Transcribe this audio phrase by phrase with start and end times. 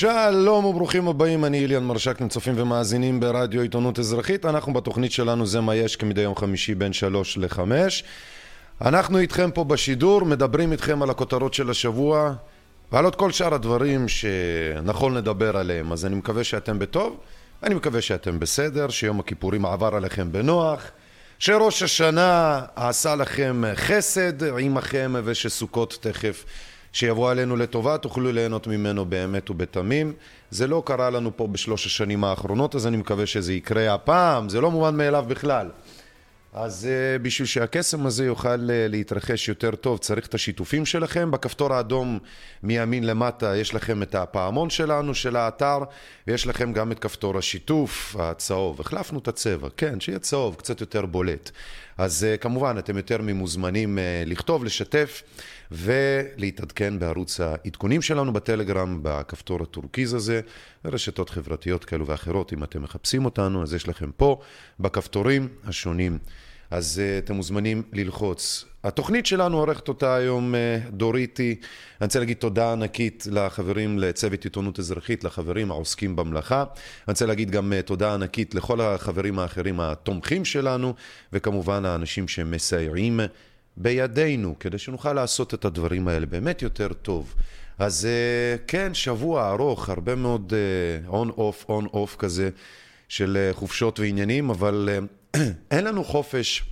[0.00, 4.44] שלום וברוכים הבאים, אני איליאן מרשק, אתם צופים ומאזינים ברדיו עיתונות אזרחית.
[4.44, 8.04] אנחנו בתוכנית שלנו זה מה יש כמדי יום חמישי בין שלוש לחמש.
[8.80, 12.32] אנחנו איתכם פה בשידור, מדברים איתכם על הכותרות של השבוע
[12.92, 15.92] ועל עוד כל שאר הדברים שנכון לדבר עליהם.
[15.92, 17.16] אז אני מקווה שאתם בטוב,
[17.62, 20.90] אני מקווה שאתם בסדר, שיום הכיפורים עבר עליכם בנוח,
[21.38, 26.44] שראש השנה עשה לכם חסד עמכם ושסוכות תכף
[26.92, 30.12] שיבוא עלינו לטובה, תוכלו ליהנות ממנו באמת ובתמים.
[30.50, 34.60] זה לא קרה לנו פה בשלוש השנים האחרונות, אז אני מקווה שזה יקרה הפעם, זה
[34.60, 35.68] לא מובן מאליו בכלל.
[36.52, 41.30] אז uh, בשביל שהקסם הזה יוכל uh, להתרחש יותר טוב, צריך את השיתופים שלכם.
[41.30, 42.18] בכפתור האדום
[42.62, 45.78] מימין למטה יש לכם את הפעמון שלנו, של האתר,
[46.26, 48.80] ויש לכם גם את כפתור השיתוף הצהוב.
[48.80, 51.50] החלפנו את הצבע, כן, שיהיה צהוב, קצת יותר בולט.
[51.98, 55.22] אז uh, כמובן, אתם יותר ממוזמנים uh, לכתוב, לשתף.
[55.72, 60.40] ולהתעדכן בערוץ העדכונים שלנו בטלגרם, בכפתור הטורקיז הזה,
[60.84, 62.52] ורשתות חברתיות כאלו ואחרות.
[62.52, 64.40] אם אתם מחפשים אותנו, אז יש לכם פה,
[64.80, 66.18] בכפתורים השונים.
[66.70, 68.64] אז uh, אתם מוזמנים ללחוץ.
[68.84, 71.56] התוכנית שלנו עורכת אותה היום uh, דוריטי.
[72.00, 76.60] אני רוצה להגיד תודה ענקית לחברים לצוות עיתונות אזרחית, לחברים העוסקים במלאכה.
[76.60, 76.66] אני
[77.08, 80.94] רוצה להגיד גם uh, תודה ענקית לכל החברים האחרים התומכים שלנו,
[81.32, 83.20] וכמובן האנשים שמסייעים
[83.76, 87.34] בידינו, כדי שנוכל לעשות את הדברים האלה באמת יותר טוב.
[87.78, 90.52] אז אה, כן, שבוע ארוך, הרבה מאוד
[91.06, 92.50] on off, on off כזה
[93.08, 96.62] של אה, חופשות ועניינים, אבל אה, אין לנו חופש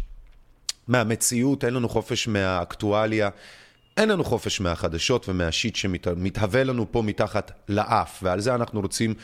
[0.88, 3.28] מהמציאות, אין לנו חופש מהאקטואליה.
[3.96, 9.14] אין לנו חופש מהחדשות ומה shit שמתהווה לנו פה מתחת לאף, ועל זה אנחנו רוצים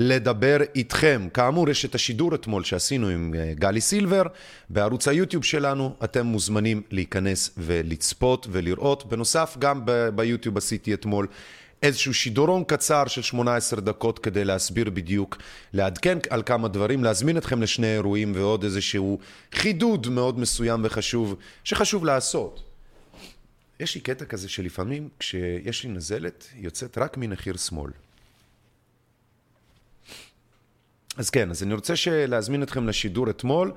[0.00, 1.28] לדבר איתכם.
[1.34, 4.22] כאמור, יש את השידור אתמול שעשינו עם אה, גלי סילבר
[4.70, 5.94] בערוץ היוטיוב שלנו.
[6.04, 9.08] אתם מוזמנים להיכנס ולצפות ולראות.
[9.08, 9.82] בנוסף, גם
[10.14, 11.26] ביוטיוב עשיתי אתמול
[11.82, 15.38] איזשהו שידורון קצר של 18 דקות כדי להסביר בדיוק,
[15.72, 19.18] לעדכן על כמה דברים, להזמין אתכם לשני אירועים ועוד איזשהו
[19.54, 22.62] חידוד מאוד מסוים וחשוב, שחשוב לעשות.
[23.80, 27.90] יש לי קטע כזה שלפעמים כשיש לי נזלת, היא יוצאת רק מנחיר שמאל.
[31.18, 33.72] אז כן, אז אני רוצה להזמין אתכם לשידור אתמול,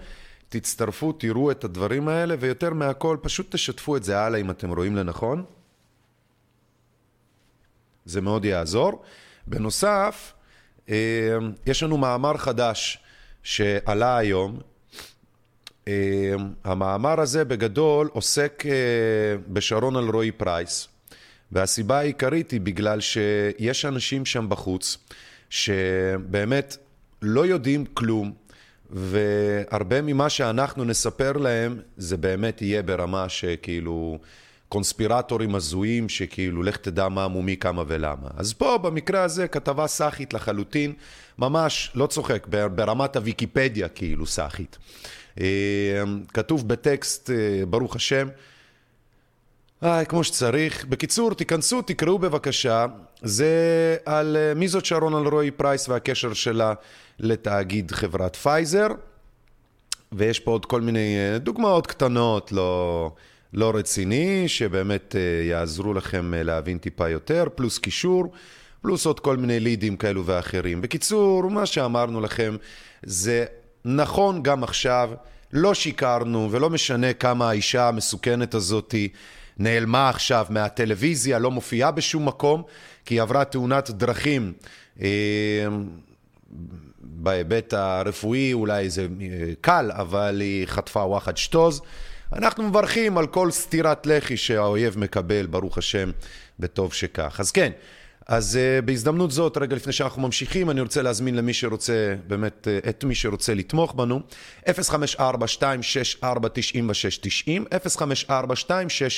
[0.49, 4.95] תצטרפו, תראו את הדברים האלה, ויותר מהכל, פשוט תשתפו את זה הלאה אם אתם רואים
[4.95, 5.43] לנכון.
[8.05, 9.03] זה מאוד יעזור.
[9.47, 10.33] בנוסף,
[10.89, 12.99] אה, יש לנו מאמר חדש
[13.43, 14.59] שעלה היום.
[15.87, 18.71] אה, המאמר הזה בגדול עוסק אה,
[19.47, 20.87] בשרון אלרועי פרייס,
[21.51, 24.97] והסיבה העיקרית היא בגלל שיש אנשים שם בחוץ
[25.49, 26.77] שבאמת
[27.21, 28.31] לא יודעים כלום,
[28.89, 34.19] והרבה ממה שאנחנו נספר להם, זה באמת יהיה ברמה שכאילו
[34.69, 38.27] קונספירטורים הזויים, שכאילו לך תדע מה מומי כמה ולמה.
[38.37, 40.93] אז פה במקרה הזה כתבה סאחית לחלוטין,
[41.39, 44.77] ממש לא צוחק, ברמת הוויקיפדיה כאילו סאחית.
[45.39, 45.45] אה,
[46.33, 48.27] כתוב בטקסט, אה, ברוך השם,
[49.83, 50.85] איי, כמו שצריך.
[50.85, 52.85] בקיצור, תיכנסו, תקראו בבקשה.
[53.21, 53.47] זה
[54.05, 56.73] על אה, מי זאת שרון אלרעי פרייס והקשר שלה
[57.19, 58.87] לתאגיד חברת פייזר.
[60.11, 63.11] ויש פה עוד כל מיני אה, דוגמאות קטנות, לא,
[63.53, 68.31] לא רציני, שבאמת אה, יעזרו לכם להבין טיפה יותר, פלוס קישור,
[68.81, 70.81] פלוס עוד כל מיני leads כאלו ואחרים.
[70.81, 72.55] בקיצור, מה שאמרנו לכם
[73.03, 73.45] זה
[73.85, 75.09] נכון גם עכשיו,
[75.53, 79.09] לא שיקרנו, ולא משנה כמה האישה המסוכנת הזאתי
[79.57, 82.63] נעלמה עכשיו מהטלוויזיה, לא מופיעה בשום מקום,
[83.05, 84.53] כי היא עברה תאונת דרכים.
[85.01, 85.07] אה,
[87.01, 91.81] בהיבט הרפואי אולי זה אה, קל, אבל היא חטפה וואחד שטוז.
[92.33, 96.11] אנחנו מברכים על כל סטירת לחי שהאויב מקבל, ברוך השם,
[96.59, 97.39] בטוב שכך.
[97.39, 97.71] אז כן,
[98.31, 102.89] אז uh, בהזדמנות זאת, רגע לפני שאנחנו ממשיכים, אני רוצה להזמין למי שרוצה, באמת, uh,
[102.89, 104.19] את מי שרוצה לתמוך בנו,
[104.67, 104.71] 054-264-9690,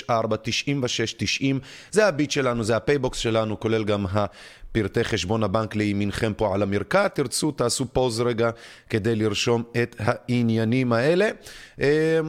[0.09, 1.43] 054-264-9690,
[1.91, 7.07] זה הביט שלנו, זה הפייבוקס שלנו, כולל גם הפרטי חשבון הבנק לימינכם פה על המרקע,
[7.07, 8.49] תרצו, תעשו pause רגע
[8.89, 11.29] כדי לרשום את העניינים האלה.
[11.77, 11.81] Uh,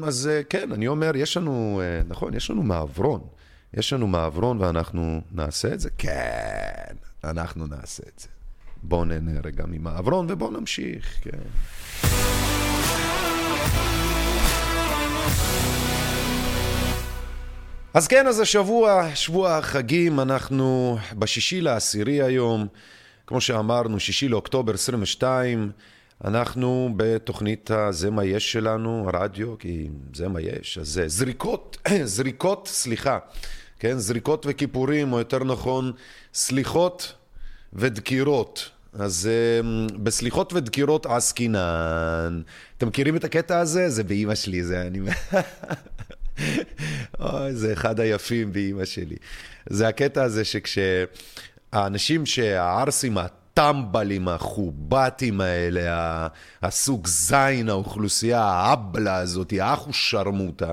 [0.04, 3.20] אז כן, אני אומר, יש לנו, נכון, יש לנו מעברון.
[3.76, 5.90] יש לנו מעברון ואנחנו נעשה את זה?
[5.98, 6.94] כן,
[7.24, 8.28] אנחנו נעשה את זה.
[8.82, 11.38] בואו נהנה רגע ממעברון ובואו נמשיך, כן.
[17.94, 22.66] אז כן, אז השבוע, שבוע החגים, אנחנו בשישי לעשירי היום,
[23.26, 25.72] כמו שאמרנו, שישי לאוקטובר 22,
[26.24, 32.68] אנחנו בתוכנית ה"זה מה יש" שלנו, הרדיו, כי זה מה יש, אז זה זריקות, זריקות,
[32.68, 33.18] סליחה,
[33.84, 35.92] כן, זריקות וכיפורים, או יותר נכון,
[36.34, 37.12] סליחות
[37.72, 38.70] ודקירות.
[38.92, 39.28] אז
[39.60, 42.42] um, בסליחות ודקירות עסקינן.
[42.78, 43.90] אתם מכירים את הקטע הזה?
[43.90, 44.98] זה באימא שלי, זה אני...
[47.20, 49.16] אוי, זה אחד היפים באימא שלי.
[49.68, 56.26] זה הקטע הזה שכשהאנשים שהערסים, הטמבלים, החובטים האלה,
[56.62, 60.72] הסוג זין, האוכלוסייה, האבלה הזאת, האחו שרמוטה,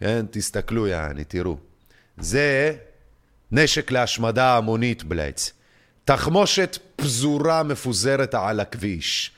[0.00, 1.71] כן, תסתכלו, יעני, תראו.
[2.18, 2.76] זה
[3.52, 5.52] נשק להשמדה המונית, בלייץ.
[6.04, 9.30] תחמושת פזורה מפוזרת על הכביש.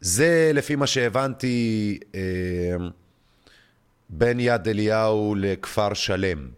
[0.00, 2.20] זה, לפי מה שהבנתי, אה,
[4.08, 6.48] בין יד אליהו לכפר שלם.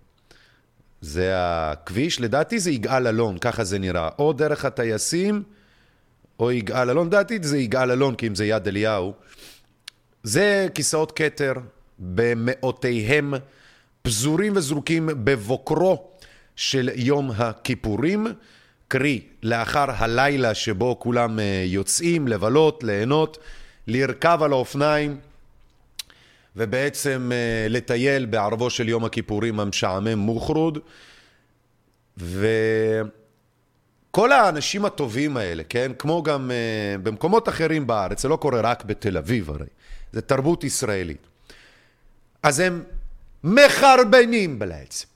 [1.01, 4.09] זה הכביש, לדעתי זה יגאל אלון, ככה זה נראה.
[4.19, 5.43] או דרך הטייסים,
[6.41, 7.07] או יגאל אלון.
[7.07, 9.15] לדעתי זה יגאל אלון, כי אם זה יד אליהו.
[10.23, 11.53] זה כיסאות כתר
[11.99, 13.35] במאותיהם,
[14.08, 16.08] פזורים וזרוקים בבוקרו
[16.56, 18.26] של יום הכיפורים.
[18.88, 23.38] קרי, לאחר הלילה שבו כולם אה, יוצאים לבלות, ליהנות,
[23.87, 25.19] לרכב על האופניים
[26.56, 30.78] ובעצם אה, לטייל בערבו של יום הכיפורים המשעמם מוחרוד.
[32.16, 33.12] וכל
[34.32, 35.93] האנשים הטובים האלה, כן?
[35.99, 39.66] כמו גם uh, במקומות אחרים בארץ, זה לא קורה רק בתל אביב הרי,
[40.12, 41.26] זה תרבות ישראלית.
[42.43, 42.82] אז הם
[43.44, 45.06] מחרבנים בלעץ,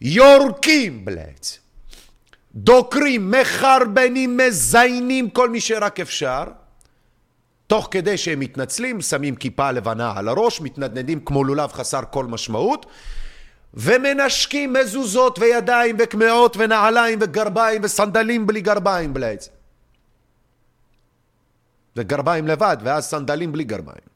[0.00, 1.58] יורקים בלעץ,
[2.54, 6.44] דוקרים, מחרבנים, מזיינים כל מי שרק אפשר,
[7.66, 12.86] תוך כדי שהם מתנצלים, שמים כיפה לבנה על הראש, מתנדנדים כמו לולב חסר כל משמעות,
[13.74, 19.48] ומנשקים מזוזות וידיים וקמעות ונעליים וגרביים וסנדלים בלי גרביים בלעץ.
[21.96, 24.13] וגרביים לבד, ואז סנדלים בלי גרביים.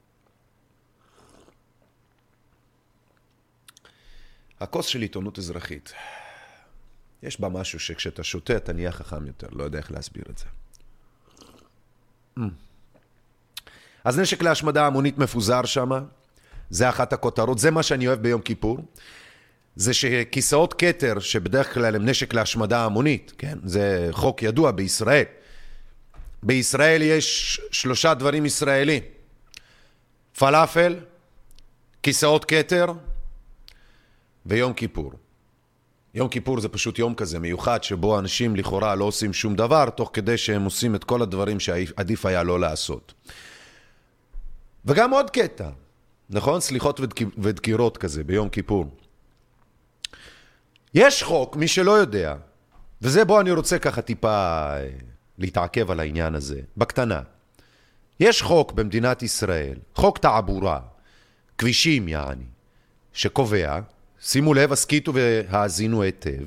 [4.61, 5.93] הכוס של עיתונות אזרחית.
[7.23, 10.45] יש בה משהו שכשאתה שותה אתה נהיה חכם יותר, לא יודע איך להסביר את זה.
[14.05, 15.91] אז נשק להשמדה המונית מפוזר שם,
[16.71, 18.79] זה אחת הכותרות, זה מה שאני אוהב ביום כיפור.
[19.77, 23.59] זה שכיסאות כתר, שבדרך כלל הם נשק להשמדה המונית, כן?
[23.65, 25.25] זה חוק ידוע בישראל.
[26.43, 29.03] בישראל יש שלושה דברים ישראלים.
[30.39, 30.97] פלאפל,
[32.03, 32.87] כיסאות כתר
[34.47, 35.13] ויום כיפור.
[36.15, 40.11] יום כיפור זה פשוט יום כזה מיוחד, שבו אנשים לכאורה לא עושים שום דבר, תוך
[40.13, 43.15] כדי שהם עושים את כל הדברים שעדיף היה לא לעשות.
[44.85, 45.69] וגם עוד קטע,
[46.31, 46.61] נכון?
[46.61, 47.01] סליחות
[47.39, 48.87] ודקירות כזה ביום כיפור.
[50.95, 52.35] יש חוק, מי שלא יודע,
[53.03, 54.89] וזה בו אני רוצה ככה טיפה אה,
[55.39, 57.21] להתעכב על העניין הזה, בקטנה.
[58.21, 60.81] יש חוק במדינת ישראל, חוק תעבורה,
[61.59, 62.45] כבישים יעני,
[63.13, 63.81] שקובע
[64.21, 66.45] שימו לב, הסכיתו והאזינו היטב.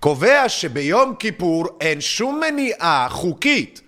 [0.00, 3.80] קובע שביום כיפור אין שום מניעה חוקית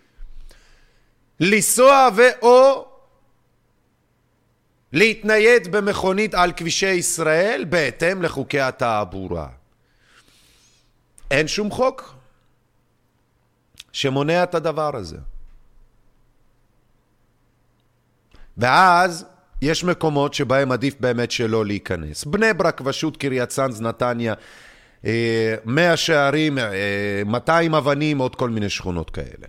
[1.41, 2.87] לנסוע ואו
[4.93, 9.49] להתנייד במכונית על כבישי ישראל בהתאם לחוקי התעבורה.
[11.31, 12.15] אין שום חוק
[13.93, 15.19] שמונע את הדבר הזה.
[18.57, 19.27] ואז
[19.63, 22.25] יש מקומות שבהם עדיף באמת שלא להיכנס.
[22.25, 24.35] בני ברק, ושות', קריית צאנז, נתניה,
[25.05, 26.59] אה, מאה שערים,
[27.27, 29.47] 200 אה, אבנים, עוד כל מיני שכונות כאלה.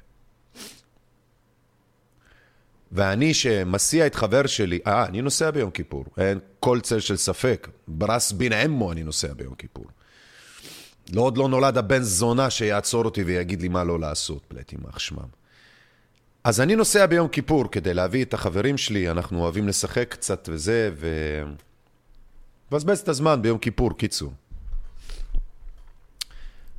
[2.91, 7.67] ואני שמסיע את חבר שלי, אה, אני נוסע ביום כיפור, אין כל צל של ספק.
[7.87, 9.85] ברס בין אמו אני נוסע ביום כיפור.
[11.13, 14.99] לא עוד לא נולד הבן זונה שיעצור אותי ויגיד לי מה לא לעשות, פלט יימח
[14.99, 15.40] שמם.
[16.43, 20.89] אז אני נוסע ביום כיפור כדי להביא את החברים שלי, אנחנו אוהבים לשחק קצת וזה,
[20.95, 21.07] ו...
[22.71, 24.33] מבזבז את הזמן ביום כיפור, קיצור.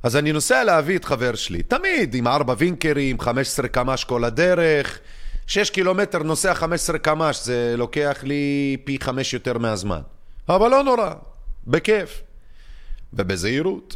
[0.03, 4.99] אז אני נוסע להביא את חבר שלי, תמיד עם ארבע וינקרים, 15 קמ"ש כל הדרך,
[5.47, 10.01] 6 קילומטר נוסע 15 קמ"ש, זה לוקח לי פי חמש יותר מהזמן.
[10.49, 11.13] אבל לא נורא,
[11.67, 12.21] בכיף
[13.13, 13.95] ובזהירות.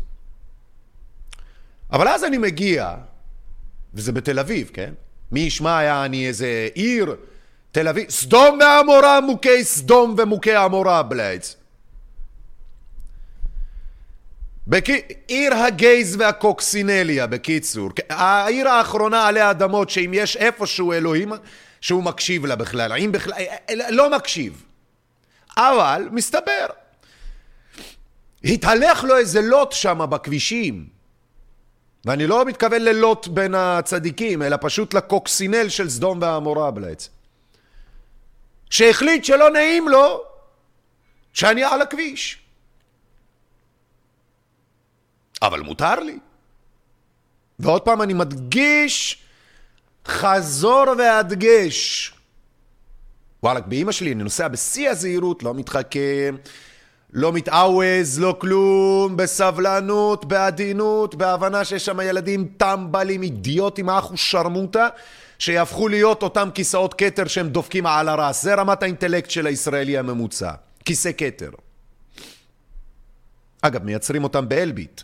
[1.92, 2.96] אבל אז אני מגיע,
[3.94, 4.94] וזה בתל אביב, כן?
[5.32, 7.16] מי ישמע יעני איזה עיר,
[7.72, 11.56] תל אביב, סדום ועמורה מוכי סדום ומוכי עמורה בלייץ.
[14.68, 14.86] בק...
[15.28, 17.90] עיר הגייז והקוקסינליה, בקיצור.
[18.10, 21.32] העיר האחרונה עלי האדמות, שאם יש איפשהו אלוהים,
[21.82, 22.92] שהוא מקשיב לה בכלל.
[22.92, 23.34] האם בכלל...
[23.90, 24.64] לא מקשיב.
[25.58, 26.68] אבל, מסתבר.
[28.44, 30.97] התהלך לו איזה לוט שם בכבישים.
[32.06, 37.10] ואני לא מתכוון ללוט בין הצדיקים, אלא פשוט לקוקסינל של סדום ועמורה בעצם.
[38.70, 40.24] שהחליט שלא נעים לו
[41.34, 42.42] שאני על הכביש.
[45.42, 46.20] אבל מותר לי.
[47.60, 49.24] ועוד פעם אני מדגיש,
[50.08, 52.14] חזור והדגש.
[53.44, 56.36] וואלכ, באימא שלי אני נוסע בשיא הזהירות, לא מתחכם,
[57.14, 64.88] לא מתעווז, לא כלום, בסבלנות, בעדינות, בהבנה שיש שם ילדים טמבלים, אידיוטים, אחו שרמוטה,
[65.40, 68.44] שיהפכו להיות אותם כיסאות כתר שהם דופקים על הרס.
[68.44, 70.52] זה רמת האינטלקט של הישראלי הממוצע.
[70.86, 71.50] כיסא כתר.
[73.62, 75.02] אגב, מייצרים אותם באלביט.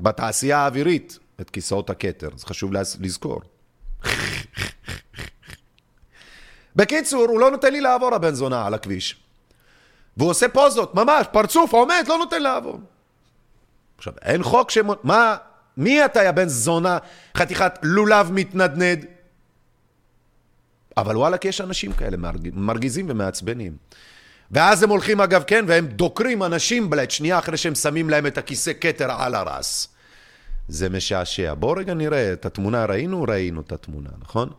[0.00, 2.28] בתעשייה האווירית, את כיסאות הכתר.
[2.36, 3.40] זה חשוב לזכור.
[6.76, 9.27] בקיצור, הוא לא נותן לי לעבור הבן זונה על הכביש.
[10.18, 12.80] והוא עושה פוזות, ממש, פרצוף, עומד, לא נותן לעבור.
[13.98, 14.78] עכשיו, אין חוק ש...
[15.02, 15.36] מה,
[15.76, 16.98] מי אתה, יא בן זונה,
[17.36, 19.04] חתיכת לולב מתנדנד?
[20.96, 22.16] אבל וואלכ, יש אנשים כאלה
[22.52, 23.76] מרגיזים ומעצבנים.
[24.50, 28.38] ואז הם הולכים, אגב, כן, והם דוקרים אנשים בלעת שנייה אחרי שהם שמים להם את
[28.38, 29.88] הכיסא כתר על הרס.
[30.68, 31.54] זה משעשע.
[31.54, 32.84] בואו רגע נראה את התמונה.
[32.84, 33.22] ראינו?
[33.22, 34.50] ראינו את התמונה, נכון?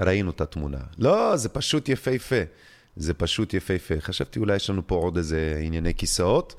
[0.00, 0.78] ראינו את התמונה.
[0.98, 2.42] לא, זה פשוט יפהפה.
[2.98, 3.94] זה פשוט יפהפה.
[4.00, 6.54] חשבתי אולי יש לנו פה עוד איזה ענייני כיסאות.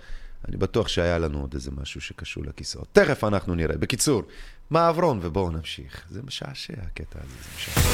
[0.47, 2.87] אני בטוח שהיה לנו עוד איזה משהו שקשור לכיסאות.
[2.91, 3.77] תכף אנחנו נראה.
[3.77, 4.23] בקיצור,
[4.69, 6.03] מעברון ובואו נמשיך.
[6.09, 7.89] זה משעשע הקטע הזה, זה משעשע.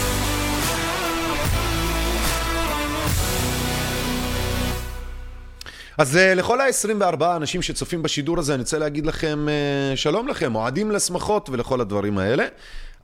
[5.97, 10.55] אז uh, לכל ה-24 אנשים שצופים בשידור הזה, אני רוצה להגיד לכם uh, שלום לכם,
[10.55, 12.45] אוהדים לשמחות ולכל הדברים האלה.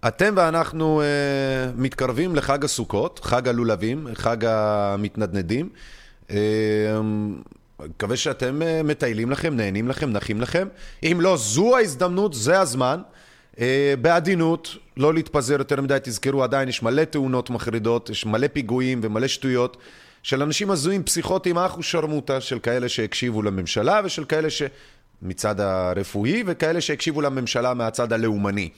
[0.08, 5.70] אתם ואנחנו uh, מתקרבים לחג הסוכות, חג הלולבים, חג המתנדנדים.
[6.28, 6.34] Uh,
[7.80, 10.68] מקווה שאתם uh, מטיילים לכם, נהנים לכם, נחים לכם.
[11.04, 13.02] אם לא, זו ההזדמנות, זה הזמן.
[13.56, 13.60] Uh,
[14.02, 19.28] בעדינות, לא להתפזר יותר מדי, תזכרו, עדיין יש מלא תאונות מחרידות, יש מלא פיגועים ומלא
[19.28, 19.78] שטויות.
[20.24, 26.82] של אנשים הזויים פסיכוטיים, אחו שרמוטה, של כאלה שהקשיבו לממשלה ושל כאלה שמצד הרפואי וכאלה
[26.82, 28.70] שהקשיבו לממשלה מהצד הלאומני.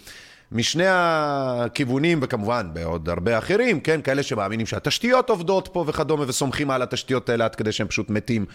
[0.53, 6.81] משני הכיוונים, וכמובן בעוד הרבה אחרים, כן, כאלה שמאמינים שהתשתיות עובדות פה וכדומה, וסומכים על
[6.81, 8.45] התשתיות האלה עד כדי שהם פשוט מתים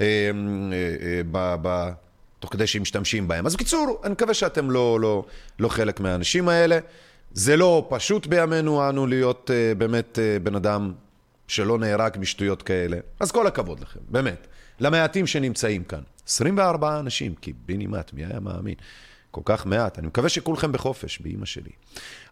[0.00, 0.30] אה, אה,
[1.02, 1.90] אה, ב, ב,
[2.38, 3.46] תוך כדי שהם משתמשים בהם.
[3.46, 5.24] אז בקיצור, אני מקווה שאתם לא, לא,
[5.58, 6.78] לא חלק מהאנשים האלה.
[7.32, 10.92] זה לא פשוט בימינו אנו להיות אה, באמת אה, בן אדם
[11.48, 12.96] שלא נהרג משטויות כאלה.
[13.20, 14.46] אז כל הכבוד לכם, באמת.
[14.80, 16.00] למעטים שנמצאים כאן.
[16.28, 18.74] 24 אנשים, קיבינימט, מי היה מאמין?
[19.32, 19.98] כל כך מעט.
[19.98, 21.70] אני מקווה שכולכם בחופש, באימא שלי.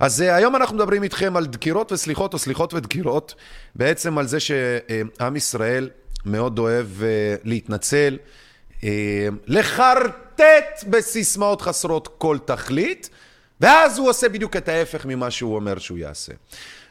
[0.01, 3.35] אז uh, היום אנחנו מדברים איתכם על דקירות וסליחות, או סליחות ודקירות,
[3.75, 5.91] בעצם על זה שעם ישראל
[6.27, 7.03] מאוד אוהב uh,
[7.45, 8.19] להתנצל,
[8.81, 8.85] uh,
[9.47, 13.11] לחרטט בסיסמאות חסרות כל תכלית,
[13.61, 16.33] ואז הוא עושה בדיוק את ההפך ממה שהוא אומר שהוא יעשה.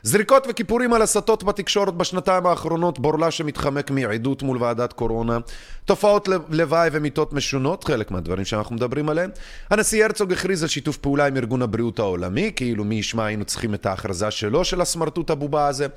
[0.03, 5.37] זריקות וכיפורים על הסתות בתקשורת בשנתיים האחרונות, בורלה שמתחמק מעדות מול ועדת קורונה,
[5.85, 9.29] תופעות לוואי ומיטות משונות, חלק מהדברים שאנחנו מדברים עליהם.
[9.69, 13.73] הנשיא הרצוג הכריז על שיתוף פעולה עם ארגון הבריאות העולמי, כאילו מי ישמע היינו צריכים
[13.73, 15.87] את ההכרזה שלו, של הסמרטוט הבובה הזה.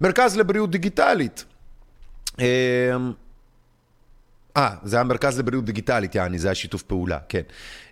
[0.00, 1.44] מרכז לבריאות דיגיטלית.
[4.56, 7.40] אה, זה המרכז לבריאות דיגיטלית, יעני, זה השיתוף פעולה, כן.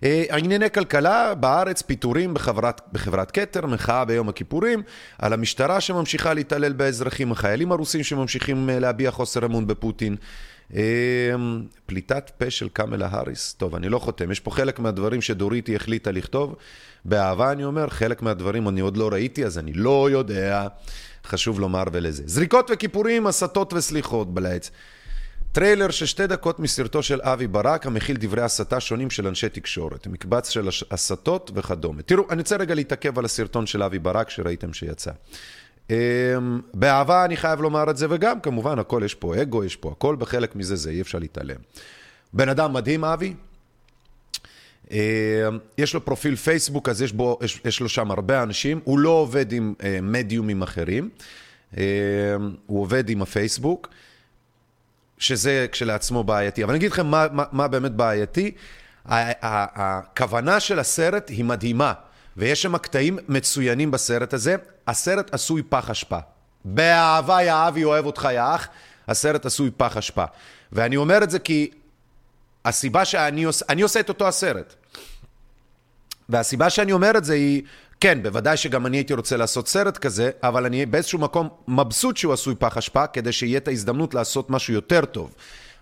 [0.03, 4.83] אה, ענייני כלכלה, בארץ פיטורים בחברת, בחברת כתר, מחאה ביום הכיפורים,
[5.17, 10.15] על המשטרה שממשיכה להתעלל באזרחים, החיילים הרוסים שממשיכים אה, להביע חוסר אמון בפוטין.
[10.75, 10.81] אה,
[11.85, 16.11] פליטת פה של קמלה האריס, טוב, אני לא חותם, יש פה חלק מהדברים שדוריטי החליטה
[16.11, 16.55] לכתוב,
[17.05, 20.67] באהבה אני אומר, חלק מהדברים אני עוד לא ראיתי, אז אני לא יודע,
[21.25, 22.23] חשוב לומר ולזה.
[22.25, 24.71] דקירות וכיפורים, הסתות וסליחות בלע"ז.
[25.51, 30.07] טריילר של שתי דקות מסרטו של אבי ברק המכיל דברי הסתה שונים של אנשי תקשורת,
[30.07, 32.01] מקבץ של הסתות וכדומה.
[32.01, 35.11] תראו, אני רוצה רגע להתעכב על הסרטון של אבי ברק שראיתם שיצא.
[35.89, 35.95] אמ,
[36.73, 40.15] באהבה אני חייב לומר את זה, וגם כמובן הכל, יש פה אגו, יש פה הכל,
[40.15, 41.59] בחלק מזה זה אי אפשר להתעלם.
[42.33, 43.33] בן אדם מדהים, אבי.
[44.91, 44.97] אמ,
[45.77, 48.79] יש לו פרופיל פייסבוק, אז יש, בו, יש, יש לו שם הרבה אנשים.
[48.83, 51.09] הוא לא עובד עם אה, מדיומים אחרים,
[51.77, 51.81] אמ,
[52.65, 53.89] הוא עובד עם הפייסבוק.
[55.21, 56.63] שזה כשלעצמו בעייתי.
[56.63, 58.51] אבל אני אגיד לכם מה, מה, מה באמת בעייתי.
[59.05, 61.93] הכוונה של הסרט היא מדהימה,
[62.37, 64.55] ויש שם קטעים מצוינים בסרט הזה.
[64.87, 66.17] הסרט עשוי פח אשפה.
[66.65, 68.67] באהבה יא אבי אוהב אותך יא אח,
[69.07, 70.25] הסרט עשוי פח אשפה.
[70.71, 71.71] ואני אומר את זה כי
[72.65, 74.75] הסיבה שאני עושה, אני עושה את אותו הסרט.
[76.29, 77.61] והסיבה שאני אומר את זה היא,
[78.01, 82.33] כן, בוודאי שגם אני הייתי רוצה לעשות סרט כזה, אבל אני באיזשהו מקום מבסוט שהוא
[82.33, 85.33] עשוי פח אשפה, כדי שיהיה את ההזדמנות לעשות משהו יותר טוב.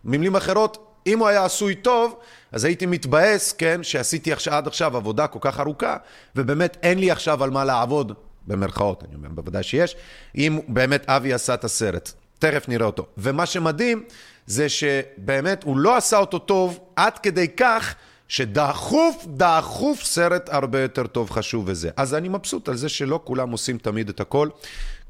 [0.03, 2.19] במילים אחרות, אם הוא היה עשוי טוב,
[2.51, 5.97] אז הייתי מתבאס, כן, שעשיתי עכשיו, עד עכשיו עבודה כל כך ארוכה,
[6.35, 8.13] ובאמת אין לי עכשיו על מה לעבוד,
[8.47, 9.95] במרכאות, אני אומר, בוודאי שיש,
[10.35, 12.11] אם באמת אבי עשה את הסרט.
[12.39, 13.05] תכף נראה אותו.
[13.17, 14.03] ומה שמדהים,
[14.45, 17.95] זה שבאמת הוא לא עשה אותו טוב עד כדי כך
[18.29, 21.89] שדחוף, דחוף סרט הרבה יותר טוב, חשוב וזה.
[21.97, 24.49] אז אני מבסוט על זה שלא כולם עושים תמיד את הכל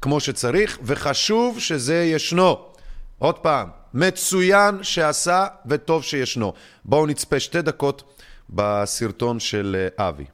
[0.02, 2.58] כמו שצריך, וחשוב שזה ישנו.
[3.18, 6.52] עוד פעם, מצוין שעשה וטוב שישנו.
[6.84, 8.02] בואו נצפה שתי דקות
[8.50, 10.24] בסרטון של אה, אבי.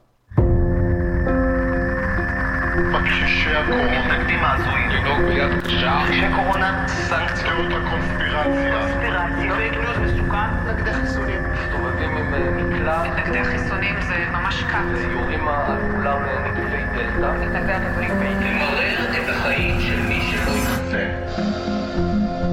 [2.91, 4.89] מכחישי הקורונה, מתנגדים ההזויים.
[4.89, 7.65] לנהוג ביד קשה, מכחישי קורונה, סנקציות.
[7.71, 9.57] הקונספירציה, קונספירציות.
[9.57, 10.49] פייק ניוז מסוכן.
[10.61, 11.43] מתנגדי חיסונים.
[11.53, 13.03] מסתובבים עם מקלע.
[13.03, 15.11] מתנגדי חיסונים זה ממש קאט.
[15.11, 17.45] יורים על כולם אה, נגיפי דלתא.
[17.45, 18.39] מתנגדי החיסונים.
[18.41, 21.09] למרר את החיים של מי שלא יתחסן.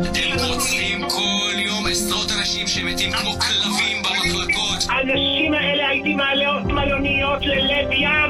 [0.03, 4.87] אתם רוצים כל יום עשרות אנשים שמתים כמו כלבים במחלקות.
[4.88, 8.23] האנשים האלה הייתי מעלה אותם מלוניות ללב ים.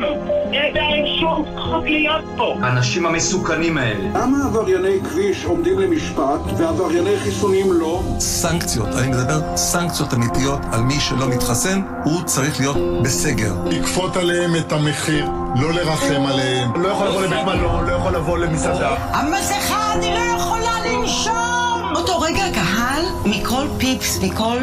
[1.54, 2.56] זכות להיות פה.
[2.62, 4.20] האנשים המסוכנים האלה.
[4.20, 8.02] למה עברייני כביש עומדים למשפט ועברייני חיסונים לא?
[8.18, 13.54] סנקציות, אני מדבר סנקציות אמיתיות על מי שלא מתחסן, הוא צריך להיות בסגר.
[13.66, 15.26] לכפות עליהם את המחיר,
[15.60, 16.82] לא לרחם עליהם.
[16.82, 18.94] לא יכול לבוא לבית מלון, לא יכול לבוא למסעדה.
[19.10, 21.64] המסכה, אני לא יכולה לנשום!
[21.96, 22.73] אותו רגע הקהל,
[23.26, 24.58] מכל פיפס, מכל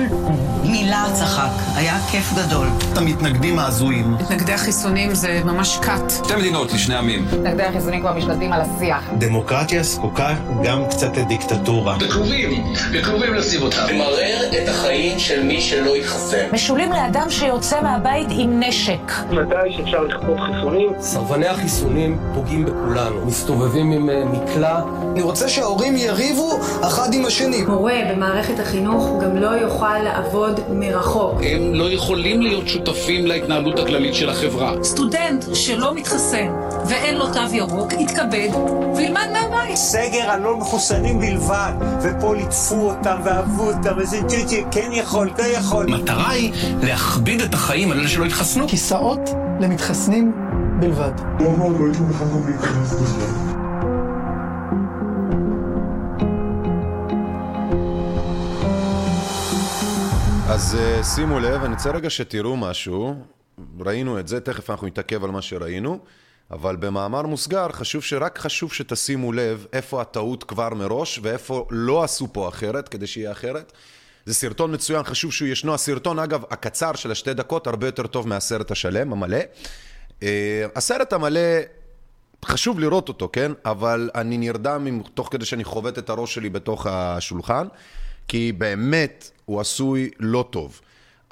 [0.64, 1.50] מילה צחק.
[1.76, 2.68] היה כיף גדול.
[2.96, 4.14] המתנגדים ההזויים.
[4.14, 6.12] מתנגדי החיסונים זה ממש קאט.
[6.26, 7.26] שתי מדינות לשני עמים.
[7.26, 9.10] מתנגדי החיסונים כבר משתלטים על השיח.
[9.18, 11.98] דמוקרטיה זקוקה גם קצת לדיקטטורה.
[11.98, 13.86] בקרובים, בקרובים לשים אותם.
[13.90, 16.46] למרר את החיים של מי שלא יתחסן.
[16.54, 19.12] משולים לאדם שיוצא מהבית עם נשק.
[19.30, 20.90] ודאי שאפשר לכפות חיסונים.
[21.00, 23.26] סרבני החיסונים פוגעים בכולנו.
[23.26, 24.82] מסתובבים עם אה, מקלע.
[25.12, 27.62] אני רוצה שההורים יריבו אחד עם השני.
[27.68, 31.42] מורה במערכת החינוך גם לא יוכל לעבוד מרחוק.
[31.44, 34.74] הם לא יכולים להיות שותפים להתנהלות הכללית של החברה.
[34.84, 36.48] סטודנט שלא מתחסן
[36.86, 38.50] ואין לו תו ירוק, יתכבד
[38.96, 39.76] וילמד מהבית.
[39.76, 45.44] סגר על לא מחוסנים בלבד, ופה ליטפו אותם ואהבו אותם, איזה ג'יג'י, כן יכול, לא
[45.44, 45.94] יכול.
[45.94, 46.52] המטרה היא
[46.84, 48.68] להכביד את החיים על אלה שלא התחסנו.
[48.68, 50.32] כיסאות למתחסנים
[50.80, 51.12] בלבד.
[51.40, 53.41] למה לא הייתי מוכן גם להיכנס בזה?
[60.62, 63.16] אז uh, שימו לב, אני רוצה רגע שתראו משהו.
[63.80, 66.00] ראינו את זה, תכף אנחנו נתעכב על מה שראינו,
[66.52, 72.34] אבל במאמר מוסגר חשוב שרק חשוב שתשימו לב איפה הטעות כבר מראש ואיפה לא עשו
[72.34, 73.72] פה אחרת, כדי שיהיה אחרת.
[74.26, 75.74] זה סרטון מצוין, חשוב שהוא ישנו.
[75.74, 79.40] הסרטון, אגב, הקצר של השתי דקות, הרבה יותר טוב מהסרט השלם, המלא.
[80.20, 80.24] Uh,
[80.76, 81.40] הסרט המלא,
[82.46, 83.52] חשוב לראות אותו, כן?
[83.66, 87.68] אבל אני נרדם תוך כדי שאני חובט את הראש שלי בתוך השולחן.
[88.32, 90.82] כי באמת הוא עשוי לא טוב,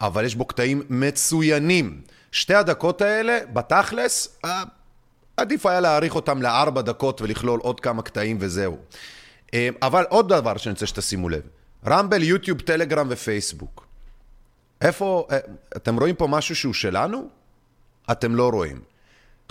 [0.01, 2.01] אבל יש בו קטעים מצוינים.
[2.31, 4.39] שתי הדקות האלה, בתכלס,
[5.37, 8.77] עדיף היה להאריך אותם לארבע דקות ולכלול עוד כמה קטעים וזהו.
[9.81, 11.41] אבל עוד דבר שאני רוצה שתשימו לב,
[11.87, 13.87] רמבל, יוטיוב, טלגרם ופייסבוק.
[14.81, 15.27] איפה,
[15.75, 17.27] אתם רואים פה משהו שהוא שלנו?
[18.11, 18.81] אתם לא רואים.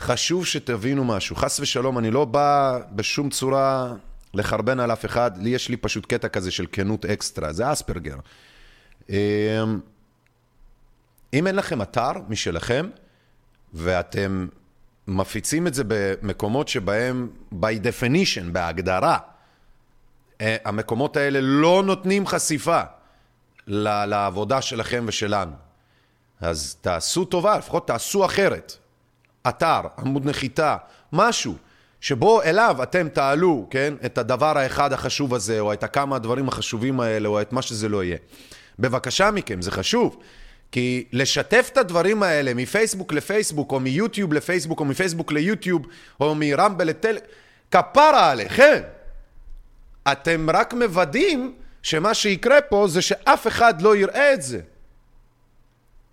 [0.00, 1.37] חשוב שתבינו משהו.
[1.37, 3.94] חס ושלום, אני לא בא בשום צורה
[4.35, 8.17] לחרבן על אף אחד, לי יש לי פשוט קטע כזה של כנות אקסטרה, זה אספרגר.
[9.09, 9.14] אמ,
[11.35, 12.88] אם אין לכם אתר משלכם,
[13.75, 14.47] ואתם
[15.09, 19.19] מפיצים את זה במקומות שבהם, by definition, בהגדרה,
[20.41, 22.81] אה, המקומות האלה לא נותנים חשיפה
[23.67, 25.53] לעבודה שלכם ושלנו.
[26.41, 28.77] אז תעשו טובה, לפחות תעשו אחרת.
[29.49, 30.77] אתר, עמוד נחיתה,
[31.12, 31.55] משהו.
[32.00, 37.00] שבו אליו אתם תעלו, כן, את הדבר האחד החשוב הזה, או את הכמה הדברים החשובים
[37.00, 38.16] האלה, או את מה שזה לא יהיה.
[38.78, 40.16] בבקשה מכם, זה חשוב.
[40.72, 45.87] כי לשתף את הדברים האלה מפייסבוק לפייסבוק, או מיוטיוב לפייסבוק, או מפייסבוק ליוטיוב,
[46.20, 47.16] או מרמבל לטל...
[47.70, 48.82] כפרה עליכם.
[50.12, 54.61] אתם רק מוודאים שמה שיקרה פה זה שאף אחד לא יראה את זה.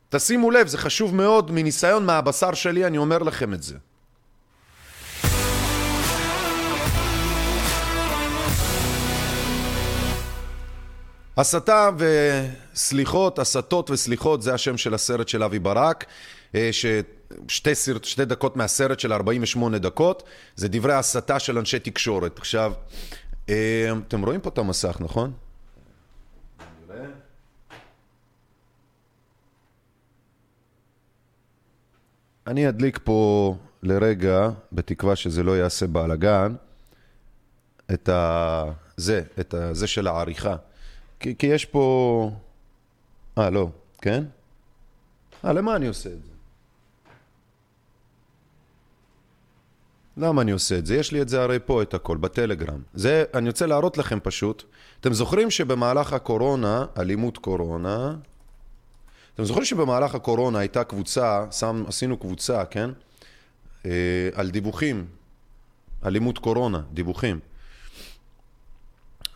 [0.10, 3.76] תשימו לב, זה חשוב מאוד, מניסיון מהבשר שלי, אני אומר לכם את זה.
[11.38, 16.06] הסתה וסליחות, הסתות וסליחות, זה השם של הסרט של אבי ברק,
[16.56, 20.24] אה, ששתי סרט, שתי דקות מהסרט של 48 דקות,
[20.56, 22.40] זה דברי הסתה של אנשי תקשורת.
[22.40, 22.74] עכשיו,
[23.50, 25.34] אה, אתם רואים פה את המסך, נכון?
[32.48, 36.56] אני אדליק פה לרגע, בתקווה שזה לא יעשה בלאגן,
[37.94, 38.64] את ה...
[39.40, 39.74] את ה...
[39.74, 40.56] זה של העריכה.
[41.20, 42.32] כי, כי יש פה...
[43.38, 43.68] אה, לא,
[44.02, 44.24] כן?
[45.46, 46.32] אה, למה אני עושה את זה?
[50.18, 50.96] למה אני עושה את זה?
[50.96, 52.82] יש לי את זה הרי פה, את הכל, בטלגרם.
[52.94, 54.64] זה, אני רוצה להראות לכם פשוט.
[55.00, 58.16] אתם זוכרים שבמהלך הקורונה, אלימות קורונה,
[59.34, 62.90] אתם זוכרים שבמהלך הקורונה הייתה קבוצה, שם, עשינו קבוצה, כן?
[63.86, 65.06] אה, על דיווחים,
[66.06, 67.40] אלימות קורונה, דיווחים.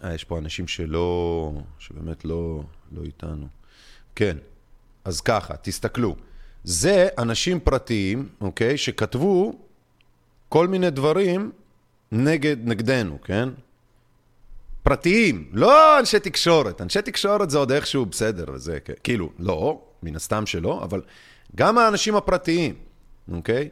[0.03, 3.47] אה, יש פה אנשים שלא, שבאמת לא, לא איתנו.
[4.15, 4.37] כן,
[5.05, 6.15] אז ככה, תסתכלו.
[6.63, 9.59] זה אנשים פרטיים, אוקיי, שכתבו
[10.49, 11.51] כל מיני דברים
[12.11, 13.49] נגד, נגדנו, כן?
[14.83, 16.81] פרטיים, לא אנשי תקשורת.
[16.81, 21.01] אנשי תקשורת זה עוד איכשהו בסדר, וזה כאילו, לא, מן הסתם שלא, אבל
[21.55, 22.75] גם האנשים הפרטיים,
[23.31, 23.69] אוקיי?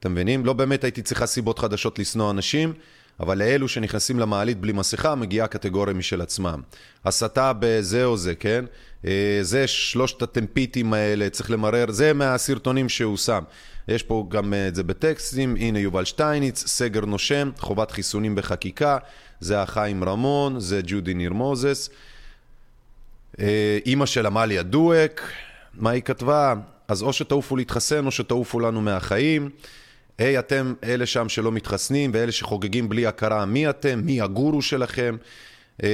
[0.00, 0.46] אתם מבינים?
[0.46, 2.72] לא באמת הייתי צריכה סיבות חדשות לשנוא אנשים,
[3.20, 6.60] אבל לאלו שנכנסים למעלית בלי מסכה, מגיעה קטגוריה משל עצמם.
[7.04, 8.64] הסתה בזה או זה, כן?
[9.06, 13.42] אה, זה שלושת הטמפיטים האלה, צריך למרר, זה מהסרטונים שהוא שם.
[13.88, 18.98] יש פה גם אה, את זה בטקסטים, הנה יובל שטייניץ, סגר נושם, חובת חיסונים בחקיקה,
[19.40, 21.90] זה החיים רמון, זה ג'ודי ניר מוזס.
[23.40, 25.30] אה, אימא של עמליה דואק,
[25.74, 26.54] מה היא כתבה?
[26.88, 29.50] אז או שתעופו להתחסן או שתעופו לנו מהחיים.
[30.18, 34.00] היי, hey, אתם אלה שם שלא מתחסנים ואלה שחוגגים בלי הכרה, מי אתם?
[34.04, 35.16] מי הגורו שלכם?
[35.82, 35.88] אה,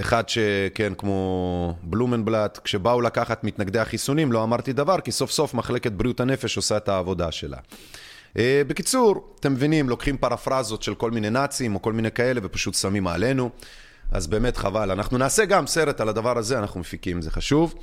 [0.00, 5.92] אחד שכן, כמו בלומנבלט, כשבאו לקחת מתנגדי החיסונים, לא אמרתי דבר, כי סוף סוף מחלקת
[5.92, 7.58] בריאות הנפש עושה את העבודה שלה.
[8.38, 12.74] אה, בקיצור, אתם מבינים, לוקחים פרפרזות של כל מיני נאצים או כל מיני כאלה ופשוט
[12.74, 13.50] שמים עלינו.
[14.12, 14.90] אז באמת חבל.
[14.90, 17.74] אנחנו נעשה גם סרט על הדבר הזה, אנחנו מפיקים, זה חשוב.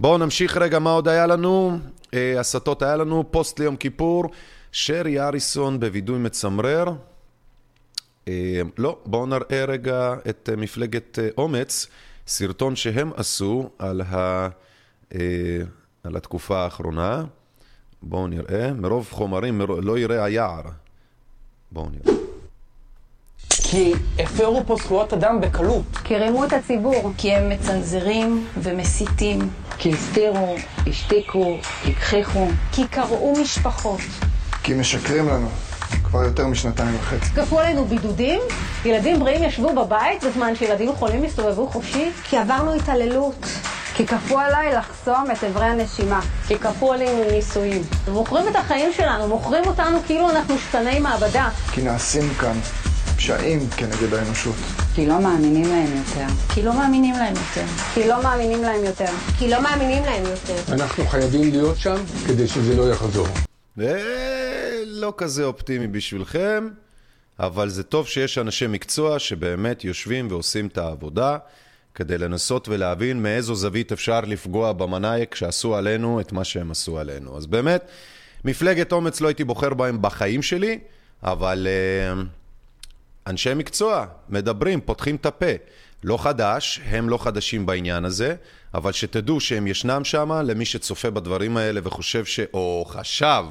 [0.00, 1.78] בואו נמשיך רגע, מה עוד היה לנו?
[2.14, 4.24] אה, הסטות היה לנו, פוסט ליום כיפור,
[4.72, 6.92] שרי אריסון בווידוי מצמרר.
[8.28, 11.86] אה, לא, בואו נראה רגע את אה, מפלגת אה, אומץ,
[12.26, 14.48] סרטון שהם עשו על, ה,
[15.14, 15.20] אה,
[16.04, 17.24] על התקופה האחרונה.
[18.02, 20.62] בואו נראה, מרוב חומרים מרוב, לא יראה היער.
[21.72, 22.31] בואו נראה.
[23.60, 25.84] כי הפרו פה זכויות אדם בקלות.
[26.04, 27.12] כי רימו את הציבור.
[27.18, 29.50] כי הם מצנזרים ומסיתים.
[29.78, 32.48] כי הסתירו, השתיקו, הגחיכו.
[32.72, 34.00] כי קרעו משפחות.
[34.62, 35.48] כי משקרים לנו.
[36.04, 37.30] כבר יותר משנתיים וחצי.
[37.30, 38.40] כפו עלינו בידודים,
[38.84, 42.10] ילדים בריאים ישבו בבית בזמן שילדים חולים הסתובבו חופשי.
[42.24, 43.46] כי עברנו התעללות.
[43.94, 46.20] כי כפו עליי לחסום את אברי הנשימה.
[46.48, 47.82] כי כפו עלינו נישואים.
[48.08, 51.48] מוכרים את החיים שלנו, מוכרים אותנו כאילו אנחנו שתני מעבדה.
[51.72, 52.56] כי נעשים כאן
[53.16, 54.54] פשעים כנגד האנושות.
[54.94, 56.26] כי לא מאמינים להם יותר.
[56.54, 57.66] כי לא מאמינים להם יותר.
[57.94, 59.12] כי לא מאמינים להם יותר.
[59.38, 60.74] כי לא מאמינים להם יותר.
[60.74, 61.96] אנחנו חייבים להיות שם
[62.26, 63.26] כדי שזה לא יחזור.
[64.86, 66.68] לא כזה אופטימי בשבילכם,
[67.38, 71.38] אבל זה טוב שיש אנשי מקצוע שבאמת יושבים ועושים את העבודה
[71.94, 77.36] כדי לנסות ולהבין מאיזו זווית אפשר לפגוע במנאייק שעשו עלינו את מה שהם עשו עלינו.
[77.36, 77.84] אז באמת,
[78.44, 80.78] מפלגת אומץ לא הייתי בוחר בהם בחיים שלי,
[81.22, 82.41] אבל uh,
[83.26, 85.46] אנשי מקצוע מדברים, פותחים את הפה.
[86.04, 88.34] לא חדש, הם לא חדשים בעניין הזה,
[88.74, 92.40] אבל שתדעו שהם ישנם שם למי שצופה בדברים האלה וחושב ש...
[92.54, 93.44] או חשב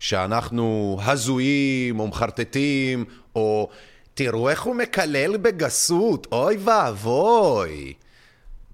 [0.00, 3.68] שאנחנו הזויים או מחרטטים, או
[4.14, 7.92] תראו איך הוא מקלל בגסות, אוי ואבוי.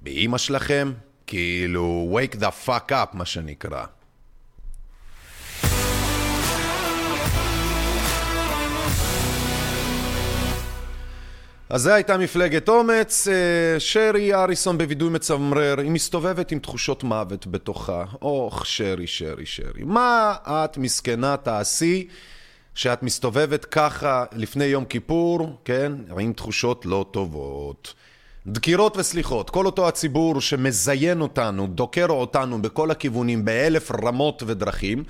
[0.03, 0.93] באימא שלכם,
[1.27, 3.85] כאילו, wake the fuck up, מה שנקרא.
[11.71, 17.47] אז זו הייתה מפלגת אומץ, אה, שרי אריסון בווידוי מצמרר, היא מסתובבת עם תחושות מוות
[17.47, 18.05] בתוכה.
[18.23, 19.83] אוח, שרי, שרי, שרי.
[19.85, 22.09] מה את מסכנה תעשי
[22.75, 25.93] שאת מסתובבת ככה לפני יום כיפור, כן?
[26.19, 27.95] עם תחושות לא טובות.
[28.47, 35.05] דקירות וסליחות, כל אותו הציבור שמזיין אותנו, דוקר אותנו בכל הכיוונים, באלף רמות ודרכים,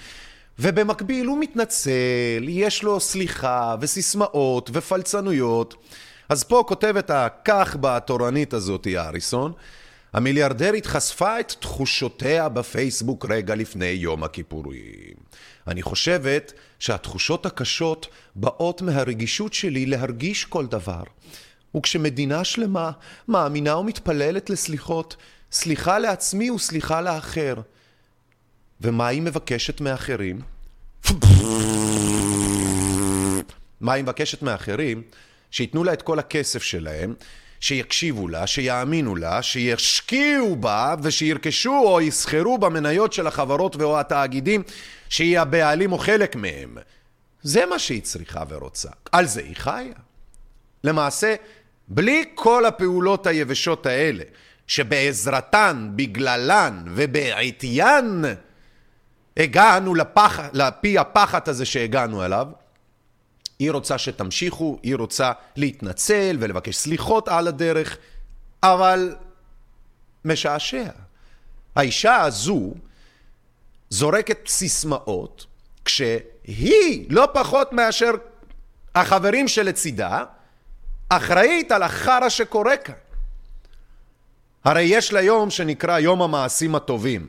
[0.58, 5.74] ובמקביל הוא מתנצל, יש לו סליחה וסיסמאות ופלצנויות.
[6.28, 9.52] אז פה כותבת הכך בתורנית הזאת, אריסון,
[10.12, 15.14] המיליארדרית חשפה את תחושותיה בפייסבוק רגע לפני יום הכיפורים.
[15.66, 21.02] אני חושבת שהתחושות הקשות באות מהרגישות שלי להרגיש כל דבר.
[21.76, 22.90] וכשמדינה שלמה
[23.28, 25.16] מאמינה ומתפללת לסליחות,
[25.52, 27.54] סליחה לעצמי וסליחה לאחר.
[28.80, 30.40] ומה היא מבקשת מאחרים?
[33.80, 35.02] מה היא מבקשת מאחרים?
[35.50, 37.14] שייתנו לה את כל הכסף שלהם,
[37.60, 44.62] שיקשיבו לה, שיאמינו לה, שישקיעו בה ושירכשו או יסחרו במניות של החברות או התאגידים
[45.08, 46.78] שהיא הבעלים או חלק מהם.
[47.42, 48.88] זה מה שהיא צריכה ורוצה.
[49.12, 49.94] על זה היא חיה.
[50.84, 51.34] למעשה,
[51.88, 54.24] בלי כל הפעולות היבשות האלה,
[54.66, 58.24] שבעזרתן, בגללן ובעטיין
[59.36, 62.46] הגענו לפח, לפי הפחת הזה שהגענו אליו,
[63.58, 67.96] היא רוצה שתמשיכו, היא רוצה להתנצל ולבקש סליחות על הדרך,
[68.62, 69.16] אבל
[70.24, 70.90] משעשע.
[71.76, 72.74] האישה הזו
[73.90, 75.46] זורקת סיסמאות,
[75.84, 78.10] כשהיא, לא פחות מאשר
[78.94, 80.24] החברים שלצידה,
[81.08, 82.94] אחראית על החרא שקורה כאן.
[84.64, 87.26] הרי יש לה יום שנקרא יום המעשים הטובים,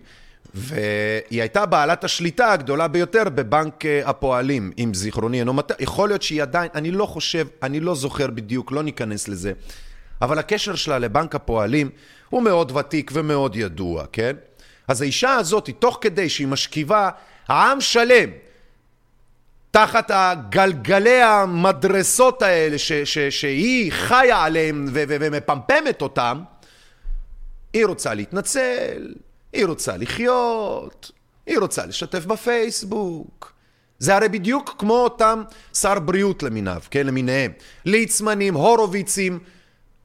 [0.54, 5.78] והיא הייתה בעלת השליטה הגדולה ביותר בבנק אה, הפועלים, אם זיכרוני אינו מטעה.
[5.80, 9.54] יכול להיות שהיא עדיין, אני לא חושב, אני לא זוכר בדיוק, לא ניכנס לזה,
[10.22, 11.90] אבל הקשר שלה לבנק הפועלים
[12.30, 14.36] הוא מאוד ותיק ומאוד ידוע, כן?
[14.88, 17.10] אז האישה הזאת, תוך כדי שהיא משכיבה
[17.50, 18.30] עם שלם
[19.72, 26.42] תחת הגלגלי המדרסות האלה ש, ש, שהיא חיה עליהם ו, ו, ומפמפמת אותם,
[27.74, 29.14] היא רוצה להתנצל,
[29.54, 31.12] היא רוצה לחיות,
[31.46, 33.54] היא רוצה לשתף בפייסבוק.
[34.00, 37.52] זה הרי בדיוק כמו אותם שר בריאות למיניו, כן, למיניהם.
[37.86, 39.40] ליצמנים, הורוביצים,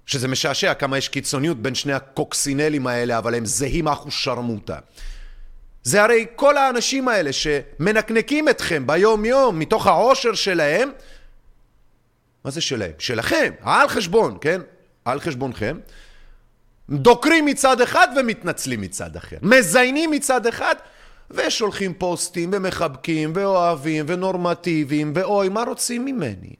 [0.06, 4.78] שזה משעשע כמה יש קיצוניות בין שני הקוקסינלים האלה, אבל הם זהים אחו שרמוטה.
[5.82, 10.90] זה הרי כל האנשים האלה שמנקנקים אתכם ביום יום מתוך העושר שלהם,
[12.44, 12.92] מה זה שלהם?
[12.98, 14.60] שלכם, על חשבון, כן?
[15.04, 15.78] על חשבונכם.
[16.90, 19.36] דוקרים מצד אחד ומתנצלים מצד אחר.
[19.42, 20.74] מזיינים מצד אחד
[21.30, 26.54] ושולחים פוסטים ומחבקים ואוהבים ונורמטיביים ואוי, מה רוצים ממני?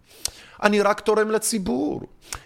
[0.63, 2.01] אני רק תורם לציבור,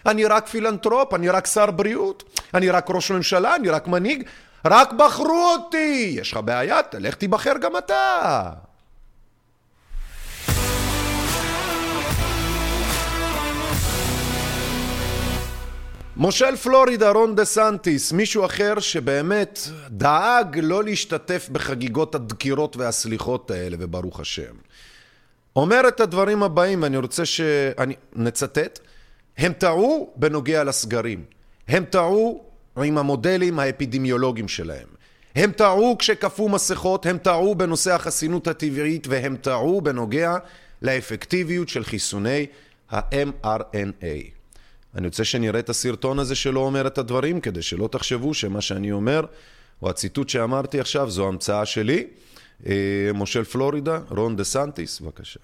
[0.05, 4.23] אני רק פילנטרופ, אני רק שר בריאות, אני רק ראש ממשלה, אני רק מנהיג,
[4.65, 6.15] רק בחרו אותי!
[6.19, 6.83] יש לך בעיה?
[6.83, 8.49] תלך תיבחר גם אתה!
[16.19, 24.19] מושל פלורידה, רון דסנטיס, מישהו אחר שבאמת דאג לא להשתתף בחגיגות הדקירות והסליחות האלה, וברוך
[24.19, 24.53] השם.
[25.55, 28.79] אומר את הדברים הבאים, ואני רוצה שאני נצטט,
[29.37, 31.23] הם טעו בנוגע לסגרים.
[31.67, 32.43] הם טעו
[32.83, 34.87] עם המודלים האפידמיולוגיים שלהם.
[35.35, 40.37] הם טעו כשכפו מסכות, הם טעו בנושא החסינות הטבעית, והם טעו בנוגע
[40.81, 42.45] לאפקטיביות של חיסוני
[42.91, 44.38] ה-mRNA.
[44.95, 48.91] אני רוצה שנראה את הסרטון הזה שלא אומר את הדברים, כדי שלא תחשבו שמה שאני
[48.91, 49.21] אומר,
[49.81, 52.07] או הציטוט שאמרתי עכשיו, זו המצאה שלי.
[53.13, 55.39] מושל פלורידה, רון דה סנטיס, בבקשה.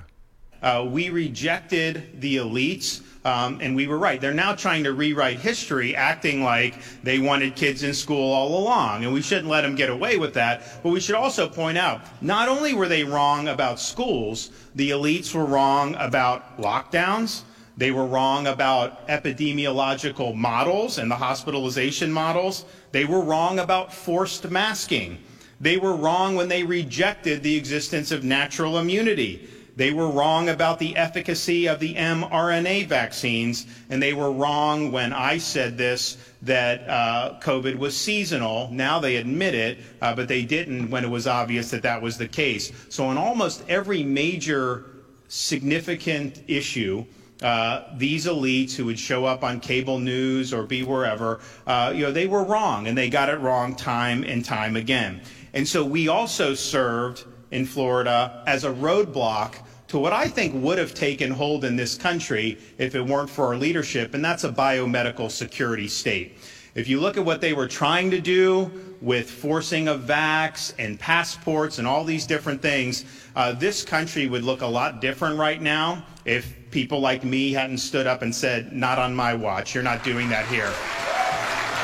[0.63, 4.19] Uh, we rejected the elites, um, and we were right.
[4.19, 9.03] They're now trying to rewrite history, acting like they wanted kids in school all along,
[9.03, 10.81] and we shouldn't let them get away with that.
[10.81, 15.35] But we should also point out not only were they wrong about schools, the elites
[15.35, 17.43] were wrong about lockdowns.
[17.77, 22.65] They were wrong about epidemiological models and the hospitalization models.
[22.91, 25.17] They were wrong about forced masking.
[25.59, 29.49] They were wrong when they rejected the existence of natural immunity.
[29.75, 35.11] They were wrong about the efficacy of the mRNA vaccines, and they were wrong when
[35.11, 38.69] I said this that uh, COVID was seasonal.
[38.71, 42.17] Now they admit it, uh, but they didn't when it was obvious that that was
[42.17, 42.71] the case.
[42.87, 44.85] So, on almost every major
[45.27, 47.05] significant issue,
[47.41, 52.03] uh, these elites who would show up on cable news or be wherever, uh, you
[52.03, 55.21] know, they were wrong, and they got it wrong time and time again.
[55.53, 59.55] And so we also served in Florida as a roadblock
[59.87, 63.47] to what I think would have taken hold in this country if it weren't for
[63.47, 66.37] our leadership, and that's a biomedical security state.
[66.73, 68.69] If you look at what they were trying to do
[68.99, 74.43] with forcing of vax and passports and all these different things, uh, this country would
[74.43, 78.61] look a lot different right now if people like me hadn't stood up and said,
[78.85, 80.71] Not on my watch, you're not doing that here.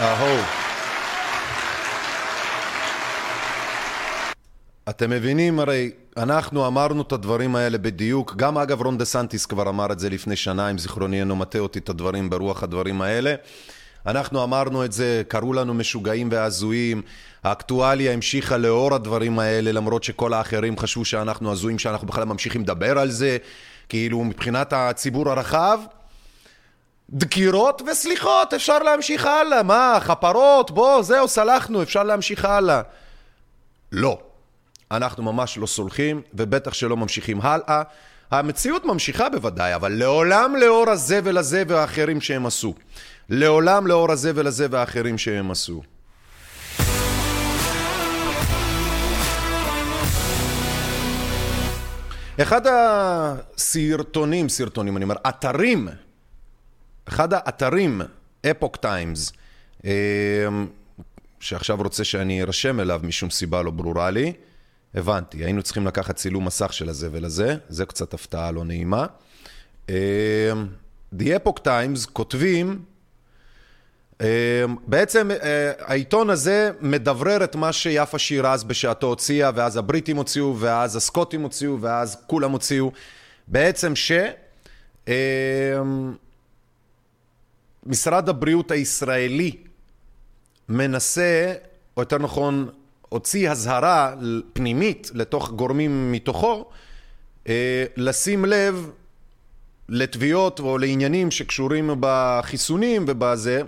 [0.02, 0.38] אהו.
[4.90, 9.70] אתם מבינים, הרי אנחנו אמרנו את הדברים האלה בדיוק, גם אגב רון דה סנטיס כבר
[9.70, 13.36] אמר את זה לפני שנה, אם זיכרוני אינו מטעה אותי את הדברים ברוח הדברים האלה.
[14.06, 17.02] אנחנו אמרנו את זה, קראו לנו משוגעים והזויים,
[17.44, 23.00] האקטואליה המשיכה לאור הדברים האלה, למרות שכל האחרים חשבו שאנחנו הזויים, שאנחנו בכלל ממשיכים לדבר
[23.00, 23.38] על זה,
[23.92, 25.80] כאילו מבחינת הציבור הרחב,
[27.10, 32.82] דקירות וסליחות, אפשר להמשיך הלאה, מה, חפרות, בוא, זהו, סלחנו, אפשר להמשיך הלאה.
[33.92, 34.20] לא.
[34.92, 37.82] אנחנו ממש לא סולחים, ובטח שלא ממשיכים הלאה.
[38.32, 41.20] המציאות ממשיכה בוודאי, אבל לעולם לאור הזה
[41.68, 42.74] והאחרים שהם עשו.
[43.30, 44.32] לעולם לאור הזה
[44.72, 45.82] והאחרים שהם עשו.
[52.42, 55.88] אחד הסרטונים, סרטונים, אני אומר, אתרים,
[57.06, 58.02] אחד האתרים,
[58.52, 59.32] אפוק טיימס,
[61.40, 64.34] שעכשיו רוצה שאני ארשם אליו משום סיבה לא ברורה לי,
[64.96, 69.06] הבנתי, היינו צריכים לקחת צילום מסך של הזה ולזה, זה קצת הפתעה לא נעימה.
[69.90, 70.52] אה,
[71.20, 72.91] The Epoch Times כותבים, אה,
[74.88, 80.96] בעצם אה, העיתון הזה מדברר את מה שיפה שירז בשעתו הוציאה, ואז הבריטים הוציאו, ואז
[80.96, 82.92] הסקוטים הוציאו, ואז כולם הוציאו,
[83.48, 84.12] בעצם ש...
[87.86, 89.52] משרד הבריאות הישראלי
[90.70, 91.54] מנסה,
[91.98, 92.70] או יותר נכון,
[93.10, 94.16] הוציא הזהרה
[94.54, 96.66] פנימית לתוך גורמים מתוכו,
[97.98, 98.92] לשים לב
[99.90, 103.62] לתביעות או לעניינים שקשורים בחיסונים ובזה.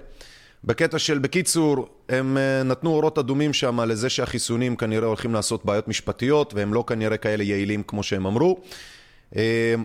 [0.66, 6.54] בקטע של, בקיצור, הם נתנו אורות אדומים שם לזה שהחיסונים כנראה הולכים לעשות בעיות משפטיות
[6.54, 8.60] והם לא כנראה כאלה יעילים כמו שהם אמרו.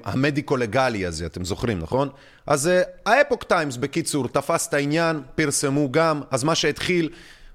[0.04, 2.08] המדיקו-לגלי הזה, אתם זוכרים, נכון?
[2.46, 2.70] אז
[3.06, 7.08] האפוק טיימס, בקיצור, תפס את העניין, פרסמו גם, אז מה שהתחיל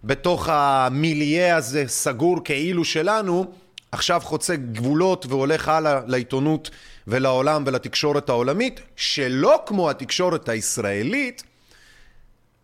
[0.03, 3.45] בתוך המיליה הזה, סגור כאילו שלנו,
[3.91, 6.69] עכשיו חוצה גבולות והולך הלאה לעיתונות
[7.07, 11.43] ולעולם ולתקשורת העולמית, שלא כמו התקשורת הישראלית,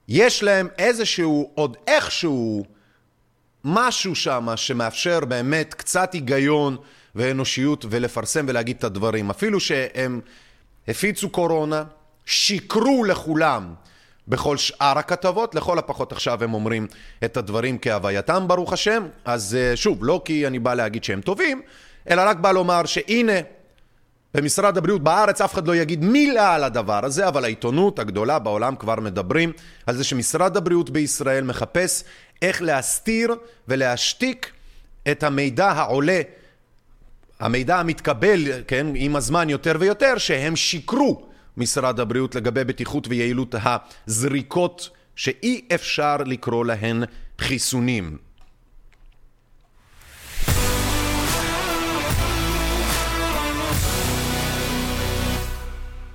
[0.09, 2.65] יש להם איזשהו, עוד איכשהו,
[3.63, 6.77] משהו שם שמאפשר באמת קצת היגיון
[7.15, 9.29] ואנושיות ולפרסם ולהגיד את הדברים.
[9.29, 10.21] אפילו שהם
[10.87, 11.83] הפיצו קורונה,
[12.25, 13.73] שיקרו לכולם
[14.27, 16.87] בכל שאר הכתבות, לכל הפחות עכשיו הם אומרים
[17.25, 21.61] את הדברים כהווייתם ברוך השם, אז שוב, לא כי אני בא להגיד שהם טובים,
[22.09, 23.39] אלא רק בא לומר שהנה,
[24.33, 28.75] במשרד הבריאות בארץ אף אחד לא יגיד מילה על הדבר הזה, אבל העיתונות הגדולה בעולם
[28.75, 29.51] כבר מדברים
[29.85, 32.03] על זה שמשרד הבריאות בישראל מחפש
[32.41, 33.35] איך להסתיר
[33.67, 34.51] ולהשתיק
[35.11, 36.21] את המידע העולה,
[37.39, 41.25] המידע המתקבל, כן, עם הזמן יותר ויותר, שהם שיקרו
[41.57, 43.55] משרד הבריאות לגבי בטיחות ויעילות
[44.07, 47.03] הזריקות שאי אפשר לקרוא להן
[47.39, 48.28] חיסונים.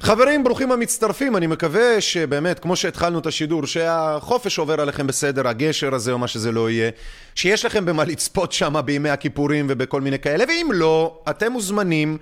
[0.05, 5.95] חברים, ברוכים המצטרפים, אני מקווה שבאמת, כמו שהתחלנו את השידור, שהחופש עובר עליכם בסדר, הגשר
[5.95, 6.91] הזה או מה שזה לא יהיה,
[7.35, 12.19] שיש לכם במה לצפות שם בימי הכיפורים ובכל מיני כאלה, ואם לא, אתם מוזמנים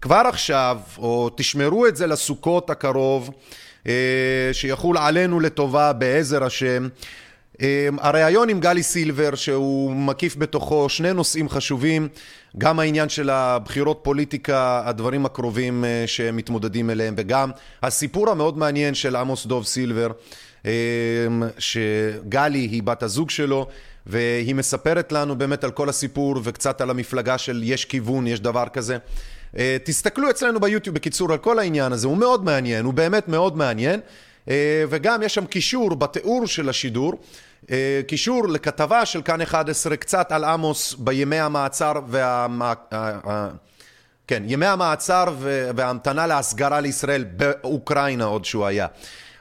[0.00, 3.30] כבר עכשיו, או תשמרו את זה לסוכות הקרוב,
[4.52, 6.88] שיחול עלינו לטובה בעזר השם.
[7.98, 12.08] הריאיון עם גלי סילבר שהוא מקיף בתוכו שני נושאים חשובים
[12.58, 17.50] גם העניין של הבחירות פוליטיקה, הדברים הקרובים שהם מתמודדים אליהם וגם
[17.82, 20.10] הסיפור המאוד מעניין של עמוס דוב סילבר
[21.58, 23.66] שגלי היא בת הזוג שלו
[24.06, 28.64] והיא מספרת לנו באמת על כל הסיפור וקצת על המפלגה של יש כיוון, יש דבר
[28.72, 28.96] כזה.
[29.84, 34.00] תסתכלו אצלנו ביוטיוב בקיצור על כל העניין הזה, הוא מאוד מעניין, הוא באמת מאוד מעניין.
[34.88, 37.12] וגם יש שם קישור בתיאור של השידור
[38.06, 42.46] קישור לכתבה של כאן 11 קצת על עמוס בימי המעצר וה...
[44.28, 45.24] כן, ימי המעצר
[45.76, 48.86] וההמתנה להסגרה לישראל באוקראינה עוד שהוא היה.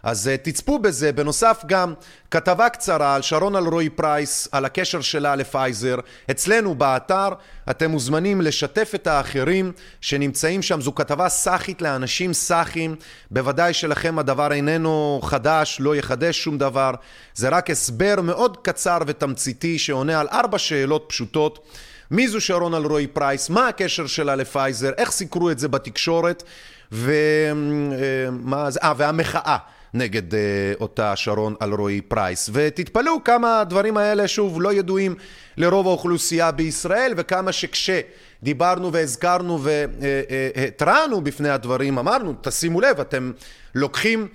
[0.06, 1.94] אז תצפו בזה, בנוסף גם
[2.32, 5.96] כתבה קצרה על שרון אלרועי פרייס, על הקשר שלה לפייזר,
[6.32, 7.30] אצלנו באתר,
[7.70, 12.96] אתם מוזמנים לשתף את האחרים שנמצאים שם, זו כתבה סאחית לאנשים סאחים,
[13.32, 16.92] בוודאי שלכם הדבר איננו חדש, לא יחדש שום דבר,
[17.36, 21.66] זה רק הסבר מאוד קצר ותמציתי שעונה על ארבע שאלות פשוטות.
[22.12, 26.44] מי זו שרון אלרועי פרייס, מה הקשר שלה לפייזר, איך סיקרו את זה בתקשורת,
[26.92, 29.58] ומה זה, אה, והמחאה.
[29.96, 30.36] נגד uh,
[30.80, 32.50] אותה שרון אלרועי פרייס.
[32.54, 35.16] ותתפלאו כמה הדברים האלה שוב לא ידועים
[35.58, 43.32] לרוב האוכלוסייה בישראל וכמה שכשדיברנו והזכרנו והתרענו בפני הדברים אמרנו תשימו לב אתם
[43.76, 44.28] לוקחים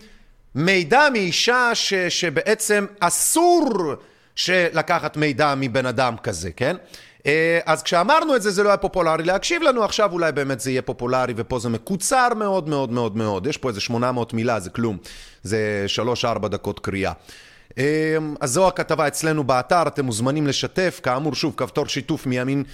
[0.55, 3.95] מידע מאישה ש, שבעצם אסור
[4.49, 6.77] לקחת מידע מבן אדם כזה, כן?
[7.65, 9.25] אז כשאמרנו את זה זה לא היה פופולרי.
[9.25, 13.47] להקשיב לנו, עכשיו אולי באמת זה יהיה פופולרי ופה זה מקוצר מאוד מאוד מאוד מאוד,
[13.47, 14.99] יש פה איזה 800 מילה, זה כלום,
[15.43, 15.87] זה
[16.45, 17.13] 3-4 דקות קריאה.
[18.41, 22.65] אז זו הכתבה אצלנו באתר, אתם מוזמנים לשתף, כאמור שוב כפתור שיתוף מימין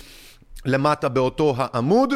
[0.65, 2.15] למטה באותו העמוד,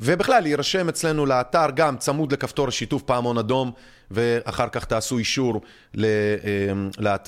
[0.00, 3.72] ובכלל להירשם אצלנו לאתר גם צמוד לכפתור שיתוף פעמון אדום,
[4.10, 5.60] ואחר כך תעשו אישור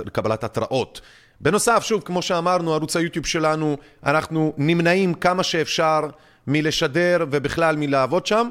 [0.01, 1.01] לקבלת התראות.
[1.45, 3.77] בנוסף, שוב, כמו שאמרנו, ערוץ היוטיוב שלנו,
[4.07, 6.01] אנחנו נמנעים כמה שאפשר
[6.47, 8.49] מלשדר ובכלל מלעבוד שם.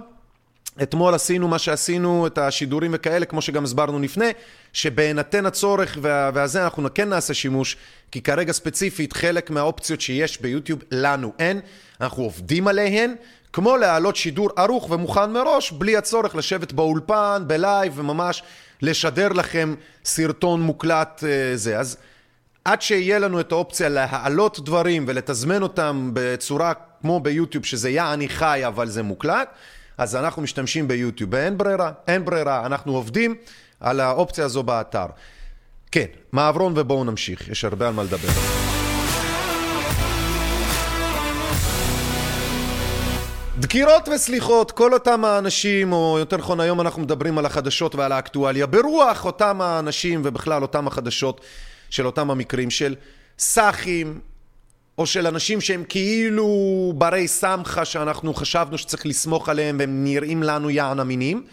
[0.83, 4.29] אתמול עשינו מה שעשינו, את השידורים וכאלה, כמו שגם הסברנו לפני,
[4.73, 7.77] שבהינתן הצורך והזה אנחנו כן נעשה שימוש,
[8.11, 11.59] כי כרגע ספציפית חלק מהאופציות שיש ביוטיוב לנו אין,
[12.01, 13.15] אנחנו עובדים עליהן,
[13.53, 18.43] כמו להעלות שידור ערוך ומוכן מראש, בלי הצורך לשבת באולפן, בלייב וממש
[18.81, 19.75] לשדר לכם
[20.05, 21.23] סרטון מוקלט
[21.55, 21.79] זה.
[21.79, 21.97] אז
[22.65, 28.61] עד שיהיה לנו את האופציה להעלות דברים ולתזמן אותם בצורה כמו ביוטיוב, שזה יעני חי
[28.67, 29.49] אבל זה מוקלט,
[29.97, 33.35] אז אנחנו משתמשים ביוטיוב, ואין ברירה, אין ברירה, אנחנו עובדים
[33.79, 35.05] על האופציה הזו באתר.
[35.91, 38.29] כן, מעברון ובואו נמשיך, יש הרבה על מה לדבר.
[43.59, 48.65] דקירות וסליחות, כל אותם האנשים, או יותר נכון היום אנחנו מדברים על החדשות ועל האקטואליה,
[48.65, 51.41] ברוח אותם האנשים ובכלל אותם החדשות
[51.93, 52.95] של אותם המקרים של
[53.39, 54.19] סאחים,
[54.97, 56.47] או של אנשים שהם כאילו
[56.97, 61.45] ברי סמכה שאנחנו חשבנו שצריך לסמוך עליהם והם נראים לנו יען אמינים,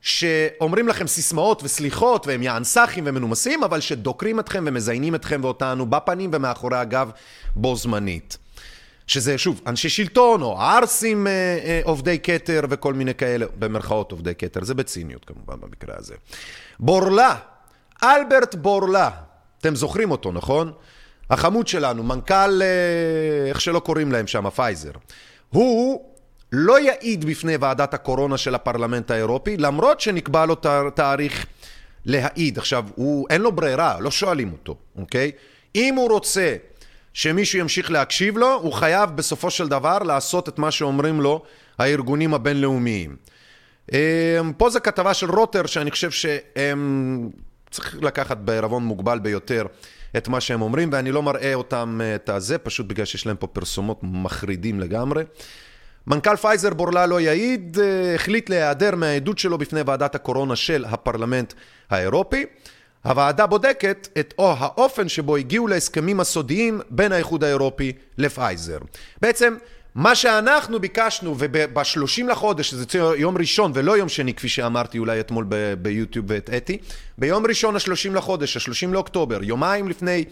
[0.00, 6.30] שאומרים לכם סיסמאות וסליחות והם יען סאחים ומנומסים, אבל שדוקרים אתכם ומזיינים אתכם ואותנו בפנים
[6.32, 7.10] ומאחורי הגב
[7.56, 8.38] בו זמנית.
[9.06, 14.34] שזה שוב אנשי שלטון או ערסים אה, אה, עובדי כתר וכל מיני כאלה, במרכאות עובדי
[14.34, 16.14] כתר, זה בציניות כמובן במקרה הזה.
[16.80, 17.36] בורלה,
[18.02, 19.10] אלברט בורלה,
[19.60, 20.72] אתם זוכרים אותו נכון?
[21.30, 24.90] החמוד שלנו, מנכ"ל, אה, איך שלא קוראים להם שם, פייזר.
[25.48, 26.04] הוא
[26.52, 30.56] לא יעיד בפני ועדת הקורונה של הפרלמנט האירופי, למרות שנקבע לו
[30.94, 31.46] תאריך
[32.06, 32.58] להעיד.
[32.58, 35.30] עכשיו, הוא, אין לו ברירה, לא שואלים אותו, אוקיי?
[35.74, 36.56] אם הוא רוצה
[37.12, 41.42] שמישהו ימשיך להקשיב לו, הוא חייב בסופו של דבר לעשות את מה שאומרים לו
[41.78, 43.16] הארגונים הבינלאומיים.
[44.56, 47.30] פה זו כתבה של רוטר, שאני חושב שהם
[47.70, 49.66] צריך לקחת בערבון מוגבל ביותר
[50.16, 53.46] את מה שהם אומרים, ואני לא מראה אותם את הזה, פשוט בגלל שיש להם פה
[53.46, 55.24] פרסומות מחרידים לגמרי.
[56.06, 57.78] מנכ"ל פייזר בורלה לא יעיד,
[58.14, 61.52] החליט להיעדר מהעדות שלו בפני ועדת הקורונה של הפרלמנט
[61.90, 62.46] האירופי.
[63.04, 68.78] הוועדה בודקת את או האופן שבו הגיעו להסכמים הסודיים בין האיחוד האירופי לפייזר.
[69.22, 69.54] בעצם
[69.94, 72.84] מה שאנחנו ביקשנו וב-30 לחודש, שזה
[73.16, 75.46] יום ראשון ולא יום שני כפי שאמרתי אולי אתמול
[75.82, 76.78] ביוטיוב והטעיתי,
[77.18, 80.24] ביום ראשון ה-30 לחודש, ה-30 לאוקטובר, יומיים לפני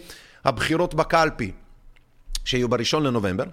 [0.45, 1.51] הבחירות בקלפי
[2.45, 3.43] שיהיו בראשון לנובמבר,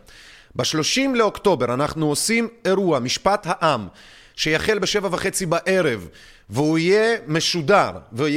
[0.56, 3.88] ב-30 לאוקטובר אנחנו עושים אירוע, משפט העם,
[4.36, 6.08] שיחל בשבע וחצי בערב
[6.50, 7.90] והוא יהיה משודר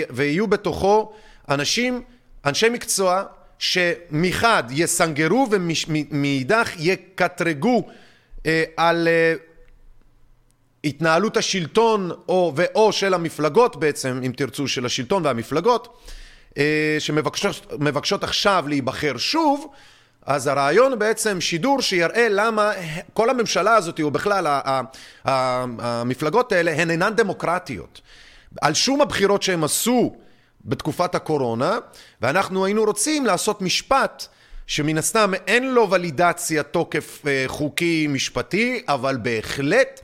[0.10, 1.14] ויהיו בתוכו
[1.50, 2.02] אנשים,
[2.46, 3.24] אנשי מקצוע
[3.60, 7.88] שמחד יסנגרו ומאידך יקטרגו
[8.46, 9.34] אה, על אה,
[10.84, 16.00] התנהלות השלטון או, ואו של המפלגות בעצם, אם תרצו, של השלטון והמפלגות
[16.58, 19.68] אה, שמבקשות עכשיו להיבחר שוב
[20.26, 22.72] אז הרעיון בעצם שידור שיראה למה
[23.14, 24.62] כל הממשלה הזאת, או בכלל
[25.76, 28.02] המפלגות האלה, הן אינן דמוקרטיות.
[28.62, 30.16] על שום הבחירות שהם עשו
[30.66, 31.78] בתקופת הקורונה,
[32.22, 34.26] ואנחנו היינו רוצים לעשות משפט
[34.68, 40.02] שמן הסתם אין לו ולידציה תוקף אה, חוקי משפטי, אבל בהחלט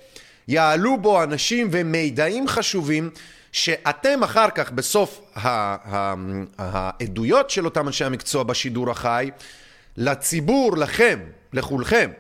[0.48, 3.10] יעלו בו אנשים ומידעים חשובים
[3.52, 5.22] שאתם אחר כך בסוף
[6.58, 9.30] העדויות של אותם אנשי המקצוע בשידור החי
[9.98, 11.20] לציבור, לכם,
[11.54, 12.12] לכולכם,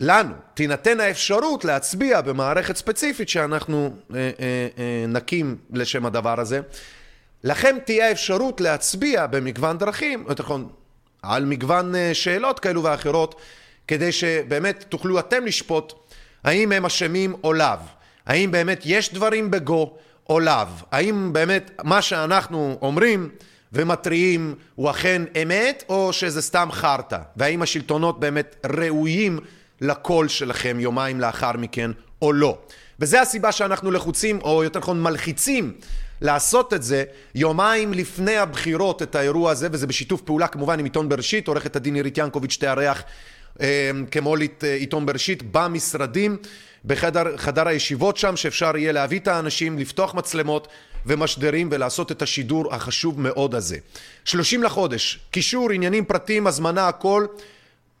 [0.00, 6.60] לנו, תינתן האפשרות להצביע במערכת ספציפית שאנחנו אה, אה, אה, נקים לשם הדבר הזה.
[7.44, 10.68] לכם תהיה אפשרות להצביע במגוון דרכים, יותר נכון,
[11.22, 13.34] על מגוון אה, שאלות כאלו ואחרות,
[13.88, 15.92] כדי שבאמת תוכלו אתם לשפוט
[16.44, 17.78] האם הם אשמים או לאו.
[18.26, 19.96] האם באמת יש דברים בגו
[20.28, 20.66] או לאו.
[20.90, 23.30] האם באמת מה שאנחנו אומרים
[23.72, 27.18] ומתריעים הוא אכן אמת או שזה סתם חרטא?
[27.36, 29.38] והאם השלטונות באמת ראויים
[29.80, 31.90] לקול שלכם יומיים לאחר מכן
[32.22, 32.58] או לא?
[33.00, 35.72] וזה הסיבה שאנחנו לחוצים, או יותר נכון מלחיצים,
[36.20, 37.04] לעשות את זה
[37.34, 41.94] יומיים לפני הבחירות, את האירוע הזה, וזה בשיתוף פעולה כמובן עם עיתון בראשית, עורכת הדין
[41.94, 43.02] עירית ינקוביץ' תארח
[43.60, 46.36] אה, כמו עיתון בראשית במשרדים,
[46.84, 50.68] בחדר הישיבות שם, שאפשר יהיה להביא את האנשים, לפתוח מצלמות
[51.06, 53.76] ומשדרים ולעשות את השידור החשוב מאוד הזה.
[54.24, 57.26] 30 לחודש, קישור, עניינים פרטיים, הזמנה, הכל.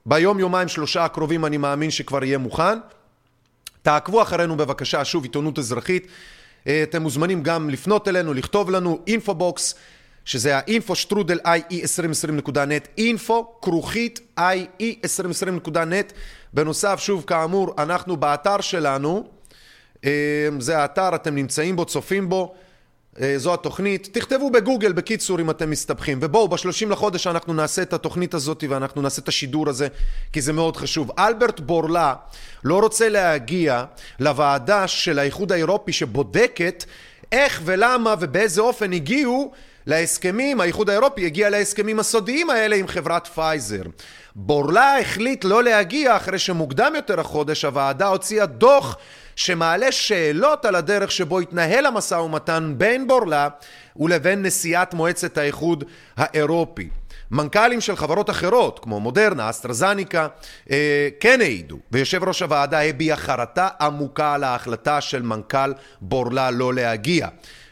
[0.06, 2.78] ביום, יומיים, שלושה הקרובים אני מאמין שכבר יהיה מוכן.
[3.82, 6.06] תעקבו אחרינו בבקשה, שוב, עיתונות אזרחית.
[6.68, 9.74] אתם מוזמנים גם לפנות אלינו, לכתוב לנו לאינפובוקס,
[10.24, 16.12] שזה ה info שטרודל ie2020.net, info כרוכית ie2020.net.
[16.52, 19.28] בנוסף, שוב, כאמור, אנחנו באתר שלנו,
[20.58, 22.54] זה האתר, אתם נמצאים בו, צופים בו.
[23.36, 28.34] זו התוכנית, תכתבו בגוגל בקיצור אם אתם מסתבכים ובואו בשלושים לחודש אנחנו נעשה את התוכנית
[28.34, 29.88] הזאת ואנחנו נעשה את השידור הזה
[30.32, 31.10] כי זה מאוד חשוב.
[31.18, 32.14] אלברט בורלה
[32.64, 33.84] לא רוצה להגיע
[34.20, 36.84] לוועדה של האיחוד האירופי שבודקת
[37.32, 39.52] איך ולמה ובאיזה אופן הגיעו
[39.86, 43.82] להסכמים, האיחוד האירופי הגיע להסכמים הסודיים האלה עם חברת פייזר.
[44.36, 48.96] בורלה החליט לא להגיע אחרי שמוקדם יותר החודש הוועדה הוציאה דוח
[49.36, 53.48] שמעלה שאלות על הדרך שבו התנהל המשא ומתן בין בורלה
[53.96, 55.84] ולבין נשיאת מועצת האיחוד
[56.16, 56.88] האירופי.
[57.30, 60.28] מנכ"לים של חברות אחרות, כמו מודרנה, אסטרזניקה,
[60.70, 66.74] אה, כן העידו, ויושב ראש הוועדה הביע חרטה עמוקה על ההחלטה של מנכ"ל בורלה לא
[66.74, 67.28] להגיע.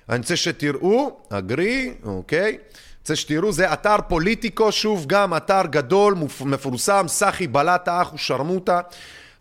[0.09, 2.59] אני רוצה שתראו, אגרי, אוקיי.
[3.01, 8.81] רוצה שתראו, זה אתר פוליטיקו, שוב גם אתר גדול, מפורסם, סחי בלטה, אח ושרמוטה.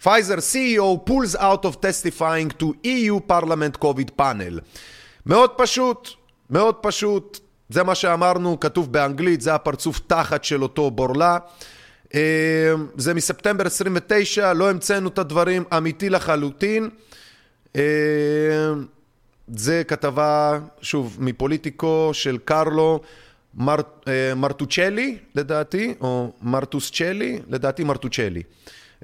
[0.04, 4.60] פייזר CEO pulls out of testifying to EU Parliament COVID panel.
[5.26, 6.10] מאוד פשוט,
[6.49, 7.39] מאוד פשוט.
[7.70, 11.38] זה מה שאמרנו, כתוב באנגלית, זה הפרצוף תחת של אותו בורלה.
[12.16, 16.89] אה, זה מספטמבר 29, לא המצאנו את הדברים, אמיתי לחלוטין.
[17.76, 17.82] אה,
[19.47, 22.99] זה כתבה, שוב, מפוליטיקו של קרלו
[23.56, 23.76] מר,
[24.08, 28.43] אה, מרטוצ'לי, לדעתי, או מרטוסצ'לי, לדעתי מרטוצ'לי.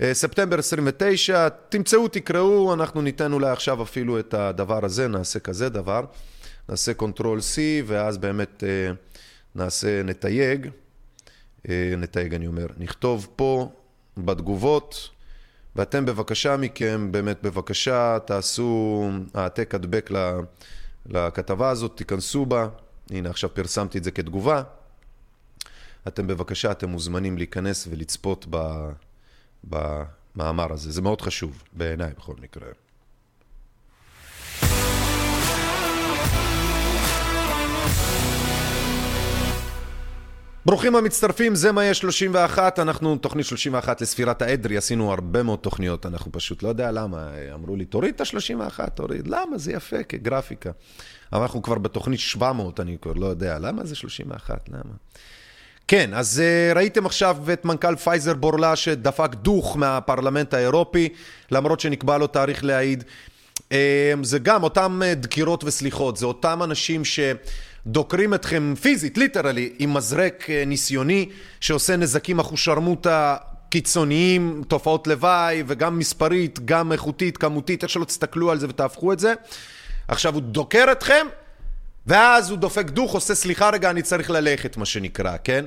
[0.02, 5.70] אה, ספטמבר 29, תמצאו, תקראו, אנחנו ניתן אולי עכשיו אפילו את הדבר הזה, נעשה כזה
[5.70, 6.06] דבר,
[6.70, 8.92] נעשה control C, ואז באמת אה,
[9.56, 10.70] נעשה, נתייג,
[11.70, 13.72] אה, נתייג אני אומר, נכתוב פה
[14.18, 15.10] בתגובות,
[15.76, 20.10] ואתם בבקשה מכם, באמת בבקשה, תעשו העתק הדבק
[21.06, 22.68] לכתבה הזאת, תיכנסו בה,
[23.10, 24.64] הנה עכשיו פרסמתי את זה כתגובה,
[26.08, 28.58] אתם בבקשה, אתם מוזמנים להיכנס ולצפות ב...
[29.64, 30.92] במאמר הזה.
[30.92, 32.68] זה מאוד חשוב, בעיניי בכל מקרה.
[40.68, 46.06] ברוכים המצטרפים, זה מה יש 31, אנחנו תוכנית 31 לספירת הסדרי, עשינו הרבה מאוד תוכניות,
[46.06, 49.58] אנחנו פשוט לא יודע למה, אמרו לי תוריד את ה-31, תוריד, למה?
[49.58, 50.72] זה יפה כגרפיקה.
[51.34, 54.94] אבל אנחנו כבר בתוכנית 700, אני כבר לא יודע, למה זה 31, למה?
[55.88, 61.10] כן, אז uh, ראיתם עכשיו את מנכ"ל פייזר בורלה שדפק ברז מהפרלמנט האירופי,
[61.52, 63.04] למרות שנקבע לו תאריך להעיד.
[63.58, 63.74] Uh,
[64.24, 70.48] זה גם אותם uh, דקירות וסליחות, זה אותם אנשים שדוקרים אתכם פיזית, literally, עם מזרק
[70.66, 71.30] ניסיוני
[71.60, 73.36] שעושה נזקים אחושרמוטה
[73.70, 79.20] קיצוניים, תופעות לוואי, וגם מספרית, גם איכותית, כמותית, איך שלא תסתכלו על זה ותהפכו את
[79.20, 79.34] זה.
[80.08, 81.28] עכשיו הוא דוקר אתכם,
[82.08, 85.66] ואז הוא דופק דוך, עושה סליחה רגע, אני צריך ללכת, מה שנקרא, כן?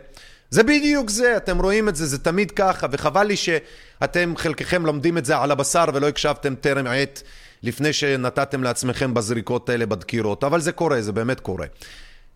[0.50, 5.18] זה בדיוק זה, אתם רואים את זה, זה תמיד ככה, וחבל לי שאתם חלקכם לומדים
[5.18, 7.22] את זה על הבשר ולא הקשבתם טרם עת
[7.62, 11.66] לפני שנתתם לעצמכם בזריקות האלה, בדקירות, אבל זה קורה, זה באמת קורה.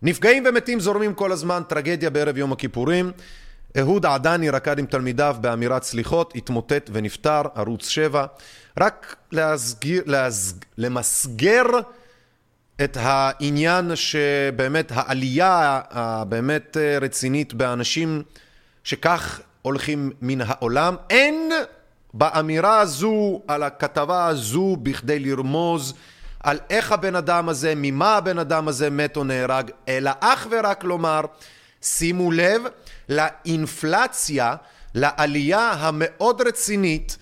[0.01, 3.11] נפגעים ומתים זורמים כל הזמן, טרגדיה בערב יום הכיפורים.
[3.79, 8.25] אהוד עדני רקד עם תלמידיו באמירת סליחות, התמוטט ונפטר, ערוץ 7.
[8.79, 11.65] רק להסגיר, להסג, למסגר
[12.83, 18.23] את העניין שבאמת העלייה הבאמת רצינית באנשים
[18.83, 21.51] שכך הולכים מן העולם, אין
[22.13, 25.93] באמירה הזו, על הכתבה הזו, בכדי לרמוז
[26.39, 30.83] על איך הבן אדם הזה, ממה הבן אדם הזה מת או נהרג, אלא אך ורק
[30.83, 31.21] לומר,
[31.81, 32.61] שימו לב
[33.09, 34.55] לאינפלציה,
[34.95, 37.17] לעלייה המאוד רצינית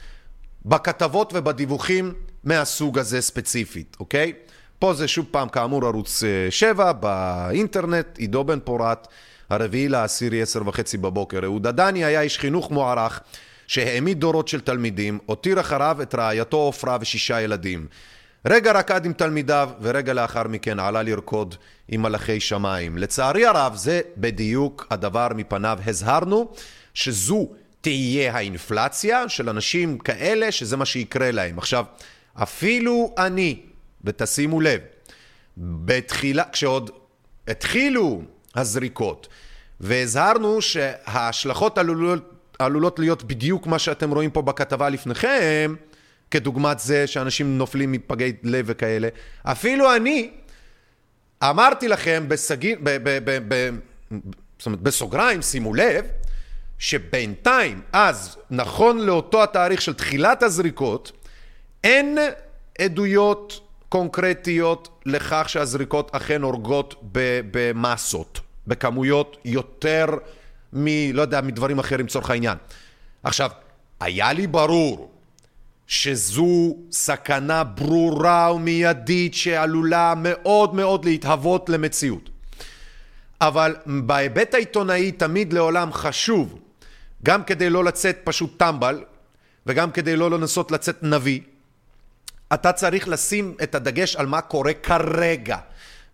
[0.65, 4.33] בכתבות ובדיווחים מהסוג הזה ספציפית, אוקיי?
[4.83, 9.07] פה זה שוב פעם כאמור ערוץ 7 באינטרנט, עידו בן פורת,
[9.49, 11.39] הרביעי לעשירי עשר וחצי בבוקר.
[11.43, 13.21] אהוד עדני היה איש חינוך מוערך
[13.67, 17.87] שהעמיד דורות של תלמידים, הותיר אחריו את רעייתו עופרה ושישה ילדים.
[18.45, 21.55] רגע רקד עם תלמידיו ורגע לאחר מכן עלה לרקוד
[21.87, 22.97] עם מלאכי שמיים.
[22.97, 26.51] לצערי הרב זה בדיוק הדבר מפניו הזהרנו
[26.93, 27.49] שזו
[27.81, 31.57] תהיה האינפלציה של אנשים כאלה שזה מה שיקרה להם.
[31.57, 31.85] עכשיו,
[32.35, 33.59] אפילו אני
[34.03, 34.79] ותשימו לב,
[35.57, 36.91] בתחילה, כשעוד
[37.47, 38.21] התחילו
[38.55, 39.27] הזריקות
[39.79, 45.75] והזהרנו שההשלכות עלולות, עלולות להיות בדיוק מה שאתם רואים פה בכתבה לפניכם,
[46.31, 49.07] כדוגמת זה שאנשים נופלים מפגעי לב וכאלה,
[49.43, 50.31] אפילו אני
[51.43, 53.69] אמרתי לכם בסגי, ב, ב, ב, ב,
[54.59, 56.05] זאת אומרת, בסוגריים, שימו לב,
[56.79, 61.11] שבינתיים, אז, נכון לאותו התאריך של תחילת הזריקות,
[61.83, 62.17] אין
[62.79, 63.62] עדויות
[63.93, 66.95] קונקרטיות לכך שהזריקות אכן הורגות
[67.51, 70.05] במסות, בכמויות יותר
[70.73, 70.87] מ...
[71.13, 72.57] לא יודע, מדברים אחרים לצורך העניין.
[73.23, 73.49] עכשיו,
[73.99, 75.11] היה לי ברור
[75.87, 82.29] שזו סכנה ברורה ומיידית שעלולה מאוד מאוד להתהוות למציאות.
[83.41, 86.59] אבל בהיבט העיתונאי תמיד לעולם חשוב,
[87.23, 89.03] גם כדי לא לצאת פשוט טמבל,
[89.65, 91.41] וגם כדי לא לנסות לצאת נביא,
[92.53, 95.57] אתה צריך לשים את הדגש על מה קורה כרגע.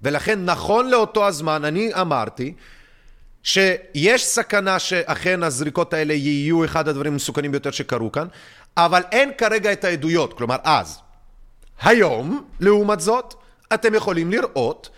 [0.01, 2.53] ולכן נכון לאותו הזמן אני אמרתי
[3.43, 8.27] שיש סכנה שאכן הזריקות האלה יהיו אחד הדברים המסוכנים ביותר שקרו כאן,
[8.77, 10.99] אבל אין כרגע את העדויות, כלומר אז.
[11.81, 13.33] היום, לעומת זאת,
[13.73, 14.89] אתם יכולים לראות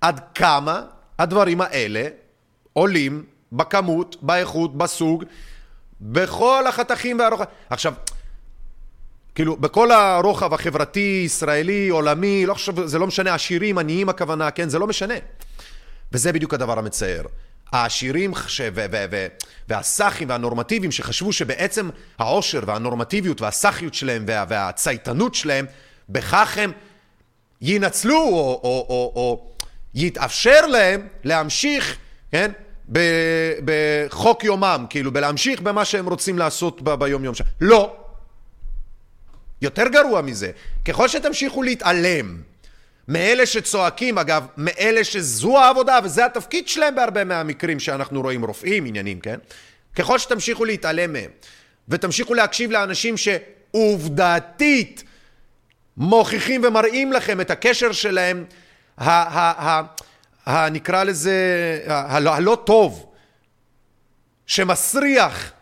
[0.00, 0.82] עד כמה
[1.18, 2.08] הדברים האלה
[2.72, 5.24] עולים בכמות, באיכות, בסוג,
[6.00, 7.44] בכל החתכים והרוחב.
[7.70, 7.94] עכשיו,
[9.40, 14.68] כאילו, בכל הרוחב החברתי, ישראלי, עולמי, לא חושב, זה לא משנה, עשירים, עניים הכוונה, כן?
[14.68, 15.14] זה לא משנה.
[16.12, 17.22] וזה בדיוק הדבר המצער.
[17.72, 18.60] העשירים ש...
[18.74, 18.84] ו...
[18.92, 19.04] ו...
[19.10, 19.26] ו...
[19.68, 24.44] והסאחים והנורמטיביים שחשבו שבעצם העושר והנורמטיביות והסאחיות שלהם וה...
[24.48, 25.66] והצייתנות שלהם,
[26.08, 26.72] בכך הם
[27.62, 29.50] ינצלו או, או, או, או
[29.94, 31.96] יתאפשר להם להמשיך,
[32.32, 32.50] כן?
[33.64, 36.94] בחוק יומם, כאילו, בלהמשיך במה שהם רוצים לעשות ב...
[36.94, 37.50] ביום יום שלהם.
[37.60, 37.96] לא.
[39.62, 40.50] יותר גרוע מזה,
[40.84, 42.42] ככל שתמשיכו להתעלם
[43.08, 49.20] מאלה שצועקים, אגב, מאלה שזו העבודה וזה התפקיד שלהם בהרבה מהמקרים שאנחנו רואים, רופאים, עניינים,
[49.20, 49.38] כן?
[49.96, 51.30] ככל שתמשיכו להתעלם מהם
[51.88, 55.04] ותמשיכו להקשיב לאנשים שעובדתית
[55.96, 58.44] מוכיחים ומראים לכם את הקשר שלהם,
[58.98, 59.82] ה- ה- ה-
[60.46, 61.34] ה- נקרא לזה,
[61.86, 63.06] הלא, הלא טוב,
[64.46, 65.52] שמסריח,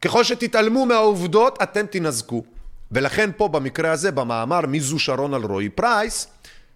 [0.00, 2.44] ככל שתתעלמו מהעובדות, אתם תנזקו.
[2.92, 6.26] ולכן פה במקרה הזה, במאמר מי זו שרון על רועי פרייס,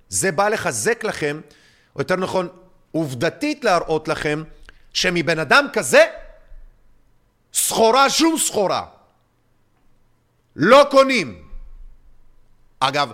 [0.08, 1.40] זה בא לחזק לכם,
[1.96, 2.48] או יותר נכון,
[2.92, 4.42] עובדתית להראות לכם,
[4.92, 6.04] שמבן אדם כזה,
[7.54, 8.84] סחורה שום סחורה.
[10.56, 11.42] לא קונים.
[12.80, 13.12] אגב,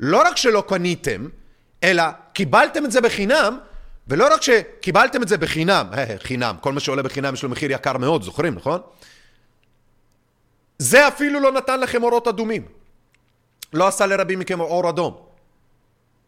[0.00, 1.28] לא רק שלא קניתם,
[1.84, 3.58] אלא קיבלתם את זה בחינם,
[4.08, 5.86] ולא רק שקיבלתם את זה בחינם,
[6.26, 8.80] חינם, כל מה שעולה בחינם יש לו מחיר יקר מאוד, זוכרים, נכון?
[10.80, 12.64] זה אפילו לא נתן לכם אורות אדומים.
[13.72, 15.26] לא עשה לרבים מכם אור אדום.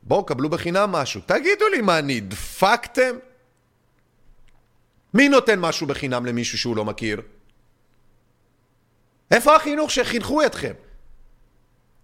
[0.03, 1.21] בואו, קבלו בחינם משהו.
[1.27, 3.17] תגידו לי, מה, נדפקתם?
[5.15, 7.21] מי נותן משהו בחינם למישהו שהוא לא מכיר?
[9.31, 10.73] איפה החינוך שחינכו אתכם?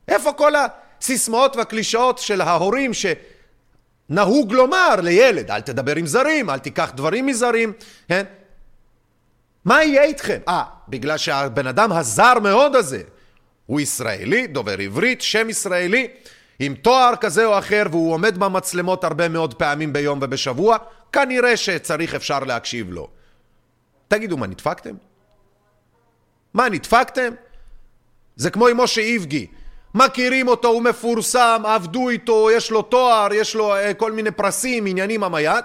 [0.09, 6.93] איפה כל הסיסמאות והקלישאות של ההורים שנהוג לומר לילד, אל תדבר עם זרים, אל תיקח
[6.95, 7.73] דברים מזרים,
[8.09, 8.25] כן?
[9.69, 10.39] מה יהיה איתכם?
[10.49, 13.03] אה, בגלל שהבן אדם הזר מאוד הזה
[13.67, 16.09] הוא ישראלי, דובר עברית, שם ישראלי,
[16.59, 20.77] עם תואר כזה או אחר, והוא עומד במצלמות הרבה מאוד פעמים ביום ובשבוע,
[21.13, 23.09] כנראה שצריך אפשר להקשיב לו.
[24.09, 24.95] תגידו, מה, נדפקתם?
[26.55, 27.33] מה, נדפקתם?
[28.37, 29.47] זה כמו עם משה איבגי.
[29.95, 34.87] מכירים אותו, הוא מפורסם, עבדו איתו, יש לו תואר, יש לו uh, כל מיני פרסים,
[34.87, 35.65] עניינים המייד,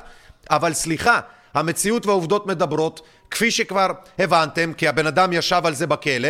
[0.50, 1.20] אבל סליחה,
[1.54, 3.02] המציאות והעובדות מדברות,
[3.34, 3.88] כפי שכבר
[4.20, 6.30] הבנתם, כי הבן אדם ישב על זה בכלא,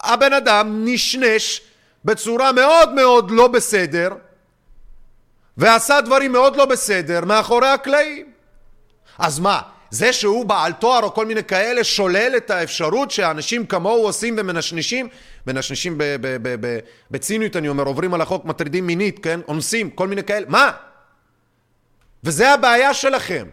[0.00, 1.60] הבן אדם נשנש
[2.04, 4.08] בצורה מאוד מאוד לא בסדר,
[5.56, 8.26] ועשה דברים מאוד לא בסדר מאחורי הקלעים.
[9.18, 9.60] אז מה,
[9.90, 15.08] זה שהוא בעל תואר או כל מיני כאלה שולל את האפשרות שאנשים כמוהו עושים ומנשנשים,
[15.46, 15.98] מנשנשים
[17.10, 20.70] בציניות אני אומר, עוברים על החוק, מטרידים מינית, כן, אונסים, כל מיני כאלה, מה?
[22.24, 23.46] וזה הבעיה שלכם.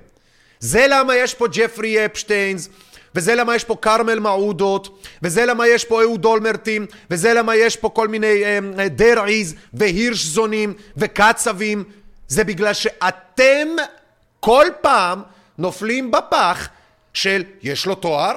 [0.66, 2.70] זה למה יש פה ג'פרי אפשטיינס,
[3.16, 7.76] וזה למה יש פה כרמל מעודות, וזה למה יש פה אהוד אולמרטים, וזה למה יש
[7.76, 11.84] פה כל מיני אה, דרעיז והירשזונים וקצבים,
[12.28, 13.68] זה בגלל שאתם
[14.40, 15.22] כל פעם
[15.58, 16.70] נופלים בפח
[17.14, 18.36] של יש לו תואר,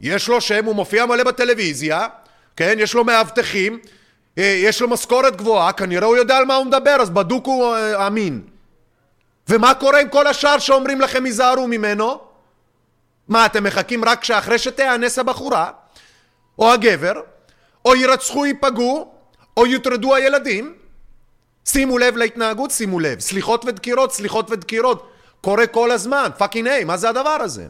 [0.00, 2.06] יש לו שם, הוא מופיע מלא בטלוויזיה,
[2.56, 3.78] כן, יש לו מאבטחים,
[4.36, 8.06] יש לו משכורת גבוהה, כנראה הוא יודע על מה הוא מדבר, אז בדוק הוא אה,
[8.06, 8.55] אמין.
[9.48, 12.20] ומה קורה עם כל השאר שאומרים לכם היזהרו ממנו?
[13.28, 15.70] מה, אתם מחכים רק שאחרי שתיאנס הבחורה,
[16.58, 17.12] או הגבר,
[17.84, 19.14] או ירצחו, ייפגעו,
[19.56, 20.74] או יוטרדו הילדים?
[21.64, 23.20] שימו לב להתנהגות, שימו לב.
[23.20, 25.10] סליחות ודקירות, סליחות ודקירות.
[25.40, 27.66] קורה כל הזמן, fucking hell, מה זה הדבר הזה?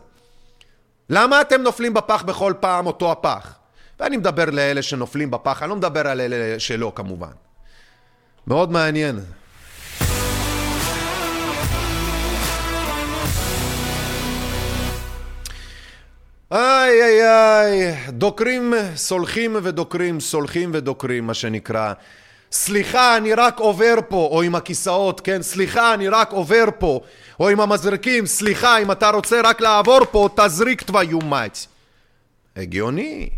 [1.11, 3.55] למה אתם נופלים בפח בכל פעם אותו הפח?
[4.01, 7.33] ואני מדבר לאלה שנופלים בפח, אני לא מדבר על אלה שלא כמובן.
[8.47, 9.21] מאוד מעניין.
[16.53, 21.93] איי איי איי, דוקרים, סולחים ודוקרים, סולחים ודוקרים, מה שנקרא.
[22.53, 25.43] סליחה, אני רק עובר פה, או עם הכיסאות, כן?
[25.43, 27.01] סליחה, אני רק עובר פה,
[27.41, 31.69] או עם המזרקים, סליחה, אם אתה רוצה רק לעבור פה, תזריק תוויו מאץ.
[32.57, 33.29] הגיוני.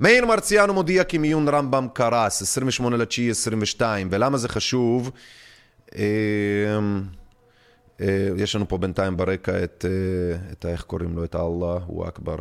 [0.00, 5.10] מאיר מרציאנו מודיע כי מיון רמב"ם קרס, 28 לספטמבר 22, ולמה זה חשוב?
[5.96, 6.02] אה...
[8.36, 9.84] יש לנו פה בינתיים ברקע את,
[10.52, 12.36] את איך קוראים לו, את אללה, הוא אכבר.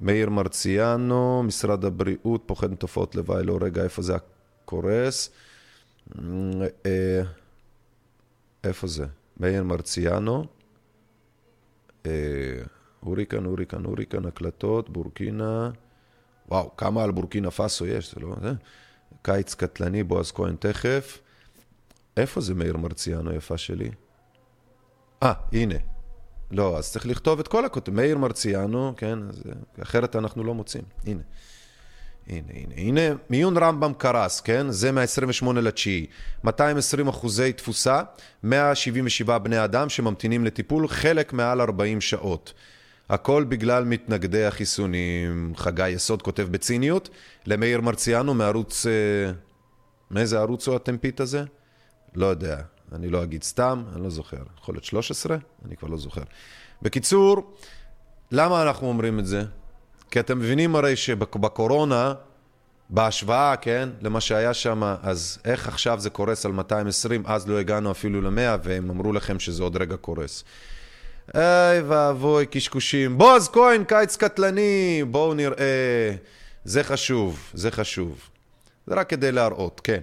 [0.00, 5.30] מאיר מרציאנו, משרד הבריאות, פוחד מתופעות לוואי, לא רגע, איפה זה הקורס?
[8.64, 9.06] איפה זה?
[9.40, 10.44] מאיר מרציאנו,
[13.00, 15.70] הוריקן, הוריקן, הוריקן, הקלטות, בורקינה,
[16.48, 18.34] וואו, כמה על בורקינה פאסו יש, זה לא...
[18.42, 18.52] זה?
[19.22, 21.18] קיץ קטלני, בועז כהן תכף.
[22.16, 23.90] איפה זה מאיר מרציאנו, יפה שלי?
[25.24, 25.74] אה, הנה.
[26.50, 27.92] לא, אז צריך לכתוב את כל הכותב.
[27.92, 30.84] מאיר מרציאנו, כן, אז, אה, אחרת אנחנו לא מוצאים.
[31.06, 31.22] הנה.
[32.26, 34.70] הנה, הנה, הנה, מיון רמב"ם קרס, כן?
[34.70, 36.06] זה מה-28 לתשיעי.
[36.44, 38.02] 220 אחוזי תפוסה,
[38.42, 42.52] 177 בני אדם שממתינים לטיפול, חלק מעל 40 שעות.
[43.10, 45.52] הכל בגלל מתנגדי החיסונים.
[45.56, 47.08] חגי יסוד כותב בציניות,
[47.46, 48.86] למאיר מרציאנו מערוץ...
[48.86, 49.32] אה,
[50.10, 51.44] מאיזה ערוץ הוא הטמפית הזה?
[52.14, 52.56] לא יודע,
[52.94, 54.42] אני לא אגיד סתם, אני לא זוכר.
[54.60, 55.36] יכול להיות 13?
[55.66, 56.22] אני כבר לא זוכר.
[56.82, 57.54] בקיצור,
[58.30, 59.44] למה אנחנו אומרים את זה?
[60.10, 62.14] כי אתם מבינים הרי שבקורונה,
[62.90, 67.90] בהשוואה, כן, למה שהיה שם, אז איך עכשיו זה קורס על 220, אז לא הגענו
[67.90, 70.44] אפילו ל-100, והם אמרו לכם שזה עוד רגע קורס.
[71.34, 73.18] אוי ואבוי, קשקושים.
[73.18, 76.14] בועז כהן, קיץ קטלני, בואו נראה.
[76.64, 78.28] זה חשוב, זה חשוב.
[78.86, 80.00] זה רק כדי להראות, כן.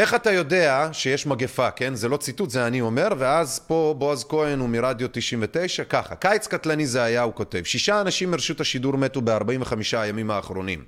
[0.00, 1.94] איך אתה יודע שיש מגפה, כן?
[1.94, 6.46] זה לא ציטוט, זה אני אומר, ואז פה בועז כהן הוא מרדיו 99, ככה, קיץ
[6.46, 10.84] קטלני זה היה, הוא כותב, שישה אנשים מרשות השידור מתו ב-45 הימים האחרונים.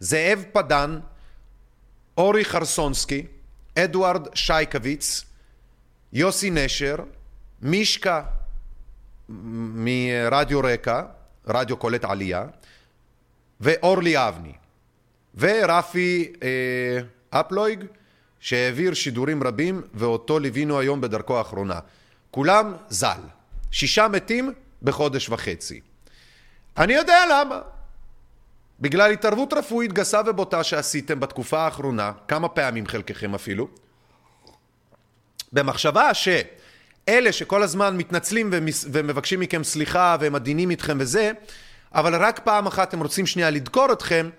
[0.00, 0.98] זאב פדן,
[2.18, 3.26] אורי חרסונסקי,
[3.78, 5.24] אדוארד שייקביץ,
[6.12, 6.96] יוסי נשר,
[7.62, 8.22] מישקה
[9.28, 11.02] מרדיו רקע,
[11.46, 12.44] רדיו קולט עלייה,
[13.60, 14.52] ואורלי אבני,
[15.34, 17.84] ורפי אה, אפלויג,
[18.40, 21.78] שהעביר שידורים רבים ואותו ליווינו היום בדרכו האחרונה.
[22.30, 23.20] כולם ז"ל.
[23.70, 25.80] שישה מתים בחודש וחצי.
[26.76, 27.60] אני יודע למה.
[28.80, 33.68] בגלל התערבות רפואית גסה ובוטה שעשיתם בתקופה האחרונה, כמה פעמים חלקכם אפילו,
[35.52, 38.50] במחשבה שאלה שכל הזמן מתנצלים
[38.92, 41.32] ומבקשים מכם סליחה והם עדינים איתכם וזה,
[41.94, 44.30] אבל רק פעם אחת הם רוצים שנייה לדקור אתכם,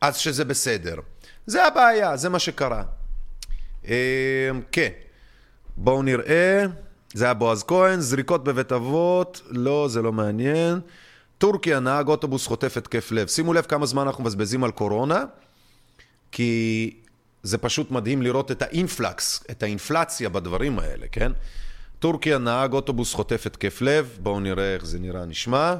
[0.00, 0.96] אז שזה בסדר.
[1.46, 2.82] זה הבעיה, זה מה שקרה.
[4.72, 4.88] כן,
[5.76, 6.64] בואו נראה,
[7.14, 10.80] זה היה בועז כהן, זריקות בבית אבות, לא, זה לא מעניין.
[11.38, 13.26] טורקיה, נהג אוטובוס חוטף התקף לב.
[13.26, 15.24] שימו לב כמה זמן אנחנו מבזבזים על קורונה,
[16.32, 16.90] כי
[17.42, 21.32] זה פשוט מדהים לראות את האינפלקס, את האינפלציה בדברים האלה, כן?
[21.98, 25.74] טורקיה, נהג אוטובוס חוטף התקף לב, בואו נראה איך זה נראה נשמע.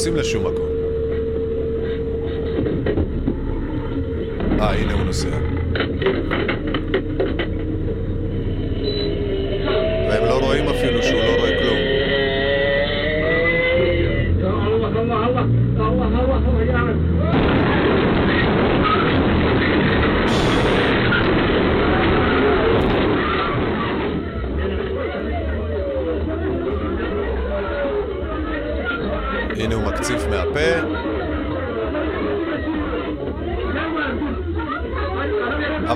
[0.00, 0.66] נוסעים לשום מקום.
[4.60, 5.28] אה, הנה הוא נוסע.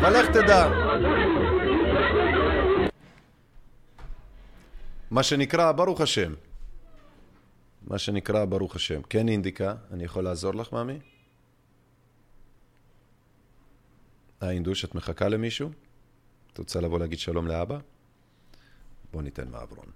[0.04, 0.68] אבל איך תדע?
[5.10, 6.34] מה שנקרא, ברוך השם.
[7.82, 9.02] מה שנקרא, ברוך השם.
[9.02, 10.98] כן, אינדיקה, אני יכול לעזור לך, מאמי?
[14.40, 15.70] האינדוש, את מחכה למישהו?
[16.52, 17.78] את רוצה לבוא להגיד שלום לאבא?
[19.12, 19.86] בוא ניתן מעברון.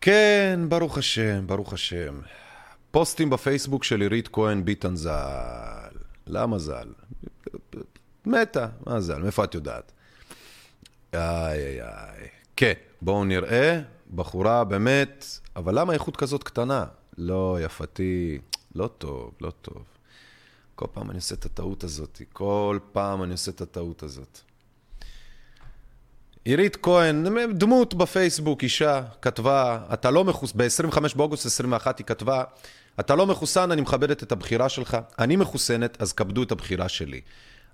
[0.00, 2.20] כן, ברוך השם, ברוך השם.
[2.90, 5.96] פוסטים בפייסבוק של עירית כהן ביטן ז"ל.
[6.26, 6.92] למה ז"ל?
[8.26, 9.22] מתה, מה ז"ל?
[9.22, 9.92] מאיפה את יודעת?
[11.14, 12.28] איי איי איי.
[12.56, 12.72] כן,
[13.02, 13.80] בואו נראה.
[14.14, 15.24] בחורה באמת,
[15.56, 16.84] אבל למה איכות כזאת קטנה?
[17.18, 18.38] לא, יפתי,
[18.74, 19.84] לא טוב, לא טוב.
[20.74, 22.22] כל פעם אני עושה את הטעות הזאת.
[22.32, 24.38] כל פעם אני עושה את הטעות הזאת.
[26.44, 27.26] עירית כהן,
[27.58, 32.44] דמות בפייסבוק, אישה, כתבה, אתה לא מחוסן, ב-25 באוגוסט 21 היא כתבה,
[33.00, 37.20] אתה לא מחוסן, אני מכבדת את הבחירה שלך, אני מחוסנת, אז כבדו את הבחירה שלי.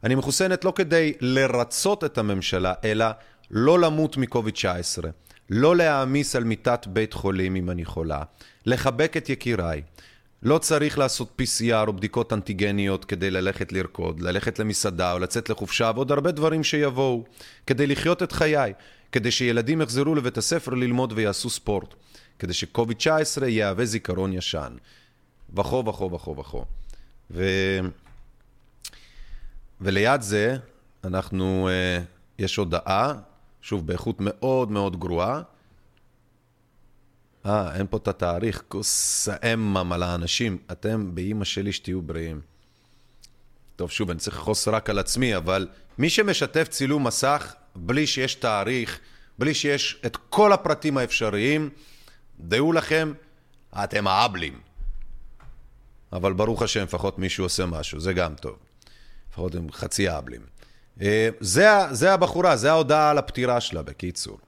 [0.05, 3.07] אני מחוסנת לא כדי לרצות את הממשלה, אלא
[3.51, 5.05] לא למות מקוביד-19,
[5.51, 8.23] לא להעמיס על מיטת בית חולים אם אני חולה,
[8.67, 9.83] לחבק את יקיריי.
[10.43, 15.91] לא צריך לעשות PCR או בדיקות אנטיגניות כדי ללכת לרקוד, ללכת למסעדה או לצאת לחופשה
[15.95, 17.25] ועוד הרבה דברים שיבואו
[17.67, 18.73] כדי לחיות את חיי,
[19.13, 21.95] כדי שילדים יחזרו לבית הספר ללמוד ויעשו ספורט,
[22.39, 24.77] כדי שקוביד 19 יהווה זיכרון ישן.
[25.55, 26.65] וכו וכו וכו וכו.
[27.31, 27.45] ו...
[29.81, 30.57] וליד זה
[31.05, 32.05] אנחנו, uh,
[32.39, 33.13] יש הודעה,
[33.61, 35.43] שוב באיכות מאוד מאוד גרועה,
[37.47, 40.59] אה, אין פה את התאריך, כוס האמם על האנשים.
[40.73, 42.41] אתם, באימא שלי, שתהיו בריאים.
[43.77, 45.69] טוב, שוב, אני צריך לכעוס רק על עצמי, אבל
[45.99, 49.01] מי שמשתף צילום מסך, בלי שיש תאריך,
[49.39, 51.71] בלי שיש את כל הפרטים האפשריים,
[52.41, 53.13] דעו לכם,
[53.85, 54.66] אתם האבלים.
[56.13, 58.57] אבל ברוך השם, לפחות מישהו עושה משהו, זה גם טוב.
[59.31, 60.43] לפחות הם חצי האבלים.
[61.01, 64.39] אה, זה, זה הבחורה, זה ההודעה על הפטירה שלה, בקיצור.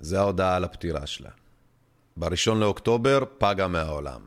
[0.00, 1.30] זה ההודעה על הפטירה שלה.
[2.16, 4.20] בראשון לאוקטובר פגה מהעולם.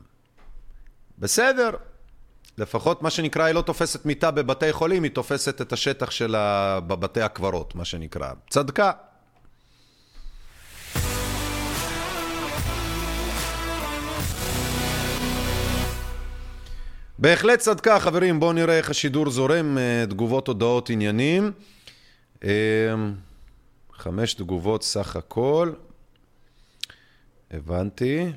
[1.18, 1.70] בסדר,
[2.58, 7.22] לפחות מה שנקרא, היא לא תופסת מיטה בבתי חולים, היא תופסת את השטח שלה בבתי
[7.22, 8.32] הקברות, מה שנקרא.
[8.50, 8.92] צדקה.
[17.18, 18.40] בהחלט צדקה, חברים.
[18.40, 21.52] בואו נראה איך השידור זורם, אה, תגובות, הודעות, עניינים.
[22.44, 22.50] אה,
[23.92, 25.72] חמש תגובות סך הכל.
[27.50, 28.32] הבנתי.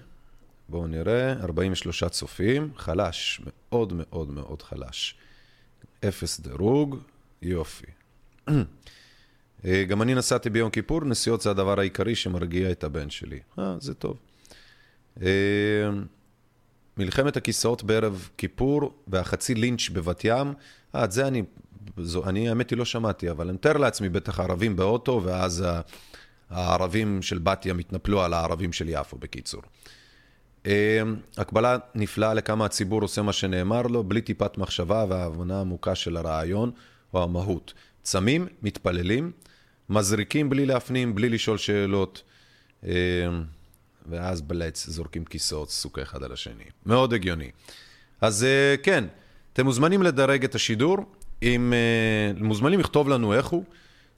[0.70, 5.18] בואו נראה, 43 צופים, חלש, מאוד מאוד מאוד חלש.
[6.08, 6.98] אפס דירוג,
[7.42, 7.86] יופי.
[9.66, 13.40] אה, גם אני נסעתי ביום כיפור, נסיעות זה הדבר העיקרי שמרגיע את הבן שלי.
[13.60, 14.18] אה, זה טוב.
[16.98, 20.54] מלחמת הכיסאות בערב כיפור והחצי לינץ' בבת ים,
[20.96, 21.44] אה, את זה אני,
[21.98, 25.66] זו, אני האמת היא לא שמעתי, אבל אני מתאר לעצמי בטח ערבים באוטו, ואז
[26.50, 29.62] הערבים של בת ים התנפלו על הערבים של יפו, בקיצור.
[31.38, 36.72] הקבלה נפלאה לכמה הציבור עושה מה שנאמר לו, בלי טיפת מחשבה והבנה עמוקה של הרעיון
[37.14, 37.74] או המהות.
[38.04, 39.32] צמים, מתפללים,
[39.90, 42.24] מזריקים בלי להפנים, בלי לשאול שאלות.
[44.10, 46.64] ואז בלץ זורקים כיסאות סוכה אחד על השני.
[46.86, 47.52] מאוד הגיוני.
[48.22, 48.46] אז
[48.84, 49.04] כן,
[49.54, 50.98] אתם מוזמנים לדרג את השידור,
[51.44, 51.74] אם,
[52.38, 53.64] מוזמנים לכתוב לנו איך הוא,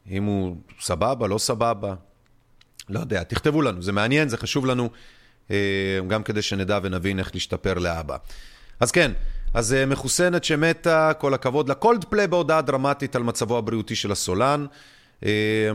[0.09, 1.93] אם הוא סבבה, לא סבבה,
[2.89, 4.89] לא יודע, תכתבו לנו, זה מעניין, זה חשוב לנו,
[6.07, 8.17] גם כדי שנדע ונבין איך להשתפר לאבא.
[8.79, 9.11] אז כן,
[9.53, 14.65] אז מחוסנת שמתה, כל הכבוד לקולד פליי בהודעה דרמטית על מצבו הבריאותי של הסולן.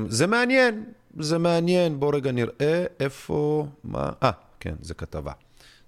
[0.08, 0.84] זה מעניין,
[1.18, 5.32] זה מעניין, בואו רגע נראה איפה, מה, אה, כן, זה כתבה.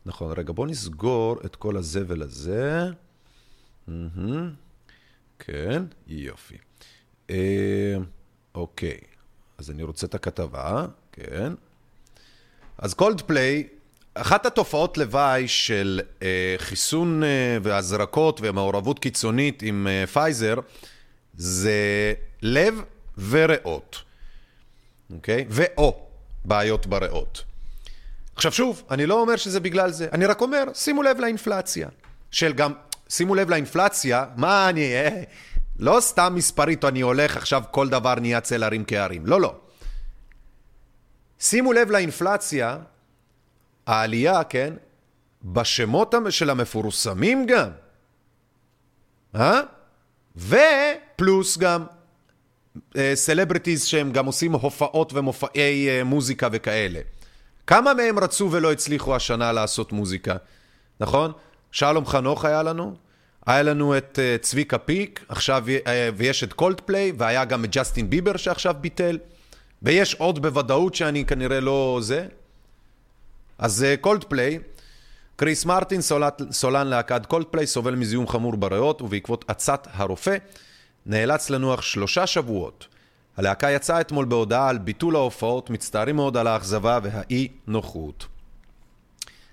[0.07, 2.85] נכון, רגע, בואו נסגור את כל הזבל הזה.
[5.39, 6.57] כן, יופי.
[8.55, 8.99] אוקיי,
[9.59, 11.53] אז אני רוצה את הכתבה, כן.
[12.79, 13.68] אז קולד פליי,
[14.14, 20.55] אחת התופעות לוואי של אה, חיסון אה, והזרקות ומעורבות קיצונית עם אה, פייזר,
[21.35, 22.83] זה לב
[23.29, 24.06] וריאות.
[25.15, 25.45] אוקיי?
[25.49, 26.07] ואו
[26.45, 27.45] בעיות בריאות.
[28.37, 31.89] עכשיו שוב, אני לא אומר שזה בגלל זה, אני רק אומר, שימו לב לאינפלציה.
[32.31, 32.73] של גם,
[33.09, 35.23] שימו לב לאינפלציה, מה אני, אה,
[35.79, 39.27] לא סתם מספרית, אני הולך עכשיו, כל דבר נהיה צל הרים כהרים.
[39.27, 39.55] לא, לא.
[41.39, 42.79] שימו לב לאינפלציה,
[43.87, 44.75] העלייה, כן,
[45.45, 47.71] בשמות של המפורסמים גם.
[49.35, 49.61] אה?
[50.37, 51.85] ופלוס גם
[53.14, 57.01] סלבריטיז שהם גם עושים הופעות ומופעי מוזיקה וכאלה.
[57.66, 60.37] כמה מהם רצו ולא הצליחו השנה לעשות מוזיקה,
[61.01, 61.33] נכון?
[61.70, 62.95] שלום חנוך היה לנו,
[63.47, 65.64] היה לנו את צביקה פיק, עכשיו,
[66.16, 69.18] ויש את קולד פליי, והיה גם את ג'סטין ביבר שעכשיו ביטל,
[69.83, 72.27] ויש עוד בוודאות שאני כנראה לא זה.
[73.59, 74.59] אז קולד פליי,
[75.37, 76.01] כריס מרטין,
[76.51, 80.37] סולן להקת קולד פליי, סובל מזיהום חמור בריאות, ובעקבות עצת הרופא,
[81.07, 82.87] נאלץ לנוח שלושה שבועות.
[83.37, 88.27] הלהקה יצאה אתמול בהודעה על ביטול ההופעות, מצטערים מאוד על האכזבה והאי נוחות.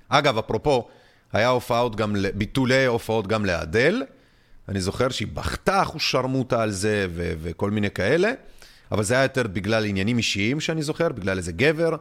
[0.09, 0.87] אגב, אפרופו,
[1.33, 4.03] היה הופעות גם, ביטולי הופעות גם לאדל.
[4.69, 8.31] אני זוכר שהיא בכתה אחוז שרמוטה על זה ו- וכל מיני כאלה,
[8.91, 11.95] אבל זה היה יותר בגלל עניינים אישיים שאני זוכר, בגלל איזה גבר,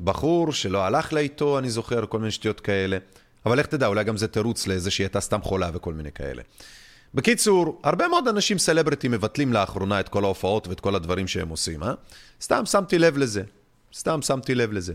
[0.00, 2.98] בחור שלא הלך לה איתו, אני זוכר, כל מיני שטויות כאלה.
[3.46, 6.42] אבל איך תדע, אולי גם זה תירוץ לאיזה שהיא הייתה סתם חולה וכל מיני כאלה.
[7.14, 11.82] בקיצור, הרבה מאוד אנשים סלבריטים מבטלים לאחרונה את כל ההופעות ואת כל הדברים שהם עושים,
[11.82, 11.94] אה?
[12.42, 13.42] סתם שמתי לב לזה.
[13.94, 14.92] סתם שמתי לב לזה.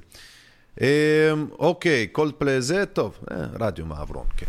[1.59, 4.45] אוקיי, קולד פליי זה, טוב, אה, רדיו מעברון, כן.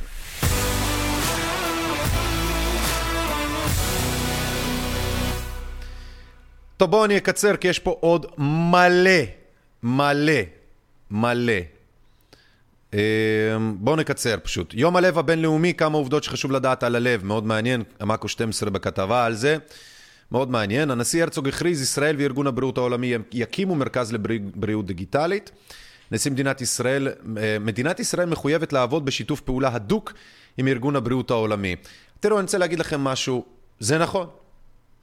[6.76, 9.20] טוב, בואו אני אקצר, כי יש פה עוד מלא,
[9.82, 10.40] מלא,
[11.10, 11.79] מלא.
[13.74, 14.74] בואו נקצר פשוט.
[14.74, 19.34] יום הלב הבינלאומי, כמה עובדות שחשוב לדעת על הלב, מאוד מעניין, המאקו 12 בכתבה על
[19.34, 19.57] זה,
[20.32, 20.91] מאוד מעניין.
[20.91, 25.51] הנשיא הרצוג הכריז, ישראל וארגון הבריאות העולמי יקימו מרכז לבריאות דיגיטלית.
[26.12, 27.09] נשיא מדינת ישראל,
[27.61, 30.12] מדינת ישראל מחויבת לעבוד בשיתוף פעולה הדוק
[30.59, 31.76] עם ארגון הבריאות העולמי.
[32.20, 33.45] תראו, אני רוצה להגיד לכם משהו,
[33.80, 34.26] זה נכון.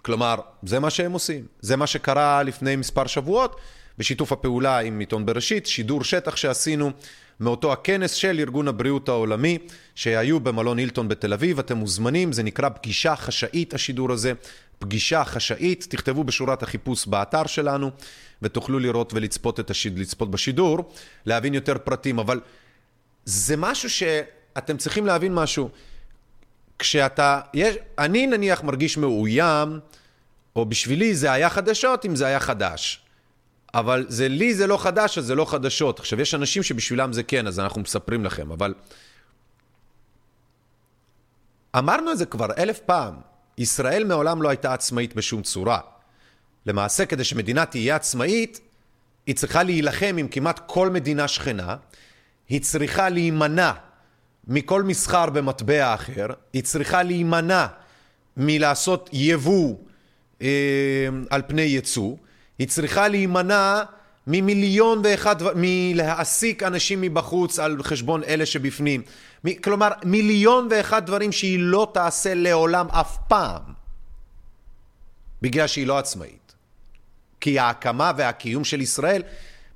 [0.01, 1.45] כלומר, זה מה שהם עושים.
[1.61, 3.59] זה מה שקרה לפני מספר שבועות,
[3.97, 6.91] בשיתוף הפעולה עם עיתון בראשית, שידור שטח שעשינו
[7.39, 9.57] מאותו הכנס של ארגון הבריאות העולמי,
[9.95, 14.33] שהיו במלון הילטון בתל אביב, אתם מוזמנים, זה נקרא פגישה חשאית השידור הזה,
[14.79, 17.91] פגישה חשאית, תכתבו בשורת החיפוש באתר שלנו,
[18.41, 20.91] ותוכלו לראות ולצפות השיד, בשידור,
[21.25, 22.39] להבין יותר פרטים, אבל
[23.25, 25.69] זה משהו שאתם צריכים להבין משהו.
[26.79, 29.79] כשאתה, יש, אני נניח מרגיש מאוים,
[30.55, 33.06] או בשבילי זה היה חדשות אם זה היה חדש.
[33.77, 35.99] אבל זה, לי זה לא חדש, אז זה לא חדשות.
[35.99, 38.73] עכשיו, יש אנשים שבשבילם זה כן, אז אנחנו מספרים לכם, אבל...
[41.77, 43.15] אמרנו את זה כבר אלף פעם,
[43.57, 45.79] ישראל מעולם לא הייתה עצמאית בשום צורה.
[46.65, 48.59] למעשה, כדי שמדינה תהיה עצמאית,
[49.25, 51.75] היא צריכה להילחם עם כמעט כל מדינה שכנה,
[52.49, 53.71] היא צריכה להימנע
[54.47, 57.65] מכל מסחר במטבע אחר, היא צריכה להימנע
[58.37, 59.75] מלעשות יבוא
[60.41, 60.47] אה,
[61.29, 62.15] על פני ייצוא,
[62.59, 63.83] היא צריכה להימנע
[64.27, 69.01] ממיליון ואחד, מלהעסיק אנשים מבחוץ על חשבון אלה שבפנים.
[69.63, 73.61] כלומר, מיליון ואחד דברים שהיא לא תעשה לעולם אף פעם,
[75.41, 76.53] בגלל שהיא לא עצמאית.
[77.41, 79.21] כי ההקמה והקיום של ישראל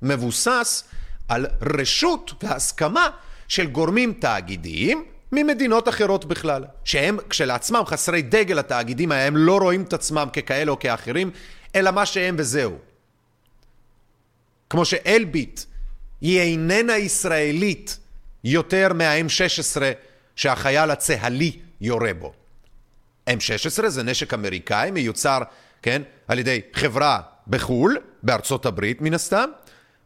[0.02, 0.84] מבוסס
[1.28, 3.08] על רשות והסכמה
[3.48, 9.92] של גורמים תאגידיים ממדינות אחרות בכלל, שהם כשלעצמם חסרי דגל התאגידים הם לא רואים את
[9.92, 11.30] עצמם ככאלה או כאחרים,
[11.74, 12.78] אלא מה שהם וזהו.
[14.70, 15.60] כמו שאלביט
[16.20, 17.98] היא איננה ישראלית
[18.44, 19.82] יותר מה-M16
[20.36, 22.32] שהחייל הצהלי יורה בו.
[23.30, 25.38] M16 זה נשק אמריקאי מיוצר,
[25.82, 29.50] כן, על ידי חברה בחו"ל, בארצות הברית מן הסתם,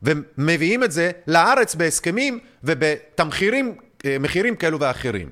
[0.03, 3.79] ומביאים את זה לארץ בהסכמים ובתמחירים,
[4.21, 5.31] מחירים כאלו ואחרים.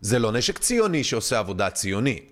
[0.00, 2.31] זה לא נשק ציוני שעושה עבודה ציונית.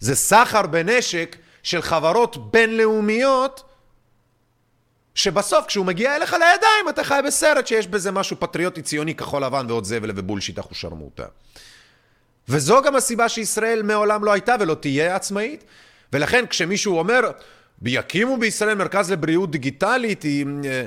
[0.00, 3.62] זה סחר בנשק של חברות בינלאומיות
[5.14, 9.66] שבסוף כשהוא מגיע אליך לידיים אתה חי בסרט שיש בזה משהו פטריוטי ציוני כחול לבן
[9.68, 11.24] ועוד זבל ובולשיט אחושרמוטה.
[12.48, 15.64] וזו גם הסיבה שישראל מעולם לא הייתה ולא תהיה עצמאית.
[16.12, 17.20] ולכן כשמישהו אומר,
[17.84, 20.46] יקימו בישראל מרכז לבריאות דיגיטלית, היא...
[20.64, 20.86] אה,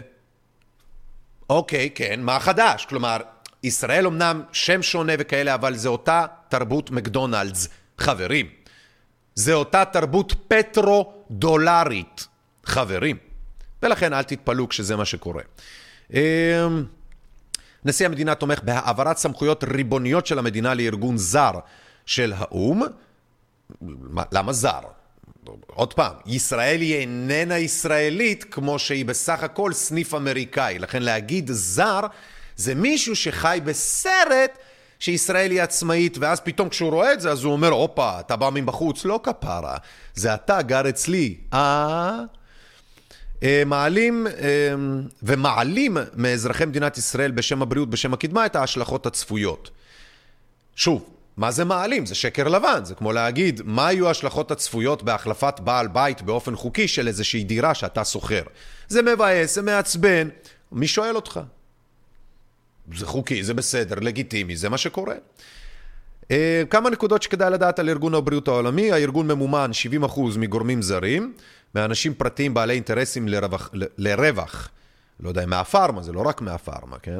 [1.49, 2.86] אוקיי, כן, מה חדש?
[2.86, 3.18] כלומר,
[3.64, 7.70] ישראל אמנם שם שונה וכאלה, אבל זה אותה תרבות מקדונלדס.
[7.97, 8.49] חברים,
[9.40, 12.28] זה אותה תרבות פטרו-דולרית.
[12.66, 13.18] חברים.
[13.84, 15.44] ולכן אל תתפלאו כשזה מה שקורה.
[16.14, 16.20] אמ,
[17.86, 21.52] נשיא המדינה תומך בהעברת סמכויות ריבוניות של המדינה לארגון זר
[22.06, 22.82] של האו"ם.
[24.32, 24.80] למה זר?
[25.68, 30.80] עוד פעם, ישראל היא איננה ישראלית כמו שהיא בסך הכל סניף אמריקאי.
[30.80, 32.02] לכן להגיד זר
[32.56, 34.58] זה מישהו שחי בסרט
[35.00, 38.50] שישראל היא עצמאית, ואז פתאום כשהוא רואה את זה, אז הוא אומר, הופה, אתה בא
[38.54, 39.06] מבחוץ.
[39.06, 39.78] לא כפרה,
[40.16, 41.38] זה אתה גר אצלי.
[41.54, 42.20] אה...
[43.66, 44.28] מעלים
[45.24, 49.70] ומעלים מאזרחי מדינת ישראל בשם הבריאות, בשם הקדמה, את ההשלכות הצפויות.
[50.76, 52.06] שוב, מה זה מעלים?
[52.06, 52.86] זה שקר לבן.
[52.86, 57.74] זה כמו להגיד, מה היו ההשלכות הצפויות בהחלפת בעל בית באופן חוקי של איזושהי דירה
[57.74, 58.43] שאתה שוכר?
[58.88, 60.30] זה מבאס, זה מעצבן.
[60.72, 61.39] מי שואל אותך?
[62.98, 65.16] זה חוקי, זה בסדר, לגיטימי, זה מה שקורה.
[66.70, 68.92] כמה נקודות שכדאי לדעת על ארגון הבריאות העולמי.
[68.92, 69.72] הארגון ממומן
[70.06, 71.34] 70% מגורמים זרים,
[71.76, 74.70] מאנשים פרטיים בעלי אינטרסים לרווח, לרווח.
[75.20, 77.20] לא יודע, מהפארמה, זה לא רק מהפארמה, כן?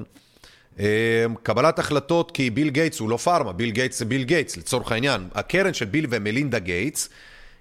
[1.44, 5.28] קבלת החלטות, כי ביל גייטס הוא לא פארמה, ביל גייטס זה ביל גייטס, לצורך העניין.
[5.36, 7.10] הקרן של ביל ומלינדה גייטס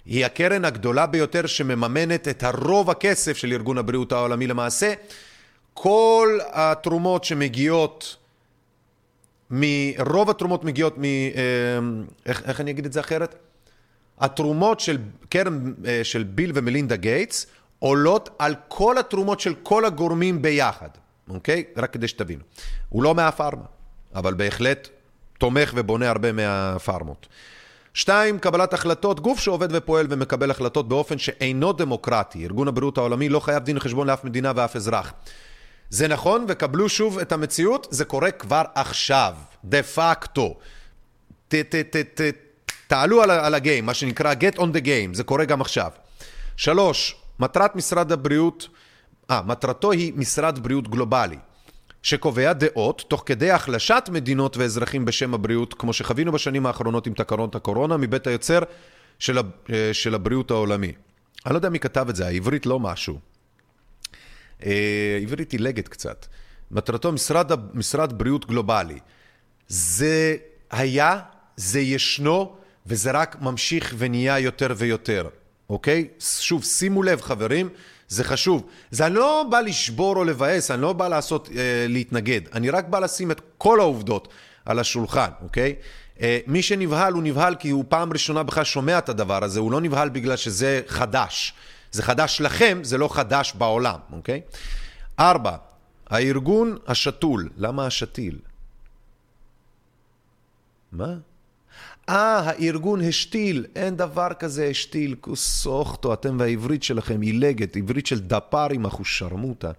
[0.05, 4.93] היא הקרן הגדולה ביותר שמממנת את הרוב הכסף של ארגון הבריאות העולמי למעשה.
[5.73, 8.15] כל התרומות שמגיעות,
[9.51, 11.03] מרוב התרומות מגיעות מ...
[12.25, 13.35] איך, איך אני אגיד את זה אחרת?
[14.19, 14.97] התרומות של
[15.29, 17.47] קרן של ביל ומלינדה גייטס
[17.79, 20.89] עולות על כל התרומות של כל הגורמים ביחד,
[21.29, 21.63] אוקיי?
[21.77, 22.41] רק כדי שתבינו.
[22.89, 23.65] הוא לא מהפארמה,
[24.15, 24.89] אבל בהחלט
[25.37, 27.27] תומך ובונה הרבה מהפארמות.
[27.93, 32.43] שתיים, קבלת החלטות, גוף שעובד ופועל ומקבל החלטות באופן שאינו דמוקרטי.
[32.43, 35.13] ארגון הבריאות העולמי לא חייב דין וחשבון לאף מדינה ואף אזרח.
[35.89, 40.57] זה נכון, וקבלו שוב את המציאות, זה קורה כבר עכשיו, דה פקטו.
[42.87, 45.91] תעלו על, על הגיים, מה שנקרא get on the game, זה קורה גם עכשיו.
[46.57, 48.67] שלוש, מטרת משרד הבריאות,
[49.31, 51.37] אה, מטרתו היא משרד בריאות גלובלי,
[52.03, 57.55] שקובע דעות תוך כדי החלשת מדינות ואזרחים בשם הבריאות, כמו שחווינו בשנים האחרונות עם תקנות
[57.55, 58.59] הקורונה, מבית היוצר
[59.19, 59.37] של,
[59.93, 60.91] של הבריאות העולמי.
[61.45, 63.19] אני לא יודע מי כתב את זה, העברית לא משהו.
[65.21, 66.25] עברית עילגת קצת.
[66.71, 68.99] מטרתו משרד, משרד בריאות גלובלי.
[69.67, 70.35] זה
[70.71, 71.19] היה,
[71.55, 72.55] זה ישנו,
[72.85, 75.27] וזה רק ממשיך ונהיה יותר ויותר,
[75.69, 76.07] אוקיי?
[76.19, 77.69] שוב, שימו לב חברים,
[78.07, 78.67] זה חשוב.
[78.91, 82.85] זה אני לא בא לשבור או לבאס, אני לא בא לעשות, אה, להתנגד, אני רק
[82.85, 84.27] בא לשים את כל העובדות
[84.65, 85.75] על השולחן, אוקיי?
[86.21, 89.71] אה, מי שנבהל הוא נבהל כי הוא פעם ראשונה בכלל שומע את הדבר הזה, הוא
[89.71, 91.53] לא נבהל בגלל שזה חדש.
[91.91, 94.41] זה חדש לכם, זה לא חדש בעולם, אוקיי?
[95.19, 95.55] ארבע,
[96.07, 97.49] הארגון השתול.
[97.57, 98.37] למה השתיל?
[100.91, 101.13] מה?
[102.09, 108.67] אה, הארגון השתיל, אין דבר כזה השתיל, כוסוכתו, אתם והעברית שלכם עילגת, עברית של דפר
[108.71, 109.71] עם אחושרמוטה.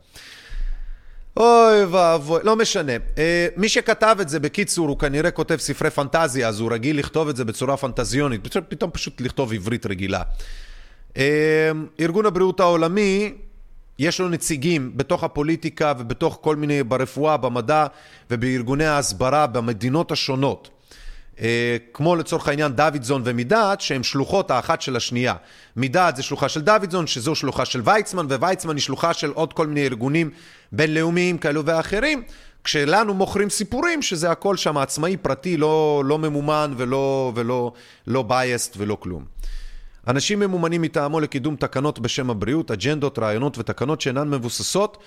[1.36, 2.92] אוי ואבוי, לא משנה.
[3.18, 7.28] אה, מי שכתב את זה, בקיצור, הוא כנראה כותב ספרי פנטזיה, אז הוא רגיל לכתוב
[7.28, 10.22] את זה בצורה פנטזיונית, פתאום פשוט לכתוב עברית רגילה.
[11.20, 13.32] אה, ארגון הבריאות העולמי,
[13.98, 17.86] יש לו נציגים בתוך הפוליטיקה ובתוך כל מיני, ברפואה, במדע
[18.30, 20.70] ובארגוני ההסברה במדינות השונות.
[21.40, 25.34] אה, כמו לצורך העניין דוידזון ומידעת, שהם שלוחות האחת של השנייה.
[25.76, 29.66] מידעת זה שלוחה של דוידזון, שזו שלוחה של ויצמן, וויצמן היא שלוחה של עוד כל
[29.66, 30.30] מיני ארגונים
[30.72, 32.22] בינלאומיים כאלו ואחרים,
[32.64, 37.72] כשלנו מוכרים סיפורים שזה הכל שם עצמאי, פרטי, לא, לא ממומן ולא, ולא
[38.06, 39.24] לא biased ולא כלום.
[40.08, 44.98] אנשים ממומנים מטעמו לקידום תקנות בשם הבריאות, אג'נדות, רעיונות ותקנות שאינן מבוססות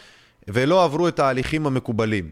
[0.47, 2.29] ולא עברו את ההליכים המקובלים.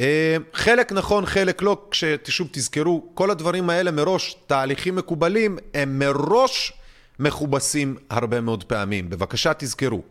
[0.00, 6.72] אה, חלק נכון, חלק לא, כששוב תזכרו, כל הדברים האלה מראש, תהליכים מקובלים, הם מראש
[7.18, 9.10] מכובסים הרבה מאוד פעמים.
[9.10, 10.02] בבקשה תזכרו.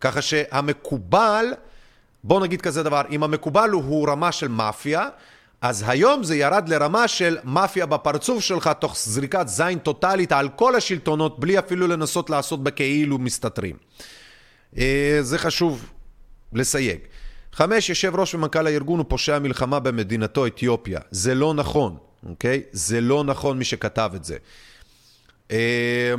[0.00, 1.46] ככה שהמקובל,
[2.24, 5.08] בואו נגיד כזה דבר, אם המקובל הוא, הוא רמה של מאפיה,
[5.62, 10.74] אז היום זה ירד לרמה של מאפיה בפרצוף שלך, תוך זריקת זין טוטאלית על כל
[10.74, 13.76] השלטונות, בלי אפילו לנסות לעשות בכאילו מסתתרים.
[14.78, 15.90] אה, זה חשוב
[16.52, 16.98] לסייג.
[17.52, 21.00] חמש, יושב ראש ומנכ"ל הארגון הוא פושע מלחמה במדינתו אתיופיה.
[21.10, 21.96] זה לא נכון,
[22.26, 22.62] אוקיי?
[22.72, 24.36] זה לא נכון מי שכתב את זה.
[25.50, 26.14] אה,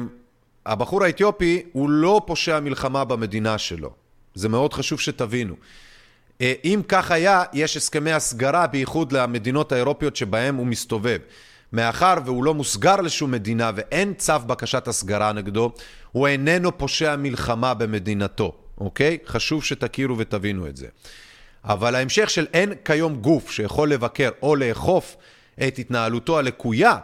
[0.66, 3.94] הבחור האתיופי הוא לא פושע מלחמה במדינה שלו.
[4.36, 5.56] זה מאוד חשוב שתבינו.
[6.42, 11.20] אה, אם כך היה, יש הסכמי הסגרה, בייחוד למדינות האירופיות שבהן הוא מסתובב.
[11.74, 15.72] מאחר והוא לא מוסגר לשום מדינה ואין צו בקשת הסגרה נגדו,
[16.12, 19.18] הוא איננו פושע מלחמה במדינתו, אוקיי?
[19.28, 20.88] חשוב שתכירו ותבינו את זה.
[21.64, 25.16] אבל ההמשך של אין כיום גוף שיכול לבקר או לאכוף
[25.68, 26.98] את התנהלותו הלקויה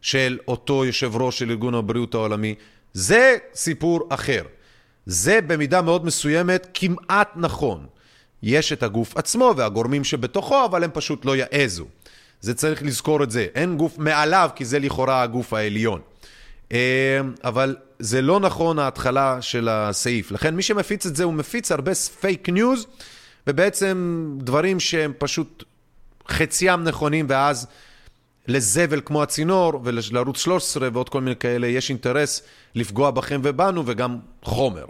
[0.00, 2.54] של אותו יושב ראש של ארגון הבריאות העולמי,
[2.92, 4.42] זה סיפור אחר.
[5.06, 7.86] זה במידה מאוד מסוימת כמעט נכון.
[8.46, 11.86] יש את הגוף עצמו והגורמים שבתוכו, אבל הם פשוט לא יעזו.
[12.40, 13.46] זה צריך לזכור את זה.
[13.54, 16.00] אין גוף מעליו, כי זה לכאורה הגוף העליון.
[16.72, 20.30] אה, אבל זה לא נכון ההתחלה של הסעיף.
[20.30, 22.86] לכן מי שמפיץ את זה, הוא מפיץ הרבה פייק ניוז,
[23.46, 25.64] ובעצם דברים שהם פשוט
[26.28, 27.66] חציים נכונים, ואז
[28.48, 32.42] לזבל כמו הצינור, ולערוץ 13 ועוד כל מיני כאלה, יש אינטרס
[32.74, 34.84] לפגוע בכם ובנו, וגם חומר.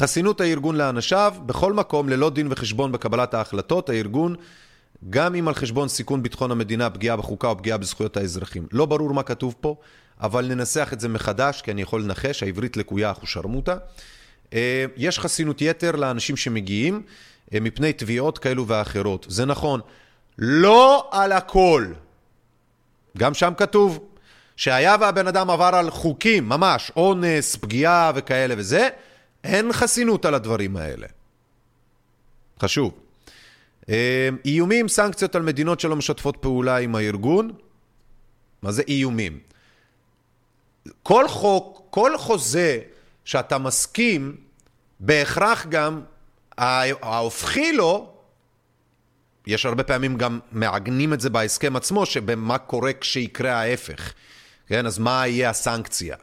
[0.00, 4.36] חסינות הארגון לאנשיו, בכל מקום, ללא דין וחשבון בקבלת ההחלטות, הארגון,
[5.10, 8.66] גם אם על חשבון סיכון ביטחון המדינה, פגיעה בחוקה או פגיעה בזכויות האזרחים.
[8.72, 9.76] לא ברור מה כתוב פה,
[10.20, 13.76] אבל ננסח את זה מחדש, כי אני יכול לנחש, העברית לקויה אחושרמוטה.
[14.52, 17.02] אה, יש חסינות יתר לאנשים שמגיעים
[17.54, 19.26] אה, מפני תביעות כאלו ואחרות.
[19.28, 19.80] זה נכון.
[20.38, 21.86] לא על הכל.
[23.18, 23.98] גם שם כתוב
[24.56, 28.88] שהיה והבן אדם עבר על חוקים, ממש, אונס, פגיעה וכאלה וזה,
[29.44, 31.06] אין חסינות על הדברים האלה.
[32.62, 32.94] חשוב.
[33.88, 37.52] אה, איומים, סנקציות על מדינות שלא משתפות פעולה עם הארגון.
[38.62, 39.40] מה זה איומים?
[41.02, 42.80] כל חוק, כל חוזה
[43.24, 44.36] שאתה מסכים,
[45.00, 46.02] בהכרח גם
[46.58, 48.12] ההופכי לו,
[49.46, 54.12] יש הרבה פעמים גם מעגנים את זה בהסכם עצמו, שבמה קורה כשיקרה ההפך.
[54.66, 56.16] כן, אז מה יהיה הסנקציה?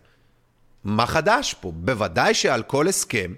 [0.88, 1.72] מה חדש פה?
[1.76, 3.34] בוודאי שעל כל הסכם,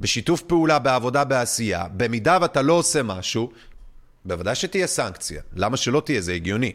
[0.00, 3.50] בשיתוף פעולה, בעבודה, בעשייה, במידה ואתה לא עושה משהו,
[4.24, 5.42] בוודאי שתהיה סנקציה.
[5.54, 6.20] למה שלא תהיה?
[6.20, 6.72] זה הגיוני.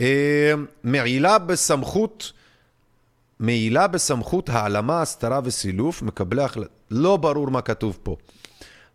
[0.00, 0.52] אה,
[0.84, 2.32] מעילה בסמכות,
[3.40, 6.70] מעילה בסמכות העלמה, הסתרה וסילוף, מקבלי החלטה.
[6.90, 8.16] לא ברור מה כתוב פה.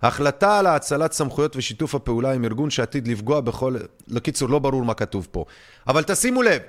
[0.02, 3.76] החלטה על האצלת סמכויות ושיתוף הפעולה עם ארגון שעתיד לפגוע בכל...
[4.07, 5.45] לקיצור, לא ברור מה כתוב פה.
[5.88, 6.61] אבל תשימו לב,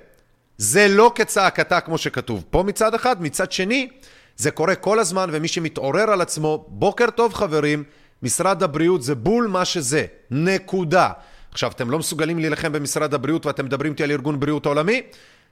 [0.59, 3.89] זה לא כצעקתה כמו שכתוב פה מצד אחד, מצד שני,
[4.37, 7.85] זה קורה כל הזמן, ומי שמתעורר על עצמו, בוקר טוב חברים,
[8.23, 11.11] משרד הבריאות זה בול מה שזה, נקודה.
[11.51, 15.03] עכשיו, אתם לא מסוגלים להילחם במשרד הבריאות ואתם מדברים איתי על ארגון בריאות עולמי?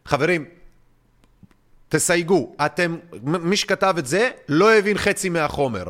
[0.04, 0.44] חברים,
[1.88, 5.84] תסייגו, אתם, מי שכתב את זה לא הבין חצי מהחומר.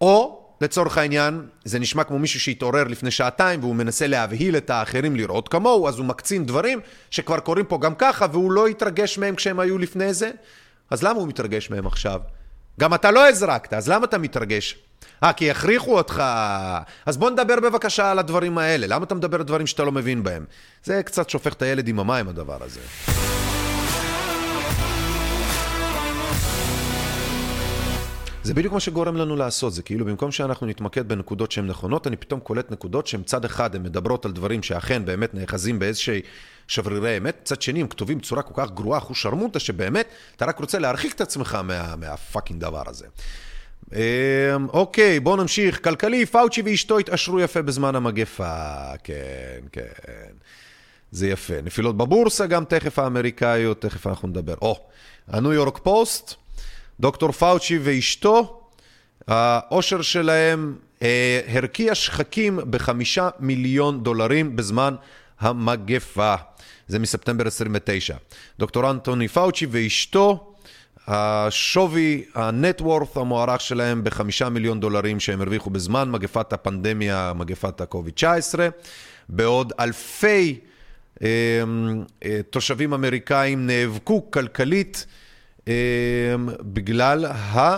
[0.00, 5.16] או לצורך העניין, זה נשמע כמו מישהו שהתעורר לפני שעתיים והוא מנסה להבהיל את האחרים
[5.16, 6.80] לראות כמוהו, אז הוא מקצין דברים
[7.10, 10.30] שכבר קורים פה גם ככה, והוא לא התרגש מהם כשהם היו לפני זה.
[10.90, 12.20] אז למה הוא מתרגש מהם עכשיו?
[12.80, 14.76] גם אתה לא הזרקת, אז למה אתה מתרגש?
[15.22, 16.22] אה, כי הכריחו אותך.
[17.06, 18.86] אז בוא נדבר בבקשה על הדברים האלה.
[18.86, 20.44] למה אתה מדבר על דברים שאתה לא מבין בהם?
[20.84, 22.80] זה קצת שופך את הילד עם המים, הדבר הזה.
[28.48, 32.16] זה בדיוק מה שגורם לנו לעשות, זה כאילו במקום שאנחנו נתמקד בנקודות שהן נכונות, אני
[32.16, 36.20] פתאום קולט נקודות שהן צד אחד, הן מדברות על דברים שאכן באמת נאחזים באיזושהי
[36.68, 40.58] שברירי אמת, צד שני הם כתובים בצורה כל כך גרועה, אחוז שרמוטה, שבאמת אתה רק
[40.58, 43.06] רוצה להרחיק את עצמך מה, מהפאקינג דבר הזה.
[43.92, 43.98] אמ,
[44.72, 45.84] אוקיי, בואו נמשיך.
[45.84, 48.82] כלכלי, פאוצ'י ואשתו התעשרו יפה בזמן המגפה.
[49.04, 50.32] כן, כן.
[51.10, 51.54] זה יפה.
[51.64, 54.54] נפילות בבורסה גם תכף האמריקאיות, תכף אנחנו נדבר.
[54.62, 54.80] או,
[55.28, 56.34] הניו יורק פוסט,
[57.00, 58.60] דוקטור פאוצ'י ואשתו,
[59.28, 64.94] העושר שלהם אה, הרקיע שחקים בחמישה מיליון דולרים בזמן
[65.40, 66.34] המגפה.
[66.88, 68.16] זה מספטמבר 29.
[68.58, 70.54] דוקטור אנטוני פאוצ'י ואשתו,
[71.06, 78.58] השווי, הנטוורת' המוערך שלהם בחמישה מיליון דולרים שהם הרוויחו בזמן מגפת הפנדמיה, מגפת ה-COVID-19,
[79.28, 80.60] בעוד אלפי
[81.22, 81.28] אה,
[82.24, 85.27] אה, תושבים אמריקאים נאבקו כלכלית אה,
[86.62, 87.76] בגלל ה...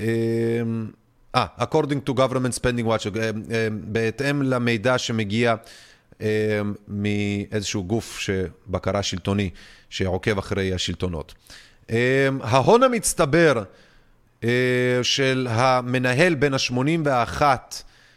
[0.00, 5.54] אה, according to government spending watch, אה, אה, בהתאם למידע שמגיע
[6.22, 8.20] אה, מאיזשהו גוף
[8.66, 9.50] בקרה שלטוני
[9.90, 11.34] שעוקב אחרי השלטונות.
[11.90, 13.62] אה, ההון המצטבר
[14.44, 14.48] אה,
[15.02, 17.42] של המנהל בין ה-81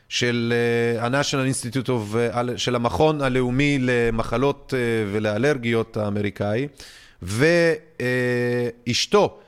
[0.10, 0.54] של
[1.00, 2.18] ה-National Institute of,
[2.58, 4.74] של המכון הלאומי למחלות
[5.12, 6.68] ולאלרגיות האמריקאי,
[7.22, 9.40] ואשתו,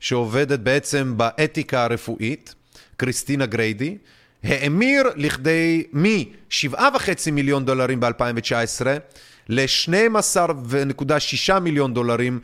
[0.00, 2.54] שעובדת בעצם באתיקה הרפואית,
[2.96, 3.96] קריסטינה גריידי,
[4.44, 8.86] האמיר לכדי מ-7.5 מיליון דולרים ב-2019
[9.48, 12.40] ל-12.6 מיליון דולרים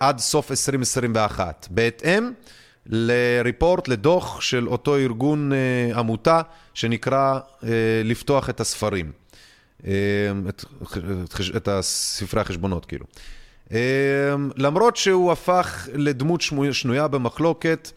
[0.00, 2.30] עד סוף 2021, בהתאם
[2.86, 6.40] לריפורט, לדוח של אותו ארגון אה, עמותה
[6.74, 7.68] שנקרא אה,
[8.04, 9.12] לפתוח את הספרים,
[9.86, 9.92] אה,
[10.48, 10.64] את,
[11.56, 13.06] את הספרי החשבונות כאילו.
[14.56, 16.40] למרות שהוא הפך לדמות
[16.72, 17.90] שנויה במחלוקת,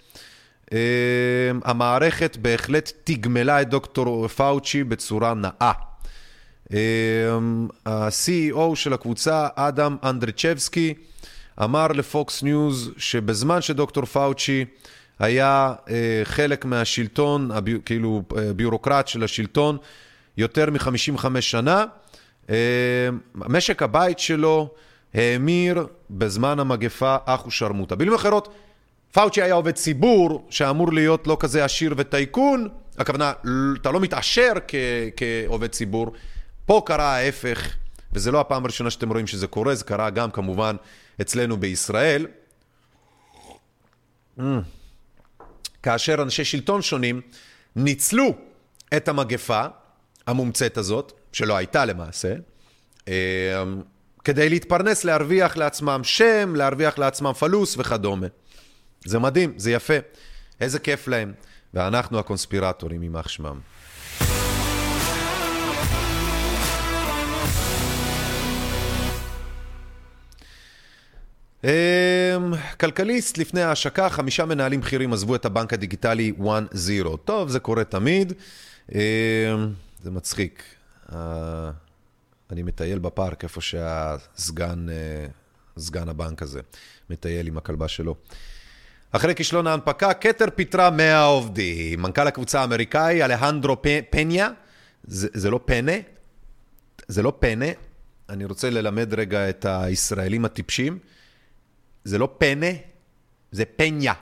[1.64, 5.72] המערכת בהחלט תגמלה את דוקטור פאוצ'י בצורה נאה.
[7.86, 10.94] ה-CEO של הקבוצה, אדם אנדרצ'בסקי,
[11.64, 14.66] אמר לפוקס ניוז שבזמן שדוקטור פאוצ'י
[15.20, 15.74] היה
[16.24, 17.50] חלק מהשלטון,
[17.86, 18.24] כאילו
[18.56, 19.78] ביורוקרט של השלטון,
[20.38, 21.86] יותר מ-55 שנה,
[23.36, 24.74] משק הבית שלו
[25.14, 27.96] האמיר בזמן המגפה אח ושרמוטה.
[27.96, 28.54] במילים אחרות,
[29.12, 32.68] פאוצ'י היה עובד ציבור שאמור להיות לא כזה עשיר וטייקון,
[32.98, 33.34] הכוונה,
[33.82, 34.54] אתה לא מתעשר
[35.18, 36.12] כעובד ציבור,
[36.66, 37.76] פה קרה ההפך,
[38.14, 40.76] וזה לא הפעם הראשונה שאתם רואים שזה קורה, זה קרה גם כמובן
[41.22, 42.28] אצלנו בישראל.
[44.40, 44.42] Mm.
[45.84, 47.22] כאשר אנשי שלטון שונים
[47.76, 48.34] ניצלו
[48.98, 49.66] את המגפה
[50.28, 52.34] המומצאת הזאת, שלא הייתה למעשה,
[54.24, 58.28] כדי להתפרנס, להרוויח לעצמם שם, להרוויח לעצמם פלוס וכדומה.
[59.06, 59.94] זה מדהים, זה יפה.
[60.62, 61.34] איזה כיף להם.
[61.74, 63.60] ואנחנו הקונספירטורים, יימח שמם.
[72.80, 76.44] כלכליסט, לפני ההשקה, חמישה מנהלים בכירים עזבו את הבנק הדיגיטלי 1-0.
[77.26, 78.34] טוב, זה קורה תמיד.
[80.04, 80.64] זה מצחיק.
[82.52, 84.86] אני מטייל בפארק, איפה שהסגן,
[85.78, 86.62] סגן הבנק הזה,
[87.10, 88.16] מטייל עם הכלבה שלו.
[89.12, 92.02] אחרי כישלון ההנפקה, כתר פיטרה 100 עובדים.
[92.02, 94.50] מנכ"ל הקבוצה האמריקאי, אלהנדרו פניה,
[95.04, 95.92] זה, זה לא פנה,
[97.08, 97.66] זה לא פנה,
[98.30, 101.00] אני רוצה ללמד רגע את הישראלים הטיפשים,
[102.04, 102.68] זה לא פנה,
[103.52, 104.14] זה פניה,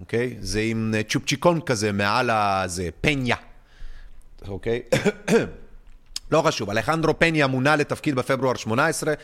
[0.00, 0.36] אוקיי?
[0.40, 3.36] זה עם צ'ופצ'יקון כזה מעל הזה, פניה,
[4.48, 4.82] אוקיי?
[6.32, 9.14] לא חשוב, אלחנדרו פניה מונה לתפקיד בפברואר 18,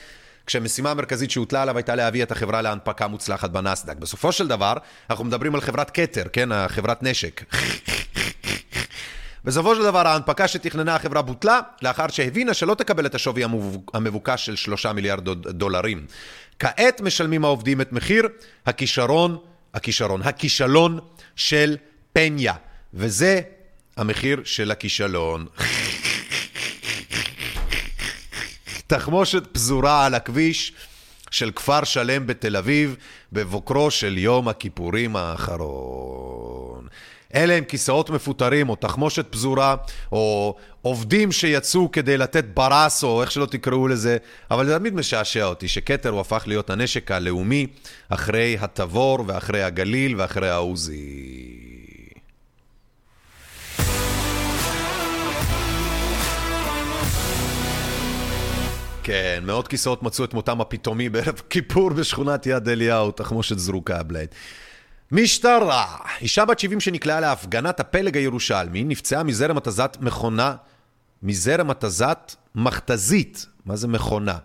[0.46, 3.96] כשהמשימה המרכזית שהוטלה עליו הייתה להביא את החברה להנפקה מוצלחת בנסדק.
[3.96, 4.74] בסופו של דבר,
[5.10, 6.68] אנחנו מדברים על חברת כתר, כן?
[6.68, 7.44] חברת נשק.
[9.44, 13.44] בסופו של דבר, ההנפקה שתכננה החברה בוטלה, לאחר שהבינה שלא תקבל את השווי
[13.94, 16.06] המבוקש של 3 מיליארד דולרים.
[16.58, 18.28] כעת משלמים העובדים את מחיר
[18.66, 19.38] הכישרון,
[19.74, 20.98] הכישרון, הכישלון
[21.36, 21.76] של
[22.12, 22.54] פניה,
[22.94, 23.40] וזה
[23.96, 25.46] המחיר של הכישלון.
[28.86, 30.72] תחמושת פזורה על הכביש
[31.30, 32.96] של כפר שלם בתל אביב
[33.32, 36.86] בבוקרו של יום הכיפורים האחרון.
[37.34, 39.76] אלה הם כיסאות מפוטרים, או תחמושת פזורה,
[40.12, 44.16] או עובדים שיצאו כדי לתת ברס, או איך שלא תקראו לזה,
[44.50, 47.66] אבל זה תמיד משעשע אותי שכתר הוא הפך להיות הנשק הלאומי
[48.08, 51.65] אחרי התבור, ואחרי הגליל, ואחרי העוזי.
[59.06, 64.28] כן, מאות כיסאות מצאו את מותם הפתאומי בערב כיפור בשכונת יד אליהו, תחמושת זרוקה בלייד.
[65.12, 70.54] משטרה, אישה בת 70 שנקלעה להפגנת הפלג הירושלמי, נפצעה מזרם התזת מכונה,
[71.22, 73.46] מזרם התזת מכתזית.
[73.64, 74.38] מה זה מכונה?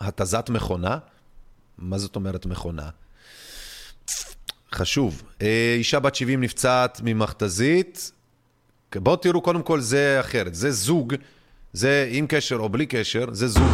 [0.00, 0.98] התזת מכונה?
[1.78, 2.88] מה זאת אומרת מכונה?
[4.72, 5.22] חשוב.
[5.42, 8.12] אה, אישה בת 70 נפצעת ממכתזית.
[8.96, 10.54] בואו תראו, קודם כל זה אחרת.
[10.54, 11.14] זה זוג,
[11.72, 13.68] זה עם קשר או בלי קשר, זה זוג.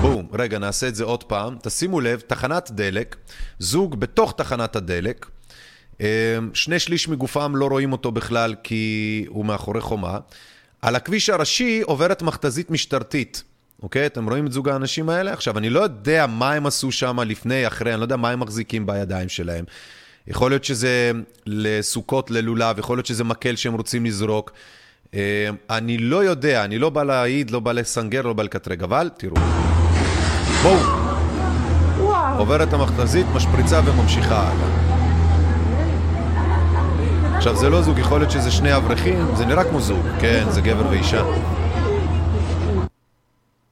[0.00, 1.56] בום, רגע, נעשה את זה עוד פעם.
[1.62, 3.16] תשימו לב, תחנת דלק,
[3.58, 5.26] זוג בתוך תחנת הדלק,
[6.00, 6.06] אה,
[6.54, 10.18] שני שליש מגופם לא רואים אותו בכלל כי הוא מאחורי חומה.
[10.82, 13.42] על הכביש הראשי עוברת מכתזית משטרתית.
[13.82, 14.06] אוקיי?
[14.06, 15.32] אתם רואים את זוג האנשים האלה?
[15.32, 18.40] עכשיו, אני לא יודע מה הם עשו שם לפני, אחרי, אני לא יודע מה הם
[18.40, 19.64] מחזיקים בידיים שלהם.
[20.26, 21.12] יכול להיות שזה
[21.46, 24.52] לסוכות, ללולב, יכול להיות שזה מקל שהם רוצים לזרוק.
[25.14, 29.10] אה, אני לא יודע, אני לא בא להעיד, לא בא לסנגר, לא בא לקטרג, אבל
[29.16, 29.36] תראו.
[30.62, 31.02] בואו.
[32.38, 34.92] עוברת המכתזית, משפריצה וממשיכה הלאה.
[37.36, 40.60] עכשיו, זה לא זוג, יכול להיות שזה שני אברכים, זה נראה כמו זוג, כן, זה
[40.60, 41.24] גבר ואישה.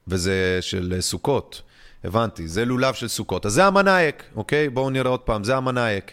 [0.09, 1.63] וזה של סוכות,
[2.05, 3.47] הבנתי, זה לולב של סוכות.
[3.47, 4.69] אז זה המנאייק, אוקיי?
[4.69, 6.13] בואו נראה עוד פעם, זה המנאייק.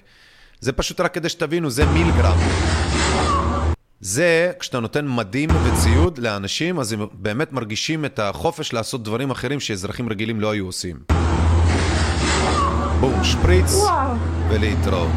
[0.59, 2.37] זה פשוט רק כדי שתבינו, זה מילגרם.
[4.01, 9.59] זה, כשאתה נותן מדים וציוד לאנשים, אז הם באמת מרגישים את החופש לעשות דברים אחרים
[9.59, 10.97] שאזרחים רגילים לא היו עושים.
[12.99, 14.15] בום, שפריץ וואו.
[14.49, 15.11] ולהתראות.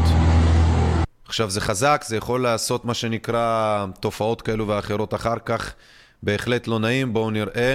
[1.25, 5.75] עכשיו, זה חזק, זה יכול לעשות מה שנקרא תופעות כאלו ואחרות אחר כך.
[6.23, 7.75] בהחלט לא נעים, בואו נראה.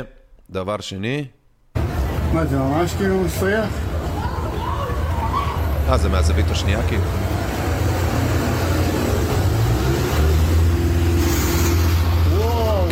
[0.49, 1.25] דבר שני.
[2.33, 3.69] מה, זה ממש כאילו מסריח?
[5.89, 7.24] אה, זה מהזווית השנייה כאילו.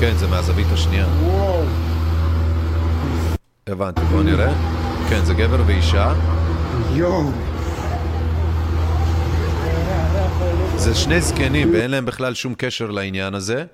[0.03, 1.05] כן, זה מהזווית השנייה.
[1.21, 1.63] וואו.
[3.67, 4.53] הבנתי, בואו נראה.
[5.09, 6.13] כן, זה גבר ואישה.
[6.93, 7.31] יואו.
[10.75, 13.65] זה שני זקנים ואין להם בכלל שום קשר לעניין הזה.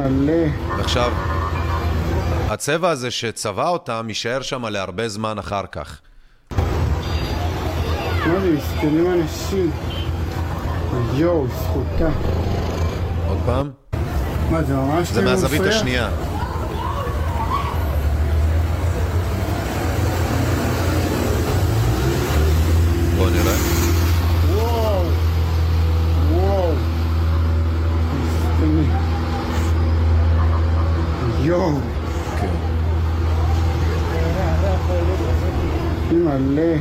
[0.00, 0.32] מלא.
[0.80, 1.12] עכשיו,
[2.48, 6.00] הצבע הזה שצבע אותם יישאר שם להרבה זמן אחר כך.
[6.50, 9.70] מה זה, מסכנים אנשים.
[11.14, 12.08] יואו, זכותה.
[13.28, 13.70] עוד פעם?
[14.54, 15.62] מה, זה ממש זה כאילו מהזווית?
[15.62, 16.08] השנייה.
[23.16, 23.54] בואו נראה.
[24.54, 25.02] וואו.
[26.32, 26.72] וואו.
[28.22, 28.90] מסכנים.
[31.40, 31.72] יואו.
[32.40, 32.48] כן.
[36.12, 36.76] מלא.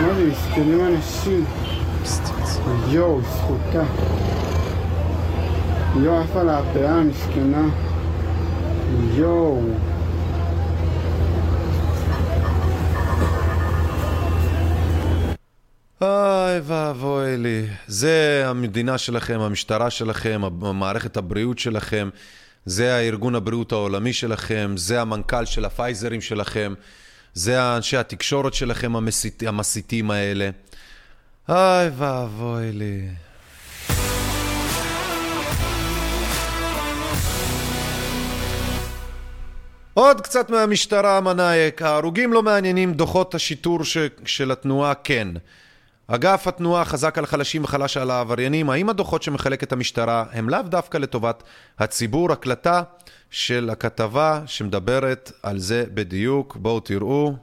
[0.00, 1.44] מה זה, מסכנים אנשים.
[2.88, 3.82] יואו, זכותה.
[5.96, 7.68] יואו, עפה לה הפאה המסכנה.
[9.14, 9.60] יואו.
[16.02, 17.66] אוי ואבוי לי.
[17.86, 20.42] זה המדינה שלכם, המשטרה שלכם,
[20.74, 22.08] מערכת הבריאות שלכם,
[22.66, 26.74] זה הארגון הבריאות העולמי שלכם, זה המנכ"ל של הפייזרים שלכם,
[27.34, 30.50] זה האנשי התקשורת שלכם המסית, המסיתים האלה.
[31.50, 33.08] אוי ואבוי לי.
[39.94, 43.96] עוד קצת מהמשטרה המנאייק, ההרוגים לא מעניינים, דוחות השיטור ש...
[44.24, 45.28] של התנועה כן.
[46.06, 48.70] אגף התנועה חזק על חלשים וחלש על העבריינים.
[48.70, 51.42] האם הדוחות שמחלקת המשטרה הם לאו דווקא לטובת
[51.78, 52.32] הציבור?
[52.32, 52.82] הקלטה
[53.30, 56.56] של הכתבה שמדברת על זה בדיוק.
[56.56, 57.34] בואו תראו.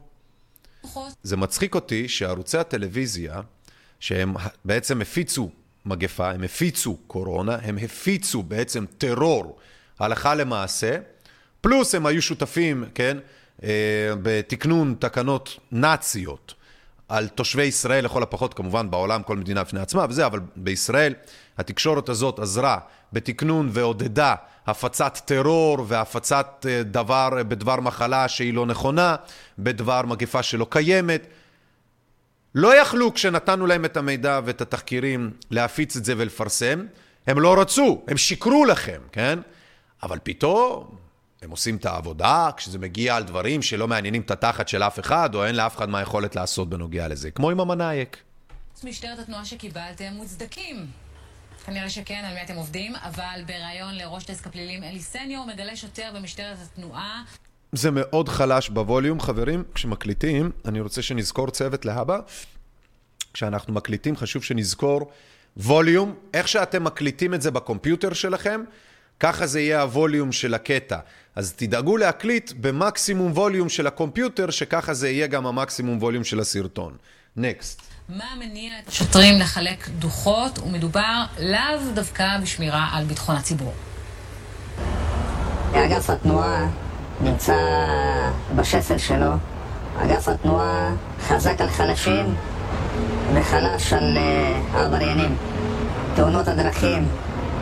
[1.24, 3.42] זה מצחיק אותי שערוצי הטלוויזיה,
[4.00, 5.50] שהם בעצם הפיצו
[5.86, 9.58] מגפה, הם הפיצו קורונה, הם הפיצו בעצם טרור
[10.00, 10.98] הלכה למעשה,
[11.62, 13.18] פלוס הם היו שותפים, כן,
[13.64, 13.70] אה,
[14.22, 16.54] בתקנון תקנות נאציות.
[17.10, 21.14] על תושבי ישראל לכל הפחות, כמובן בעולם כל מדינה בפני עצמה וזה, אבל בישראל
[21.58, 22.78] התקשורת הזאת עזרה
[23.14, 24.36] בתקנון ועודדה
[24.68, 29.16] הפצת טרור והפצת אה, דבר בדבר מחלה שהיא לא נכונה,
[29.60, 31.28] בדבר מגפה שלא קיימת.
[32.60, 36.86] לא יכלו כשנתנו להם את המידע ואת התחקירים להפיץ את זה ולפרסם,
[37.28, 39.40] הם לא רצו, הם שיקרו לכם, כן?
[40.04, 40.98] אבל פתאום
[41.42, 45.36] הם עושים את העבודה, כשזה מגיע על דברים שלא מעניינים את התחת של אף אחד,
[45.36, 47.32] או אין לאף אחד מה יכולת לעשות בנוגע לזה.
[47.32, 48.18] כמו עם המנאייק.
[48.84, 50.86] משטרת התנועה שקיבלתם מוצדקים.
[51.66, 56.12] כנראה שכן, על מי אתם עובדים, אבל בריאיון לראש דסק הפלילים אלי סניור מגלה שוטר
[56.16, 57.24] במשטרת התנועה
[57.72, 59.64] זה מאוד חלש בווליום, חברים.
[59.74, 62.20] כשמקליטים, אני רוצה שנזכור צוות להבא.
[63.34, 65.12] כשאנחנו מקליטים, חשוב שנזכור
[65.58, 66.14] ווליום.
[66.34, 68.64] איך שאתם מקליטים את זה בקומפיוטר שלכם,
[69.20, 70.98] ככה זה יהיה הווליום של הקטע.
[71.36, 76.98] אז תדאגו להקליט במקסימום ווליום של הקומפיוטר, שככה זה יהיה גם המקסימום ווליום של הסרטון.
[77.38, 77.82] נקסט.
[78.10, 83.74] מה מניע את השוטרים לחלק דוחות, ומדובר לאו דווקא בשמירה על ביטחון הציבור.
[85.74, 86.87] אגף התנועה
[87.22, 87.56] נמצא
[88.56, 89.32] בשסל שלו.
[89.98, 90.92] אגף התנועה
[91.28, 92.36] חזק על חלשים
[93.34, 95.36] וחלש על uh, עבריינים.
[96.16, 97.08] תאונות הדרכים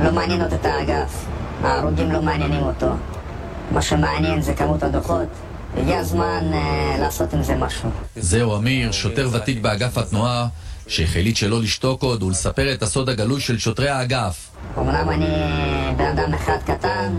[0.03, 1.25] לא מעניינות את האגף,
[1.63, 2.89] ההרוגים לא מעניינים אותו.
[3.71, 5.27] מה שמעניין זה כמות הדוחות.
[5.77, 7.89] הגיע הזמן uh, לעשות עם זה משהו.
[8.15, 10.47] זהו אמיר, שוטר ותיק באגף התנועה,
[10.87, 14.49] שהחליט שלא לשתוק עוד ולספר את הסוד הגלוי של שוטרי האגף.
[14.77, 15.27] אמנם אני
[15.97, 17.13] בן אדם אחד קטן,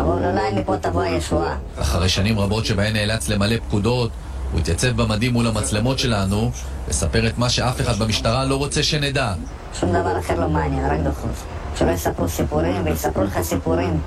[0.00, 1.56] אבל אולי מפה תבוא הישועה.
[1.78, 4.10] אחרי שנים רבות שבהן נאלץ למלא פקודות,
[4.52, 6.50] הוא התייצב במדים מול המצלמות שלנו,
[6.88, 9.34] וספר את מה שאף אחד במשטרה לא רוצה שנדע.
[9.80, 11.30] שום דבר אחר לא מעניין, רק דוחות.
[11.78, 14.00] שלא יספרו סיפורים ויספרו לך סיפורים.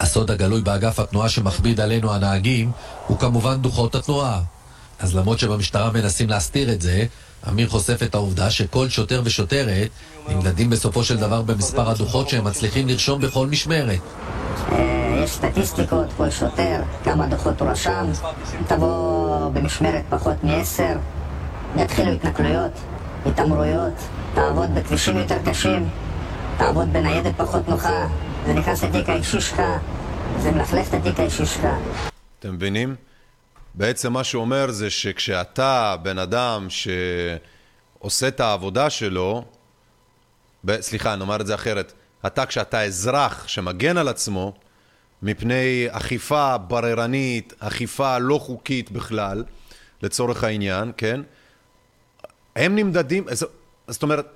[0.00, 2.70] הסוד הגלוי באגף התנועה שמכביד עלינו הנהגים
[3.06, 4.40] הוא כמובן דוחות התנועה.
[5.00, 7.04] אז למרות שבמשטרה מנסים להסתיר את זה,
[7.48, 9.88] אמיר חושף את העובדה שכל שוטר ושוטרת
[10.28, 14.00] נמדדים בסופו של דבר במספר הדוחות שהם מצליחים לרשום בכל משמרת.
[15.24, 18.06] יש סטטיסטיקות, כל שוטר, כמה דוחות הוא רשם,
[18.66, 20.96] תבוא במשמרת פחות מעשר,
[21.76, 22.72] יתחילו התנכלויות,
[23.26, 23.92] התעמרויות,
[24.34, 25.88] תעבוד בכבישים יותר קשים,
[26.58, 28.06] תעבוד בניידת פחות נוחה,
[28.46, 29.62] זה נכנס לתיק האישי שלך,
[30.40, 31.66] זה מלכלך את התיק האישי שלך.
[32.38, 32.94] אתם מבינים?
[33.78, 39.44] בעצם מה שהוא אומר זה שכשאתה בן אדם שעושה את העבודה שלו,
[40.64, 40.80] ב...
[40.80, 41.92] סליחה, אני אומר את זה אחרת,
[42.26, 44.54] אתה כשאתה אזרח שמגן על עצמו
[45.22, 49.44] מפני אכיפה בררנית, אכיפה לא חוקית בכלל,
[50.02, 51.20] לצורך העניין, כן?
[52.56, 53.24] הם נמדדים,
[53.88, 54.26] זאת אומרת,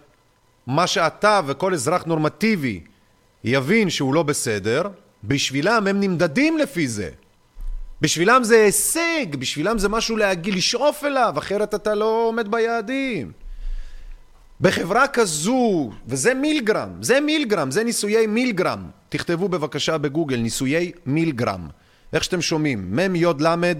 [0.66, 2.80] מה שאתה וכל אזרח נורמטיבי
[3.44, 4.82] יבין שהוא לא בסדר,
[5.24, 7.10] בשבילם הם נמדדים לפי זה.
[8.02, 13.32] בשבילם זה הישג, בשבילם זה משהו להגיד, לשאוף אליו, אחרת אתה לא עומד ביעדים.
[14.60, 18.90] בחברה כזו, וזה מילגרם, זה מילגרם, זה ניסויי מילגרם.
[19.08, 21.68] תכתבו בבקשה בגוגל, ניסויי מילגרם.
[22.12, 23.72] איך שאתם שומעים, מ' י' ל'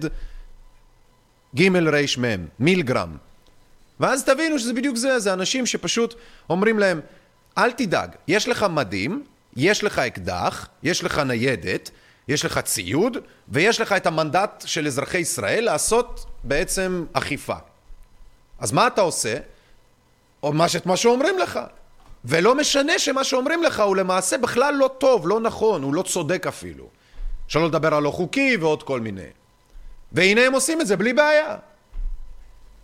[1.56, 3.16] ג' ר' מ', מילגרם.
[4.00, 6.14] ואז תבינו שזה בדיוק זה, זה אנשים שפשוט
[6.50, 7.00] אומרים להם,
[7.58, 9.24] אל תדאג, יש לך מדים,
[9.56, 11.90] יש לך אקדח, יש לך ניידת,
[12.28, 13.16] יש לך ציוד,
[13.48, 17.56] ויש לך את המנדט של אזרחי ישראל לעשות בעצם אכיפה.
[18.58, 19.36] אז מה אתה עושה?
[20.42, 21.60] או מה, מה שאומרים לך.
[22.24, 26.46] ולא משנה שמה שאומרים לך הוא למעשה בכלל לא טוב, לא נכון, הוא לא צודק
[26.46, 26.88] אפילו.
[27.48, 29.26] שלא לדבר על לא חוקי ועוד כל מיני.
[30.12, 31.56] והנה הם עושים את זה בלי בעיה.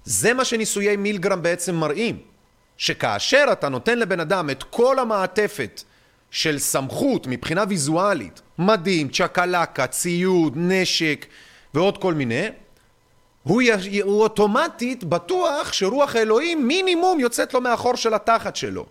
[0.05, 2.19] זה מה שניסויי מילגרם בעצם מראים.
[2.77, 5.83] שכאשר אתה נותן לבן אדם את כל המעטפת
[6.31, 11.27] של סמכות מבחינה ויזואלית, מדים, צ'קלקה, ציוד, נשק
[11.75, 12.49] ועוד כל מיני,
[13.43, 14.01] הוא, י...
[14.01, 18.87] הוא אוטומטית בטוח שרוח האלוהים מינימום יוצאת לו מהחור של התחת שלו.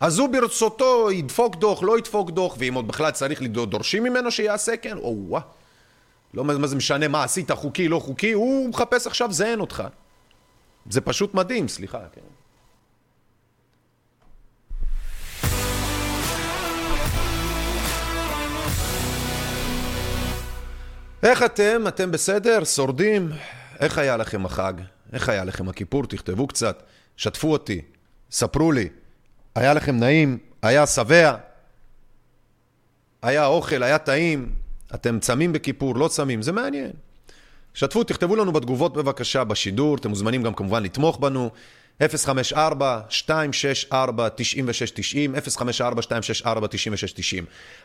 [0.00, 4.76] אז הוא ברצותו ידפוק דוח, לא ידפוק דוח, ואם עוד בכלל צריך לדורשים ממנו שיעשה
[4.76, 5.40] כן, או וואה.
[6.34, 9.82] לא מה זה משנה מה עשית, חוקי, לא חוקי, הוא מחפש עכשיו זיין אותך.
[10.90, 12.29] זה פשוט מדהים, סליחה, כן.
[21.22, 21.84] איך אתם?
[21.88, 22.64] אתם בסדר?
[22.64, 23.30] שורדים?
[23.80, 24.72] איך היה לכם החג?
[25.12, 26.06] איך היה לכם הכיפור?
[26.06, 26.82] תכתבו קצת,
[27.16, 27.80] שתפו אותי,
[28.30, 28.88] ספרו לי.
[29.54, 30.38] היה לכם נעים?
[30.62, 31.36] היה שבע?
[33.22, 33.82] היה אוכל?
[33.82, 34.52] היה טעים?
[34.94, 35.96] אתם צמים בכיפור?
[35.96, 36.42] לא צמים?
[36.42, 36.90] זה מעניין.
[37.74, 41.50] שתפו, תכתבו לנו בתגובות בבקשה בשידור, אתם מוזמנים גם כמובן לתמוך בנו.
[42.00, 42.04] 054-264-9690,
[46.44, 46.44] 054-264-9690.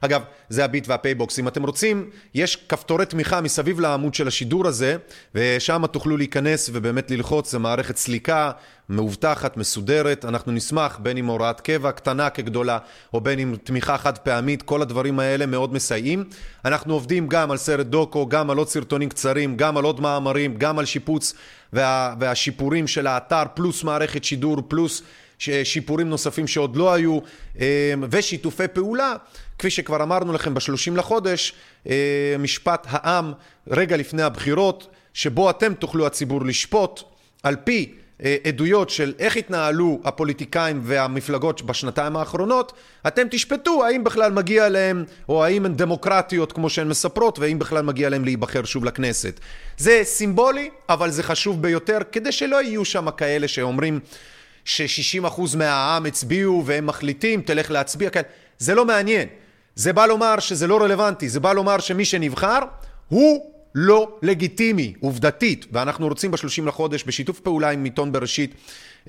[0.01, 1.39] אגב, זה הביט והפייבוקס.
[1.39, 4.97] אם אתם רוצים, יש כפתורי תמיכה מסביב לעמוד של השידור הזה,
[5.35, 8.51] ושם תוכלו להיכנס ובאמת ללחוץ, זה מערכת סליקה
[8.89, 10.25] מאובטחת, מסודרת.
[10.25, 12.77] אנחנו נשמח, בין אם הוראת קבע קטנה כגדולה,
[13.13, 16.23] או בין אם תמיכה חד פעמית, כל הדברים האלה מאוד מסייעים.
[16.65, 20.55] אנחנו עובדים גם על סרט דוקו, גם על עוד סרטונים קצרים, גם על עוד מאמרים,
[20.57, 21.33] גם על שיפוץ
[21.73, 25.01] וה, והשיפורים של האתר, פלוס מערכת שידור, פלוס
[25.63, 27.19] שיפורים נוספים שעוד לא היו,
[27.59, 29.13] אה, ושיתופי פעולה,
[29.59, 31.53] כפי שכבר אמרנו לכם בשלושים לחודש,
[31.89, 33.33] אה, משפט העם
[33.67, 37.01] רגע לפני הבחירות, שבו אתם תוכלו הציבור לשפוט
[37.43, 42.73] על פי עדויות של איך התנהלו הפוליטיקאים והמפלגות בשנתיים האחרונות,
[43.07, 47.81] אתם תשפטו האם בכלל מגיע להם, או האם הן דמוקרטיות כמו שהן מספרות, והאם בכלל
[47.81, 49.39] מגיע להם להיבחר שוב לכנסת.
[49.77, 53.99] זה סימבולי, אבל זה חשוב ביותר, כדי שלא יהיו שם כאלה שאומרים
[54.65, 58.21] ש-60% מהעם הצביעו והם מחליטים, תלך להצביע, כן.
[58.59, 59.27] זה לא מעניין.
[59.75, 62.59] זה בא לומר שזה לא רלוונטי, זה בא לומר שמי שנבחר
[63.07, 68.55] הוא לא לגיטימי, עובדתית, ואנחנו רוצים בשלושים לחודש, בשיתוף פעולה עם עיתון בראשית,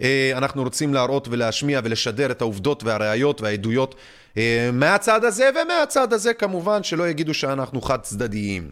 [0.01, 3.95] אה, אנחנו רוצים להראות ולהשמיע ולשדר את העובדות והראיות והעדויות
[4.37, 8.71] אה, מהצד הזה, ומהצד הזה כמובן שלא יגידו שאנחנו חד צדדיים.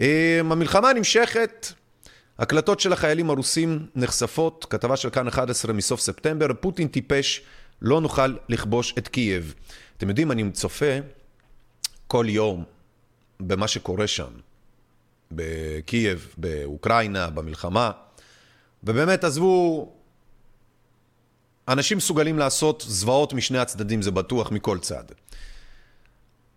[0.00, 1.72] אה, המלחמה נמשכת,
[2.38, 7.42] הקלטות של החיילים הרוסים נחשפות, כתבה של כאן 11 מסוף ספטמבר, פוטין טיפש,
[7.82, 9.54] לא נוכל לכבוש את קייב.
[9.96, 10.98] אתם יודעים, אני צופה
[12.06, 12.64] כל יום
[13.40, 14.47] במה שקורה שם.
[15.32, 17.90] בקייב, באוקראינה, במלחמה,
[18.84, 19.92] ובאמת עזבו,
[21.68, 25.04] אנשים מסוגלים לעשות זוועות משני הצדדים, זה בטוח, מכל צד.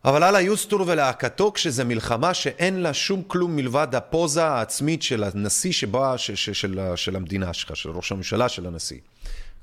[0.06, 5.72] אבל אללה יוסטור ולהקתו כשזה מלחמה שאין לה שום כלום מלבד הפוזה העצמית של הנשיא
[5.72, 9.00] שבא, ש, ש, של, של המדינה שלך, של ראש הממשלה של הנשיא.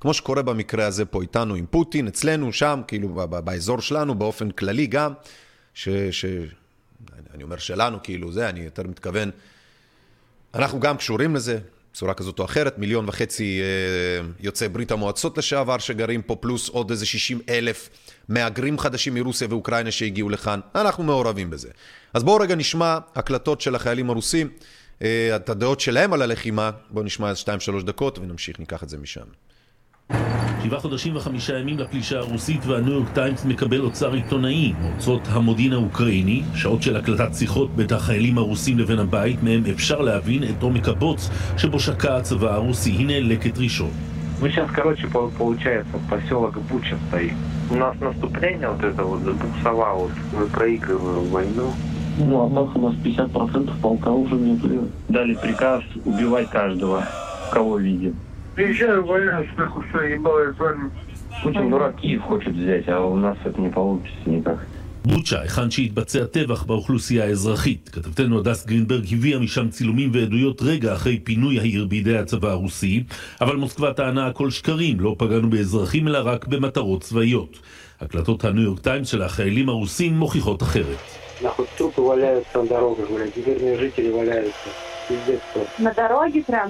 [0.00, 3.08] כמו שקורה במקרה הזה פה איתנו עם פוטין, אצלנו, שם, כאילו
[3.44, 5.12] באזור שלנו, באופן כללי גם,
[5.74, 6.24] ש, ש,
[7.34, 9.30] אני אומר שלנו, כאילו זה, אני יותר מתכוון,
[10.54, 11.58] אנחנו גם קשורים לזה,
[11.92, 16.90] בצורה כזאת או אחרת, מיליון וחצי אה, יוצאי ברית המועצות לשעבר שגרים פה, פלוס עוד
[16.90, 17.88] איזה 60 אלף
[18.28, 21.68] מהגרים חדשים מרוסיה ואוקראינה שהגיעו לכאן, אנחנו מעורבים בזה.
[22.14, 24.50] אז בואו רגע נשמע הקלטות של החיילים הרוסים,
[25.02, 28.98] אה, את הדעות שלהם על הלחימה, בואו נשמע איזה 2-3 דקות ונמשיך, ניקח את זה
[28.98, 29.26] משם.
[30.63, 36.43] שבעה חודשים וחמישה ימים לפלישה הרוסית והניו יורק טיימס מקבל אוצר עיתונאי, מוצאות המודיעין האוקראיני,
[36.55, 41.29] שעות של הקלטת שיחות בין החיילים הרוסים לבין הבית, מהם אפשר להבין את עומק הבוץ
[41.57, 42.91] שבו שקע הצבא הרוסי.
[42.91, 43.91] הנה לקט ראשון.
[44.41, 47.33] Мы сейчас, короче, получается, поселок Буча стоит.
[47.69, 50.09] У нас наступление вот это вот забуксовало.
[50.37, 51.71] Мы проигрываем войну.
[52.17, 54.59] Ну, а так у нас 50% полка уже не
[55.07, 57.05] Дали приказ убивать каждого,
[57.53, 58.15] кого видим.
[58.57, 60.91] Приезжаю, валяюсь, нахуй, все, ебало, с вами.
[61.41, 64.59] Путин дурак Киев хочет взять, а у нас это не получится никак.
[65.05, 67.89] בוצ'ה, היכן שהתבצע טבח באוכלוסייה האזרחית.
[67.89, 73.03] כתבתנו הדס גרינברג הביאה משם צילומים ועדויות רגע אחרי פינוי העיר בידי הצבא הרוסי,
[73.41, 77.59] אבל מוסקבה טענה הכל שקרים, לא פגענו באזרחים אלא רק במטרות צבאיות.
[78.01, 80.97] הקלטות הניו יורק טיימס של החיילים הרוסים מוכיחות אחרת.
[85.79, 86.69] На дороге прям?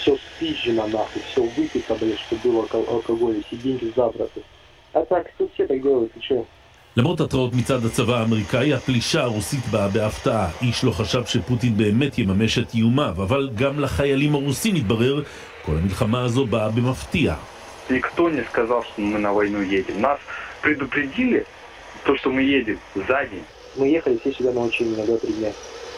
[0.06, 4.42] все спизжено нахуй, все выпито, блядь, что было алкоголя, все деньги забраты.
[4.92, 6.44] А так, тут все так делают, ты че?
[6.98, 10.50] למרות התראות מצד הצבא האמריקאי, הפלישה הרוסית באה בהפתעה.
[10.62, 15.22] איש לא חשב שפוטין באמת יממש את איומיו, אבל גם לחיילים הרוסים התברר,
[15.62, 17.34] כל המלחמה הזו באה במפתיע.
[17.90, 20.00] Никто не сказал, что мы на войну едем.
[20.00, 20.18] Нас
[20.60, 21.46] предупредили,
[22.04, 23.44] то, что мы едем за день.
[23.76, 25.52] Мы ехали все сюда на учение на 2-3 дня.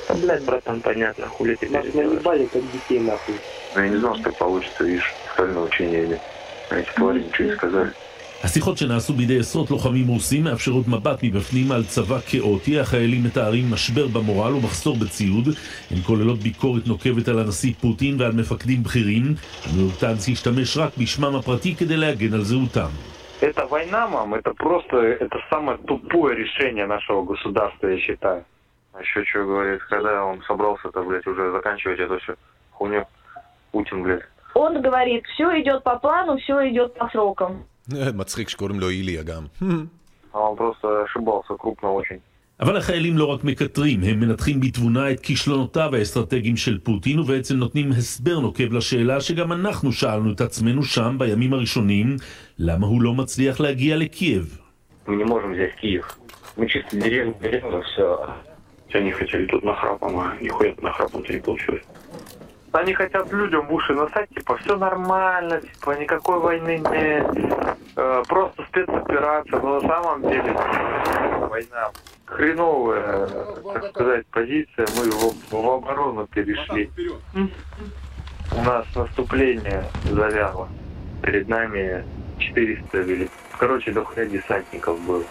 [0.08, 3.36] Да, блядь, братан, понятно, хули ты Нас наебали, как детей, нахуй.
[3.76, 6.20] Я не знал, что так получится, видишь, сказали на учение или...
[6.70, 7.92] А эти твари ничего не сказали.
[8.44, 12.80] השיחות שנעשו בידי עשרות לוחמים רוסים מאפשרות מבט מבפנים על צבא כאוטי.
[12.80, 15.48] החיילים מתארים משבר במורל ומחסור בציוד.
[15.90, 19.22] הן כוללות ביקורת נוקבת על הנשיא פוטין ועל מפקדים בכירים.
[19.66, 22.88] הניו יורק טיימס השתמש רק בשמם הפרטי כדי להגן על זהותם.
[23.40, 28.44] Это война, мам, это просто, это самое тупое решение нашего государства, я считаю.
[28.92, 32.34] А еще что говорит, когда он собрался-то, блядь, уже заканчивать эту всю
[32.72, 33.06] хуйню,
[33.72, 34.22] Путин, блядь.
[34.54, 37.64] Он говорит, все идет по плану, все идет по срокам.
[38.14, 39.46] מצחיק שקוראים לו איליה גם.
[40.32, 42.20] Он просто ошибался крупно очень.
[42.60, 47.92] אבל החיילים לא רק מקטרים, הם מנתחים בתבונה את כישלונותיו האסטרטגיים של פוטין ובעצם נותנים
[47.92, 52.16] הסבר נוקב לשאלה שגם אנחנו שאלנו את עצמנו שם בימים הראשונים,
[52.58, 54.58] למה הוא לא מצליח להגיע לקייב.
[55.06, 56.18] Мы не можем взять Киев.
[56.56, 58.28] Мы чисто деревню берем, все.
[58.92, 61.82] Они хотели тут нахрапом, а нихуя нахрапом не получилось.
[62.73, 67.27] Они хотят людям в уши насать, типа, все нормально, типа, никакой войны нет,
[67.95, 70.55] э, просто спецоперация, но на самом деле
[71.49, 71.91] война
[72.25, 73.27] хреновая,
[73.73, 76.89] так сказать, позиция, мы в, в оборону перешли.
[78.55, 80.67] У нас наступление завяло.
[81.21, 82.03] Перед нами
[82.39, 85.23] 400 или, короче, до хуя десантников было.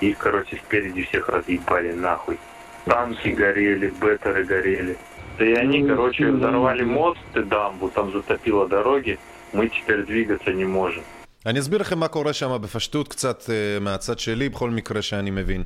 [0.00, 2.38] Их, короче, спереди всех разъебали нахуй.
[2.84, 4.96] Танки горели, беттеры горели.
[5.39, 9.17] И они, короче, взорвали мост и дамбу, там затопило дороги.
[9.53, 11.03] Мы теперь двигаться не можем.
[11.45, 15.63] אני אסביר לכם מה קורה שם בפשטות קצת uh, מהצד שלי, בכל מקרה שאני מבין.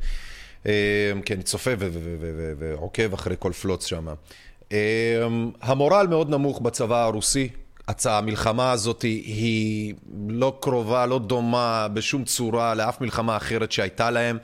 [0.63, 0.67] Uh,
[1.25, 1.71] כי אני צופה
[2.57, 4.07] ועוקב אחרי כל פלוץ שם.
[4.69, 4.73] Uh,
[5.61, 7.49] המורל מאוד נמוך בצבא הרוסי.
[8.05, 9.93] המלחמה הזאת היא
[10.29, 14.37] לא קרובה, לא דומה בשום צורה לאף מלחמה אחרת שהייתה להם.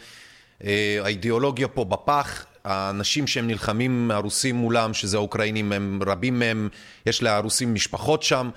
[0.62, 0.66] Uh,
[1.04, 6.69] האידיאולוגיה פה בפח, האנשים שהם נלחמים, הרוסים מולם, שזה האוקראינים, הם, רבים מהם,
[7.07, 8.51] יש לרוסים משפחות שם,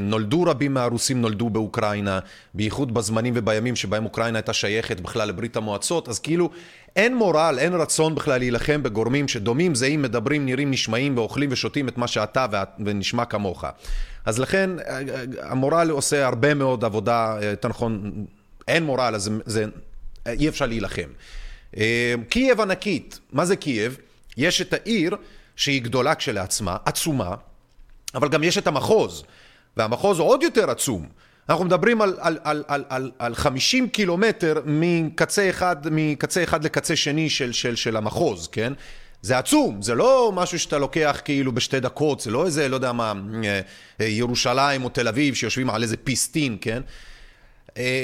[0.00, 2.18] נולדו רבים מהרוסים, נולדו באוקראינה,
[2.54, 6.50] בייחוד בזמנים ובימים שבהם אוקראינה הייתה שייכת בכלל לברית המועצות, אז כאילו
[6.96, 11.98] אין מורל, אין רצון בכלל להילחם בגורמים שדומים, זהים, מדברים, נראים, נשמעים ואוכלים ושותים את
[11.98, 12.46] מה שאתה
[12.84, 13.64] ונשמע כמוך.
[14.24, 14.70] אז לכן
[15.42, 18.12] המורל עושה הרבה מאוד עבודה, יותר נכון,
[18.68, 19.64] אין מורל, אז זה, זה,
[20.26, 21.08] אי אפשר להילחם.
[22.28, 23.98] קייב ענקית, מה זה קייב?
[24.36, 25.16] יש את העיר
[25.56, 27.34] שהיא גדולה כשלעצמה, עצומה,
[28.14, 29.24] אבל גם יש את המחוז,
[29.76, 31.08] והמחוז הוא עוד יותר עצום.
[31.48, 36.96] אנחנו מדברים על, על, על, על, על, על 50 קילומטר מקצה אחד, מקצה אחד לקצה
[36.96, 38.72] שני של, של, של המחוז, כן?
[39.22, 42.92] זה עצום, זה לא משהו שאתה לוקח כאילו בשתי דקות, זה לא איזה, לא יודע
[42.92, 43.12] מה,
[44.00, 46.82] ירושלים או תל אביב שיושבים על איזה פיסטין, כן?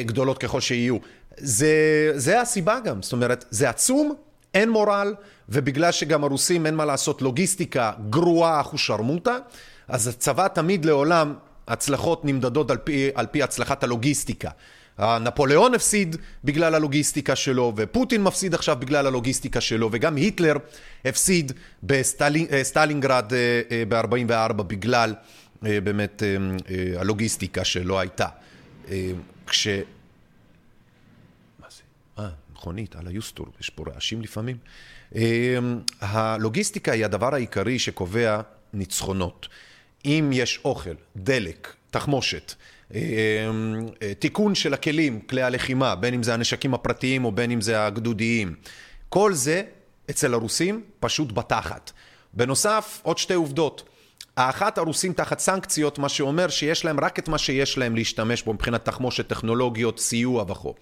[0.04, 0.96] גדולות ככל שיהיו.
[1.42, 4.14] זה, זה הסיבה גם, זאת אומרת, זה עצום,
[4.54, 5.14] אין מורל,
[5.48, 9.36] ובגלל שגם הרוסים אין מה לעשות לוגיסטיקה גרועה אחושרמוטה,
[9.88, 11.34] אז הצבא תמיד לעולם,
[11.68, 14.50] הצלחות נמדדות על פי, על פי הצלחת הלוגיסטיקה.
[15.20, 20.56] נפוליאון הפסיד בגלל הלוגיסטיקה שלו, ופוטין מפסיד עכשיו בגלל הלוגיסטיקה שלו, וגם היטלר
[21.04, 21.52] הפסיד
[21.82, 23.32] בסטלינגרד
[23.88, 25.14] ב-44 בגלל
[25.62, 26.22] באמת
[26.96, 28.26] הלוגיסטיקה שלא הייתה.
[29.46, 29.68] כש...
[32.60, 34.56] אה, מכונית, על היוסטור, יש פה רעשים לפעמים.
[36.00, 38.40] הלוגיסטיקה היא הדבר העיקרי שקובע
[38.72, 39.48] ניצחונות.
[40.04, 42.54] אם יש אוכל, דלק, תחמושת,
[44.18, 48.54] תיקון של הכלים, כלי הלחימה, בין אם זה הנשקים הפרטיים או בין אם זה הגדודיים,
[49.08, 49.62] כל זה
[50.10, 51.92] אצל הרוסים פשוט בתחת.
[52.34, 53.82] בנוסף, עוד שתי עובדות.
[54.36, 58.52] האחת, הרוסים תחת סנקציות, מה שאומר שיש להם רק את מה שיש להם להשתמש בו
[58.52, 60.74] מבחינת תחמושת, טכנולוגיות, סיוע וכו'.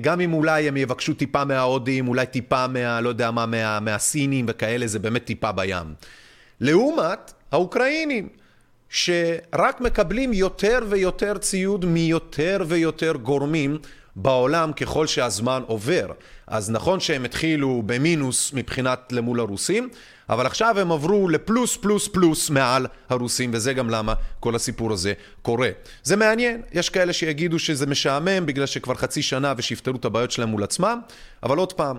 [0.00, 4.46] גם אם אולי הם יבקשו טיפה מההודים, אולי טיפה מה, לא יודע מה, מה, מהסינים
[4.48, 5.94] וכאלה, זה באמת טיפה בים.
[6.60, 8.28] לעומת האוקראינים,
[8.88, 13.78] שרק מקבלים יותר ויותר ציוד מיותר ויותר גורמים
[14.16, 16.06] בעולם ככל שהזמן עובר.
[16.50, 19.88] אז נכון שהם התחילו במינוס מבחינת למול הרוסים,
[20.28, 25.12] אבל עכשיו הם עברו לפלוס פלוס פלוס מעל הרוסים, וזה גם למה כל הסיפור הזה
[25.42, 25.70] קורה.
[26.02, 30.48] זה מעניין, יש כאלה שיגידו שזה משעמם בגלל שכבר חצי שנה ושיפתרו את הבעיות שלהם
[30.48, 31.00] מול עצמם,
[31.42, 31.98] אבל עוד פעם,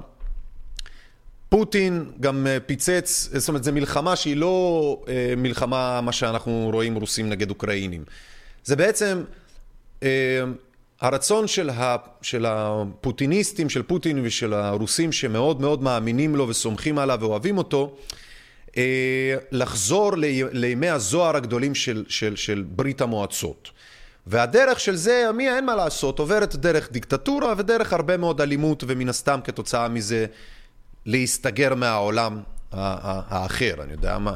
[1.50, 7.30] פוטין גם פיצץ, זאת אומרת, זו מלחמה שהיא לא אה, מלחמה, מה שאנחנו רואים רוסים
[7.30, 8.04] נגד אוקראינים.
[8.64, 9.24] זה בעצם
[10.04, 10.44] אה,
[11.02, 17.18] הרצון של, ה, של הפוטיניסטים, של פוטין ושל הרוסים שמאוד מאוד מאמינים לו וסומכים עליו
[17.22, 17.96] ואוהבים אותו,
[18.78, 23.70] אה, לחזור לי, לימי הזוהר הגדולים של, של, של ברית המועצות.
[24.28, 29.10] והדרך של זה, מי אין מה לעשות, עוברת דרך דיקטטורה ודרך הרבה מאוד אלימות, ומן
[29.10, 30.26] הסתם כתוצאה מזה
[31.06, 32.42] להסתגר מהעולם
[32.72, 34.34] האחר, אני יודע מה.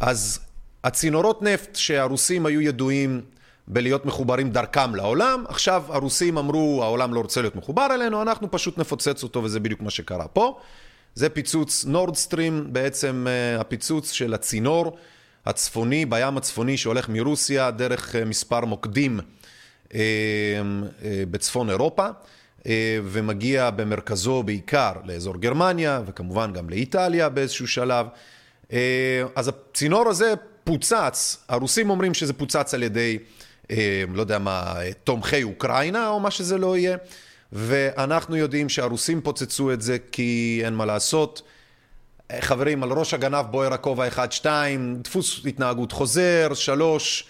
[0.00, 0.40] אז
[0.84, 3.20] הצינורות נפט שהרוסים היו ידועים
[3.70, 8.78] בלהיות מחוברים דרכם לעולם, עכשיו הרוסים אמרו, העולם לא רוצה להיות מחובר אלינו, אנחנו פשוט
[8.78, 10.58] נפוצץ אותו, וזה בדיוק מה שקרה פה.
[11.14, 13.26] זה פיצוץ נורדסטרים, בעצם
[13.58, 14.96] הפיצוץ של הצינור
[15.46, 19.20] הצפוני, בים הצפוני שהולך מרוסיה דרך מספר מוקדים
[21.30, 22.06] בצפון אירופה.
[23.04, 28.06] ומגיע במרכזו בעיקר לאזור גרמניה וכמובן גם לאיטליה באיזשהו שלב.
[29.36, 30.34] אז הצינור הזה
[30.64, 33.18] פוצץ, הרוסים אומרים שזה פוצץ על ידי,
[34.14, 34.74] לא יודע מה,
[35.04, 36.96] תומכי אוקראינה או מה שזה לא יהיה,
[37.52, 41.42] ואנחנו יודעים שהרוסים פוצצו את זה כי אין מה לעשות.
[42.40, 44.08] חברים, על ראש הגנב בוער הכובע
[44.42, 44.46] 1-2,
[45.02, 47.24] דפוס התנהגות חוזר, 3,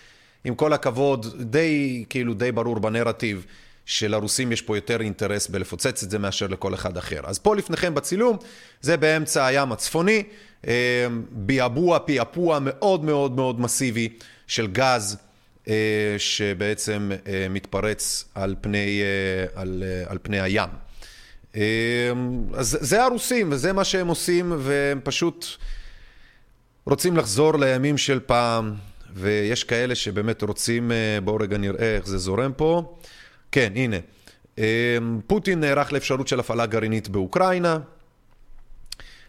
[0.44, 3.46] עם כל הכבוד, די, כאילו, די ברור בנרטיב.
[3.86, 7.20] שלרוסים יש פה יותר אינטרס בלפוצץ את זה מאשר לכל אחד אחר.
[7.24, 8.36] אז פה לפניכם בצילום,
[8.80, 10.22] זה באמצע הים הצפוני,
[11.30, 14.08] ביאבוע, פיאפוע מאוד מאוד מאוד מסיבי
[14.46, 15.16] של גז
[16.18, 17.10] שבעצם
[17.50, 19.02] מתפרץ על פני,
[19.54, 20.68] על, על פני הים.
[22.54, 25.46] אז זה הרוסים וזה מה שהם עושים והם פשוט
[26.86, 28.74] רוצים לחזור לימים של פעם
[29.14, 30.92] ויש כאלה שבאמת רוצים,
[31.24, 32.98] בואו רגע נראה איך זה זורם פה.
[33.52, 33.96] כן, הנה.
[35.26, 37.78] פוטין נערך לאפשרות של הפעלה גרעינית באוקראינה,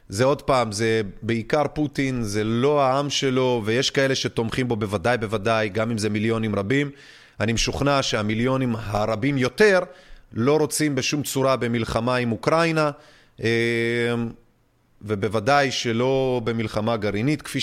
[0.09, 5.17] זה עוד פעם, זה בעיקר פוטין, זה לא העם שלו, ויש כאלה שתומכים בו בוודאי
[5.17, 6.91] בוודאי, גם אם זה מיליונים רבים.
[7.39, 9.79] אני משוכנע שהמיליונים הרבים יותר
[10.33, 12.91] לא רוצים בשום צורה במלחמה עם אוקראינה,
[13.43, 13.49] אה,
[15.01, 17.59] ובוודאי שלא במלחמה גרעינית, כפי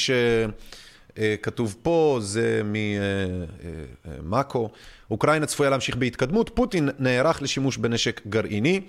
[1.17, 2.63] שכתוב פה, זה
[4.23, 4.71] ממאקו.
[5.11, 8.81] אוקראינה צפויה להמשיך בהתקדמות, פוטין נערך לשימוש בנשק גרעיני,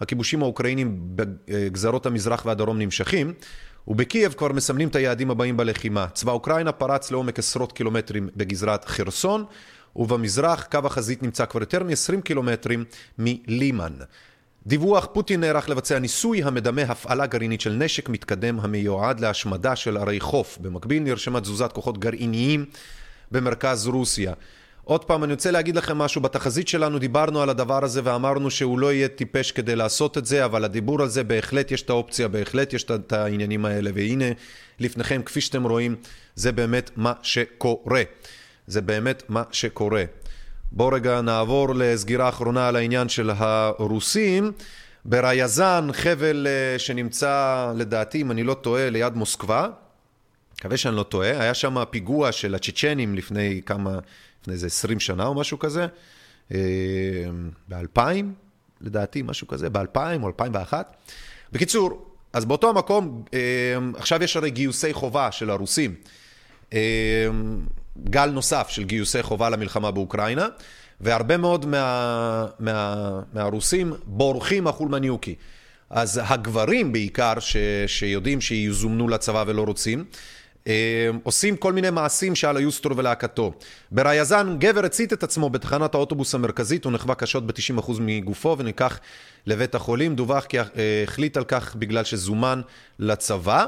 [0.00, 3.32] הכיבושים האוקראינים בגזרות המזרח והדרום נמשכים,
[3.88, 6.06] ובקייב כבר מסמנים את היעדים הבאים בלחימה.
[6.14, 9.44] צבא אוקראינה פרץ לעומק עשרות קילומטרים בגזרת חרסון,
[9.96, 12.84] ובמזרח קו החזית נמצא כבר יותר מ-20 קילומטרים
[13.18, 13.92] מלימן.
[14.66, 20.20] דיווח, פוטין נערך לבצע ניסוי המדמה הפעלה גרעינית של נשק מתקדם המיועד להשמדה של ערי
[20.20, 20.58] חוף.
[20.60, 22.64] במקביל נרשמה תזוזת כוחות גרעיניים
[23.30, 24.32] במרכז רוסיה.
[24.84, 28.78] עוד פעם, אני רוצה להגיד לכם משהו, בתחזית שלנו דיברנו על הדבר הזה ואמרנו שהוא
[28.78, 32.28] לא יהיה טיפש כדי לעשות את זה, אבל הדיבור על זה בהחלט יש את האופציה,
[32.28, 34.24] בהחלט יש את העניינים האלה, והנה
[34.80, 35.96] לפניכם, כפי שאתם רואים,
[36.34, 38.02] זה באמת מה שקורה.
[38.66, 40.04] זה באמת מה שקורה.
[40.72, 44.52] בואו רגע נעבור לסגירה אחרונה על העניין של הרוסים.
[45.04, 46.46] בריאזן, חבל
[46.78, 49.68] שנמצא לדעתי, אם אני לא טועה, ליד מוסקבה,
[50.58, 53.98] מקווה שאני לא טועה, היה שם פיגוע של הצ'צ'נים לפני כמה,
[54.44, 55.86] לפני איזה 20 שנה או משהו כזה,
[57.68, 58.00] ב-2000
[58.80, 60.96] לדעתי, משהו כזה, ב-2000 או 2001.
[61.52, 63.24] בקיצור, אז באותו המקום,
[63.96, 65.94] עכשיו יש הרי גיוסי חובה של הרוסים.
[68.04, 70.46] גל נוסף של גיוסי חובה למלחמה באוקראינה,
[71.00, 75.34] והרבה מאוד מה, מה, מהרוסים בורחים החולמניוקי.
[75.90, 77.56] אז הגברים בעיקר, ש,
[77.86, 80.04] שיודעים שיזומנו לצבא ולא רוצים,
[81.22, 83.52] עושים כל מיני מעשים שאללה יוסטור ולהקתו.
[83.90, 89.00] בריאזן, גבר הצית את עצמו בתחנת האוטובוס המרכזית, הוא נכווה קשות ב-90% מגופו וניקח
[89.46, 90.16] לבית החולים.
[90.16, 90.56] דווח כי
[91.04, 92.60] החליט על כך בגלל שזומן
[92.98, 93.66] לצבא.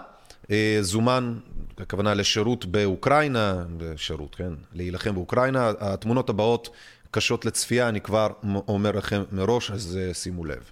[0.81, 1.35] זומן,
[1.79, 3.65] הכוונה לשירות באוקראינה,
[3.97, 4.53] שירות, כן?
[4.75, 5.73] להילחם באוקראינה.
[5.81, 6.69] התמונות הבאות
[7.11, 8.29] קשות לצפייה, אני כבר
[8.69, 10.71] אומר לכם מראש, אז שימו לב.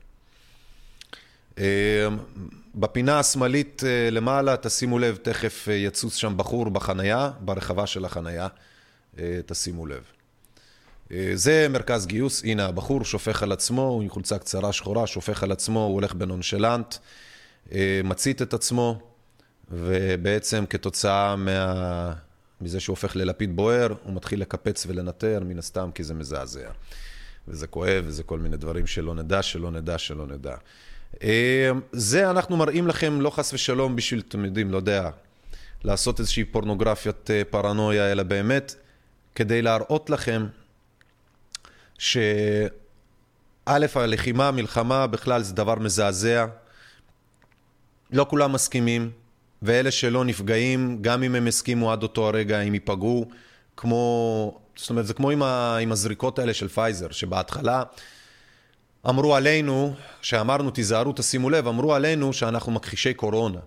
[2.74, 8.48] בפינה השמאלית למעלה, תשימו לב, תכף יצוץ שם בחור בחנייה, ברחבה של החנייה,
[9.46, 10.02] תשימו לב.
[11.34, 15.52] זה מרכז גיוס, הנה הבחור שופך על עצמו, הוא עם חולצה קצרה שחורה, שופך על
[15.52, 16.94] עצמו, הוא הולך בנונשלנט,
[18.04, 19.00] מצית את עצמו,
[19.70, 22.12] ובעצם כתוצאה מה...
[22.60, 26.70] מזה שהוא הופך ללפיד בוער, הוא מתחיל לקפץ ולנטר, מן הסתם, כי זה מזעזע.
[27.48, 30.56] וזה כואב, וזה כל מיני דברים שלא נדע, שלא נדע, שלא נדע.
[31.92, 35.10] זה אנחנו מראים לכם, לא חס ושלום בשביל, אתם יודעים, לא יודע,
[35.84, 38.74] לעשות איזושהי פורנוגרפיית פרנויה, אלא באמת
[39.34, 40.46] כדי להראות לכם
[41.98, 42.66] שא',
[43.94, 46.46] הלחימה, מלחמה בכלל זה דבר מזעזע.
[48.10, 49.10] לא כולם מסכימים,
[49.62, 53.30] ואלה שלא נפגעים, גם אם הם הסכימו עד אותו הרגע, הם ייפגעו,
[53.76, 57.82] כמו, זאת אומרת, זה כמו עם, ה, עם הזריקות האלה של פייזר, שבהתחלה
[59.08, 63.58] אמרו עלינו, שאמרנו תיזהרו, תשימו לב, אמרו עלינו שאנחנו מכחישי קורונה.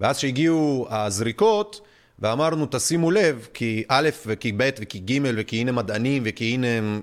[0.00, 1.80] ואז שהגיעו הזריקות,
[2.18, 6.98] ואמרנו תשימו לב, כי א' וכי ב' וכי ג' וכי הנה מדענים וכי הנה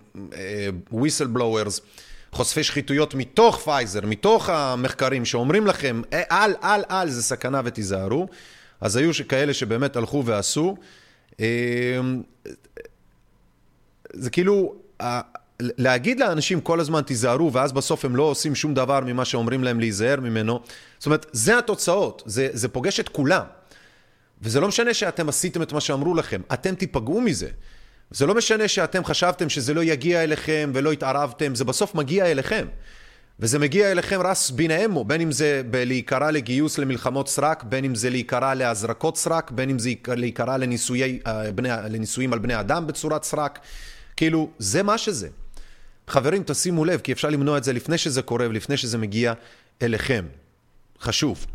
[0.93, 1.81] whistleblowers,
[2.31, 8.27] חושפי שחיתויות מתוך פייזר, מתוך המחקרים שאומרים לכם, אל, אל, אל, זה סכנה ותיזהרו.
[8.81, 10.75] אז היו כאלה שבאמת הלכו ועשו.
[14.13, 14.75] זה כאילו,
[15.59, 19.79] להגיד לאנשים כל הזמן תיזהרו, ואז בסוף הם לא עושים שום דבר ממה שאומרים להם
[19.79, 20.59] להיזהר ממנו.
[20.99, 23.43] זאת אומרת, זה התוצאות, זה, זה פוגש את כולם.
[24.41, 27.47] וזה לא משנה שאתם עשיתם את מה שאמרו לכם, אתם תיפגעו מזה.
[28.11, 32.67] זה לא משנה שאתם חשבתם שזה לא יגיע אליכם ולא התערבתם, זה בסוף מגיע אליכם.
[33.39, 38.09] וזה מגיע אליכם רס בינאמו, בין אם זה להיקרא לגיוס למלחמות סרק, בין אם זה
[38.09, 40.57] להיקרא להזרקות סרק, בין אם זה להיקרא
[41.55, 43.59] בני, לניסויים על בני אדם בצורת סרק.
[44.17, 45.27] כאילו, זה מה שזה.
[46.07, 49.33] חברים, תשימו לב, כי אפשר למנוע את זה לפני שזה קורה ולפני שזה מגיע
[49.81, 50.25] אליכם.
[51.01, 51.45] חשוב.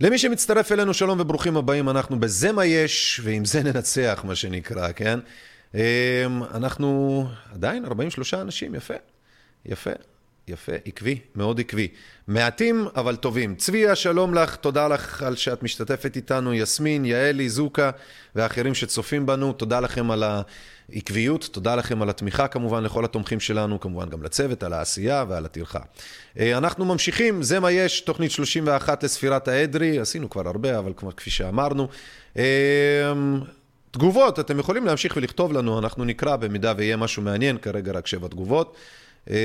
[0.00, 4.92] למי שמצטרף אלינו, שלום וברוכים הבאים, אנחנו בזה מה יש, ועם זה ננצח, מה שנקרא,
[4.92, 5.18] כן?
[6.54, 8.94] אנחנו עדיין 43 אנשים, יפה,
[9.66, 9.90] יפה,
[10.48, 11.88] יפה, עקבי, מאוד עקבי.
[12.28, 13.54] מעטים, אבל טובים.
[13.54, 17.90] צביה, שלום לך, תודה לך על שאת משתתפת איתנו, יסמין, יעלי, זוקה
[18.34, 20.24] ואחרים שצופים בנו, תודה לכם על
[20.92, 25.44] העקביות, תודה לכם על התמיכה כמובן, לכל התומכים שלנו, כמובן גם לצוות, על העשייה ועל
[25.44, 25.80] הטרחה.
[26.38, 31.30] אנחנו ממשיכים, זה מה יש, תוכנית 31 לספירת העדרי, עשינו כבר הרבה, אבל כבר כפי
[31.30, 31.88] שאמרנו.
[33.90, 38.28] תגובות, אתם יכולים להמשיך ולכתוב לנו, אנחנו נקרא במידה ויהיה משהו מעניין, כרגע רק שבע
[38.28, 38.76] תגובות.
[39.30, 39.36] אה,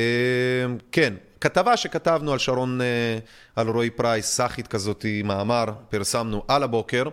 [0.92, 3.18] כן, כתבה שכתבנו על שרון, אה,
[3.56, 7.04] על רועי פרייס, סאחית כזאת, מאמר, פרסמנו על הבוקר.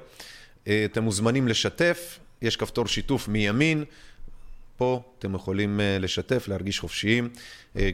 [0.68, 3.84] אה, אתם מוזמנים לשתף, יש כפתור שיתוף מימין.
[4.76, 7.28] פה אתם יכולים אה, לשתף, להרגיש חופשיים,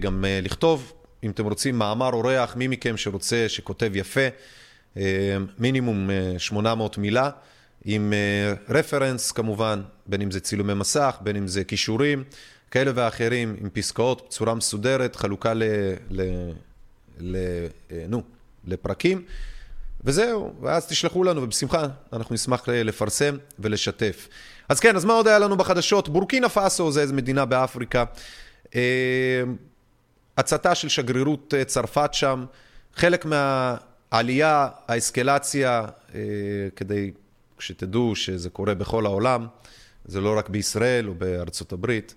[0.00, 0.92] גם לכתוב,
[1.24, 4.28] אם אתם רוצים, מאמר אורח, מי מכם שרוצה, שכותב יפה,
[5.58, 7.30] מינימום אה, 800 מילה,
[7.84, 8.12] עם
[8.68, 12.24] רפרנס כמובן, בין אם זה צילומי מסך, בין אם זה כישורים,
[12.70, 15.62] כאלה ואחרים, עם פסקאות בצורה מסודרת, חלוקה ל...
[16.10, 16.22] ל,
[17.20, 17.36] ל
[17.90, 18.22] אה, נו,
[18.64, 19.22] לפרקים.
[20.04, 24.28] וזהו, ואז תשלחו לנו, ובשמחה אנחנו נשמח לפרסם ולשתף.
[24.68, 26.08] אז כן, אז מה עוד היה לנו בחדשות?
[26.08, 28.04] בורקינה פאסו זה איזו מדינה באפריקה.
[28.74, 29.42] אה,
[30.36, 32.44] הצתה של שגרירות אה, צרפת שם,
[32.94, 35.84] חלק מהעלייה, האסקלציה,
[36.76, 37.10] כדי
[37.58, 39.46] שתדעו שזה קורה בכל העולם,
[40.04, 42.14] זה לא רק בישראל או בארצות הברית.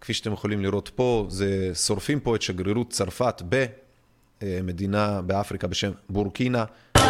[0.00, 3.42] כפי שאתם יכולים לראות פה, זה שורפים פה את שגרירות צרפת
[4.42, 6.64] במדינה באפריקה בשם בורקינה.
[6.96, 6.96] Ah.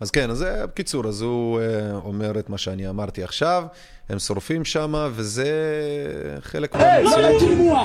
[0.00, 1.64] אז כן, אז זה בקיצור, אז הוא אה,
[2.04, 3.64] אומר את מה שאני אמרתי עכשיו,
[4.08, 5.46] הם שורפים שם, וזה
[6.40, 7.82] חלק מהמציאות.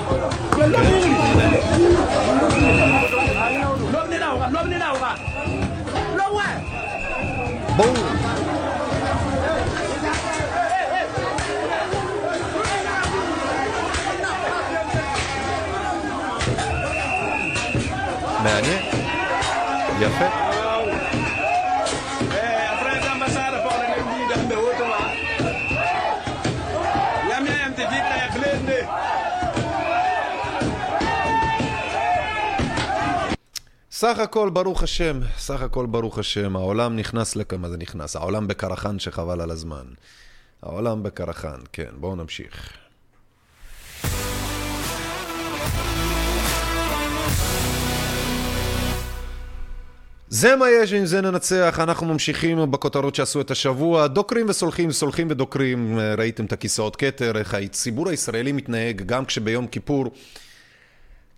[7.80, 7.94] בואו.
[18.42, 18.82] מעניין,
[20.00, 20.49] יפה.
[34.00, 38.16] סך הכל ברוך השם, סך הכל ברוך השם, העולם נכנס לכמה זה נכנס?
[38.16, 39.84] העולם בקרחן שחבל על הזמן.
[40.62, 42.72] העולם בקרחן, כן, בואו נמשיך.
[50.28, 55.28] זה מה יש, עם זה ננצח, אנחנו ממשיכים בכותרות שעשו את השבוע, דוקרים וסולחים, סולחים
[55.30, 60.10] ודוקרים, ראיתם את הכיסאות כתר, איך הציבור הישראלי מתנהג גם כשביום כיפור,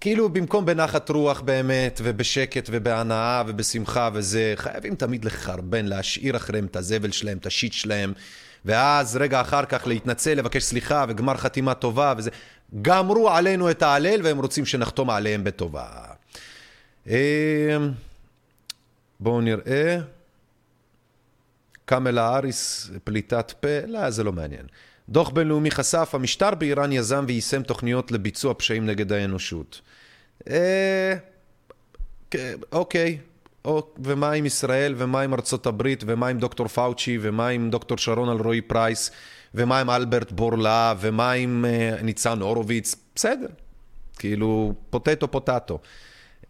[0.03, 6.77] כאילו במקום בנחת רוח באמת, ובשקט ובהנאה ובשמחה וזה, חייבים תמיד לחרבן, להשאיר אחריהם את
[6.77, 8.13] הזבל שלהם, את השיט שלהם,
[8.65, 12.31] ואז רגע אחר כך להתנצל, לבקש סליחה וגמר חתימה טובה וזה,
[12.83, 15.87] גמרו עלינו את ההלל והם רוצים שנחתום עליהם בטובה.
[19.21, 19.99] בואו נראה.
[21.85, 24.67] קמלה האריס, פליטת פה, לא, זה לא מעניין.
[25.09, 29.81] דוח בינלאומי חשף, המשטר באיראן יזם ויישם תוכניות לביצוע פשעים נגד האנושות.
[30.51, 31.15] אה,
[32.73, 33.19] אוקיי,
[33.65, 37.99] או, ומה עם ישראל, ומה עם ארצות הברית, ומה עם דוקטור פאוצ'י, ומה עם דוקטור
[37.99, 39.11] שרון אלרועי פרייס,
[39.55, 43.47] ומה עם אלברט בורלה, ומה עם אה, ניצן הורוביץ, בסדר.
[44.19, 45.79] כאילו, potato potato.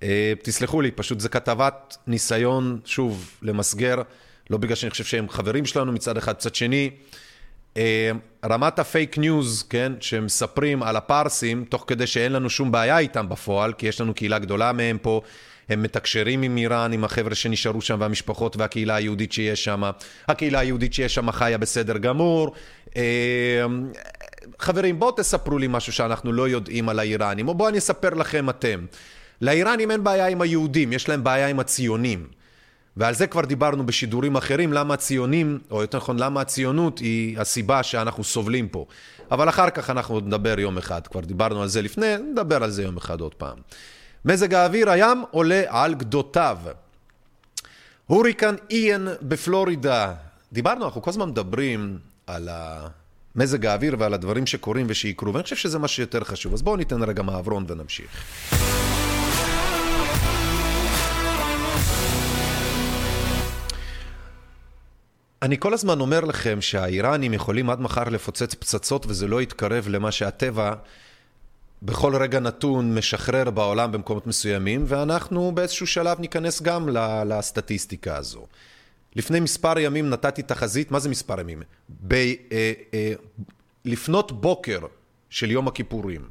[0.02, 4.02] אה, תסלחו לי, פשוט זה כתבת ניסיון, שוב, למסגר,
[4.50, 6.90] לא בגלל שאני חושב שהם חברים שלנו מצד אחד, מצד שני,
[8.44, 13.72] רמת הפייק ניוז, כן, שמספרים על הפרסים, תוך כדי שאין לנו שום בעיה איתם בפועל,
[13.72, 15.20] כי יש לנו קהילה גדולה מהם פה,
[15.68, 19.82] הם מתקשרים עם איראן, עם החבר'ה שנשארו שם, והמשפחות והקהילה היהודית שיש שם.
[20.28, 22.52] הקהילה היהודית שיש שם חיה בסדר גמור.
[22.96, 23.02] אה,
[24.58, 28.50] חברים, בואו תספרו לי משהו שאנחנו לא יודעים על האיראנים, או בואו אני אספר לכם
[28.50, 28.86] אתם.
[29.40, 32.41] לאיראנים אין בעיה עם היהודים, יש להם בעיה עם הציונים.
[32.96, 37.82] ועל זה כבר דיברנו בשידורים אחרים, למה הציונים, או יותר נכון, למה הציונות היא הסיבה
[37.82, 38.86] שאנחנו סובלים פה.
[39.30, 42.70] אבל אחר כך אנחנו עוד נדבר יום אחד, כבר דיברנו על זה לפני, נדבר על
[42.70, 43.56] זה יום אחד עוד פעם.
[44.24, 46.58] מזג האוויר הים עולה על גדותיו.
[48.06, 50.14] הוריקן איין בפלורידה.
[50.52, 52.48] דיברנו, אנחנו כל הזמן מדברים על
[53.36, 56.54] מזג האוויר ועל הדברים שקורים ושיקרו, ואני חושב שזה מה שיותר חשוב.
[56.54, 58.10] אז בואו ניתן רגע מעברון ונמשיך.
[65.42, 70.12] אני כל הזמן אומר לכם שהאיראנים יכולים עד מחר לפוצץ פצצות וזה לא יתקרב למה
[70.12, 70.74] שהטבע
[71.82, 76.88] בכל רגע נתון משחרר בעולם במקומות מסוימים, ואנחנו באיזשהו שלב ניכנס גם
[77.26, 78.46] לסטטיסטיקה הזו.
[79.16, 81.62] לפני מספר ימים נתתי תחזית, מה זה מספר ימים?
[82.08, 83.12] ב, אה, אה,
[83.84, 84.78] לפנות בוקר
[85.30, 86.28] של יום הכיפורים.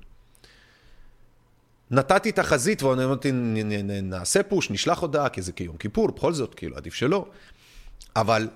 [1.92, 3.30] נתתי תחזית ואמרתי,
[4.04, 7.26] נעשה פוש, נשלח הודעה, כי זה כיום כיפור, בכל זאת, כאילו, עדיף שלא.
[8.16, 8.48] אבל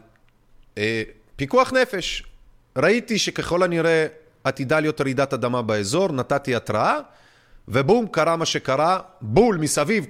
[1.35, 2.23] פיקוח נפש.
[2.77, 4.07] ראיתי שככל הנראה
[4.43, 6.99] עתידה להיות רעידת אדמה באזור, נתתי התראה,
[7.67, 10.05] ובום, קרה מה שקרה, בול מסביב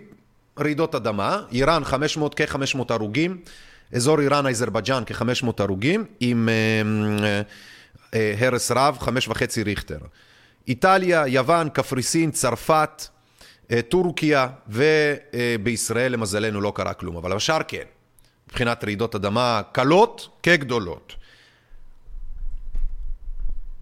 [0.60, 3.38] רעידות אדמה, איראן 500, כ-500 הרוגים,
[3.94, 6.54] אזור איראן, אזרבייג'אן, כ-500 הרוגים, עם אה,
[7.26, 7.42] אה,
[8.14, 10.00] אה, הרס רב, חמש וחצי ריכטר.
[10.68, 13.08] איטליה, יוון, קפריסין, צרפת,
[13.72, 17.84] אה, טורקיה, ובישראל למזלנו לא קרה כלום, אבל השאר כן,
[18.48, 21.16] מבחינת רעידות אדמה קלות כגדולות.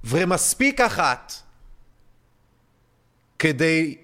[0.03, 1.33] ומספיק אחת
[3.39, 3.97] כדי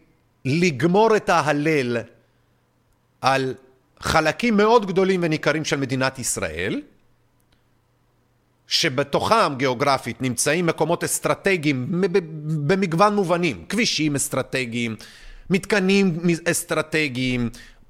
[0.45, 1.97] לגמור את ההלל
[3.21, 3.53] על
[3.99, 6.81] חלקים מאוד גדולים וניכרים של מדינת ישראל,
[8.67, 12.03] שבתוכם גיאוגרפית נמצאים מקומות אסטרטגיים
[12.67, 14.95] במגוון מובנים, כבישים אסטרטגיים,
[15.49, 16.19] מתקנים
[16.51, 17.49] אסטרטגיים,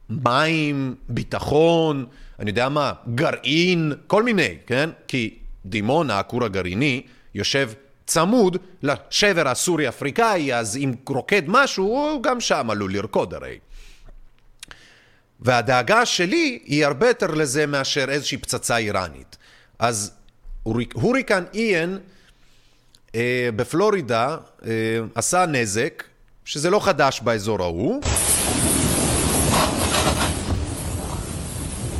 [0.09, 2.05] מים, ביטחון,
[2.39, 4.89] אני יודע מה, גרעין, כל מיני, כן?
[5.07, 7.01] כי דימונה, הכור הגרעיני,
[7.35, 7.71] יושב
[8.05, 13.59] צמוד לשבר הסורי-אפריקאי, אז אם רוקד משהו, הוא גם שם עלול לרקוד הרי.
[15.39, 19.37] והדאגה שלי היא הרבה יותר לזה מאשר איזושהי פצצה איראנית.
[19.79, 20.11] אז
[20.93, 21.99] הוריקן איין
[23.15, 24.69] אה, בפלורידה אה,
[25.15, 26.03] עשה נזק,
[26.45, 28.01] שזה לא חדש באזור ההוא.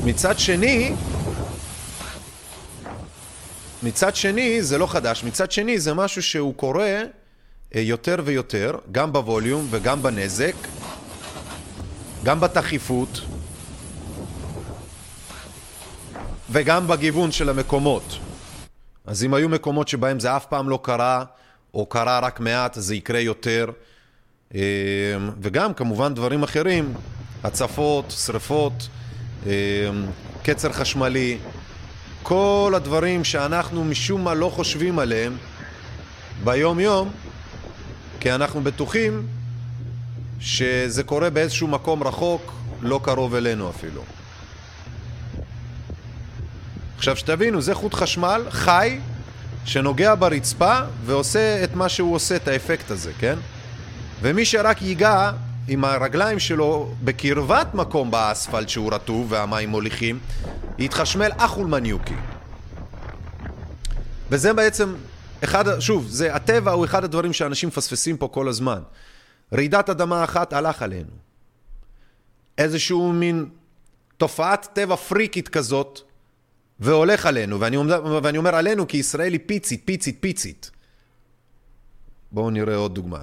[0.04, 0.94] מצד שני,
[3.84, 7.02] מצד שני זה לא חדש, מצד שני זה משהו שהוא קורה
[7.76, 10.56] אה, יותר ויותר, גם בווליום וגם בנזק,
[12.24, 13.22] גם בתכיפות
[16.50, 18.18] וגם בגיוון של המקומות.
[19.06, 21.24] אז אם היו מקומות שבהם זה אף פעם לא קרה,
[21.74, 23.66] או קרה רק מעט, זה יקרה יותר.
[24.56, 24.60] אה,
[25.42, 26.94] וגם כמובן דברים אחרים,
[27.44, 28.74] הצפות, שריפות,
[30.44, 31.38] קצר חשמלי,
[32.24, 35.38] כל הדברים שאנחנו משום מה לא חושבים עליהם
[36.44, 37.10] ביום יום,
[38.20, 39.28] כי אנחנו בטוחים
[40.40, 44.02] שזה קורה באיזשהו מקום רחוק, לא קרוב אלינו אפילו.
[46.98, 49.00] עכשיו שתבינו, זה חוט חשמל חי
[49.66, 53.36] שנוגע ברצפה ועושה את מה שהוא עושה, את האפקט הזה, כן?
[54.22, 55.32] ומי שרק ייגע
[55.70, 60.20] עם הרגליים שלו בקרבת מקום באספלט שהוא רטוב והמים מוליכים,
[60.78, 62.14] יתחשמל אחול מניוקי.
[64.30, 64.96] וזה בעצם
[65.44, 68.82] אחד, שוב, זה, הטבע הוא אחד הדברים שאנשים מפספסים פה כל הזמן.
[69.54, 71.12] רעידת אדמה אחת הלך עלינו.
[72.58, 73.46] איזשהו מין
[74.18, 76.00] תופעת טבע פריקית כזאת,
[76.80, 80.72] והולך עלינו, ואני אומר, ואני אומר עלינו כי ישראל היא פיצית, פיצית, פיצית.
[82.32, 83.22] בואו נראה עוד דוגמה.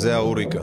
[0.00, 0.58] זה ההוריקן.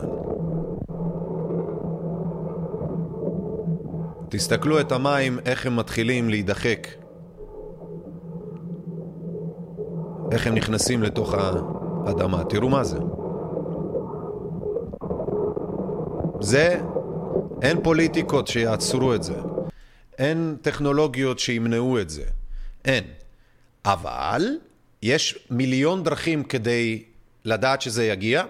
[4.30, 6.88] תסתכלו את המים, איך הם מתחילים להידחק.
[10.32, 12.44] איך הם נכנסים לתוך האדמה.
[12.44, 12.98] תראו מה זה.
[16.42, 16.82] זה,
[17.62, 19.36] אין פוליטיקות שיעצרו את זה.
[20.18, 22.24] אין טכנולוגיות שימנעו את זה.
[22.86, 23.04] אין.
[23.86, 24.58] אבל
[25.04, 27.04] יש מיליון דרכים כדי
[27.46, 28.44] לדעת שזה יגיע,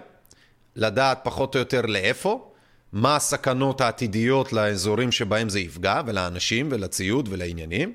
[0.78, 2.50] לדעת פחות או יותר לאיפה,
[2.92, 7.92] מה הסכנות העתידיות לאזורים שבהם זה יפגע, ולאנשים, ולציוד, ולעניינים,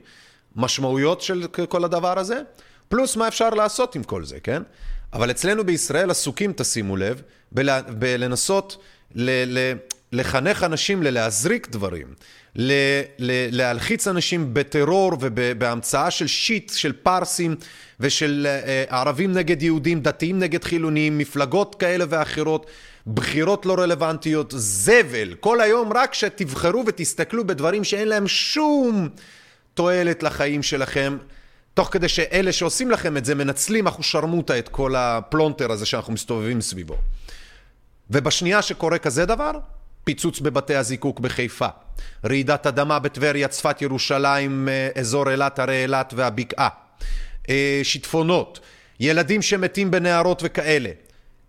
[0.55, 2.41] משמעויות של כל הדבר הזה,
[2.89, 4.64] פלוס מה אפשר לעשות עם כל זה, כן?
[5.14, 8.77] אבל אצלנו בישראל עסוקים, תשימו לב, בל, בלנסות
[9.15, 9.73] ל, ל,
[10.14, 12.07] לחנך אנשים ללהזריק דברים,
[12.56, 12.72] ל,
[13.19, 17.56] ל, להלחיץ אנשים בטרור ובהמצאה של שיט, של פרסים
[17.99, 18.48] ושל
[18.90, 22.65] uh, ערבים נגד יהודים, דתיים נגד חילונים, מפלגות כאלה ואחרות.
[23.07, 29.10] בחירות לא רלוונטיות, זבל, כל היום רק שתבחרו ותסתכלו בדברים שאין להם שום
[29.73, 31.18] תועלת לחיים שלכם,
[31.73, 36.14] תוך כדי שאלה שעושים לכם את זה מנצלים אחו שרמוטה את כל הפלונטר הזה שאנחנו
[36.14, 36.98] מסתובבים סביבו.
[38.10, 39.52] ובשנייה שקורה כזה דבר,
[40.03, 41.67] פיצוץ בבתי הזיקוק בחיפה,
[42.25, 46.69] רעידת אדמה בטבריה, צפת, ירושלים, אה, אזור אילת, הרי אילת והבקעה,
[47.49, 48.59] אה, שיטפונות,
[48.99, 50.89] ילדים שמתים בנהרות וכאלה.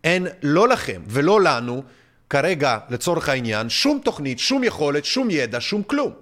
[0.04, 1.82] אין לא לכם ולא לנו
[2.30, 6.12] כרגע, לצורך העניין, שום תוכנית, שום יכולת, שום ידע, שום כלום.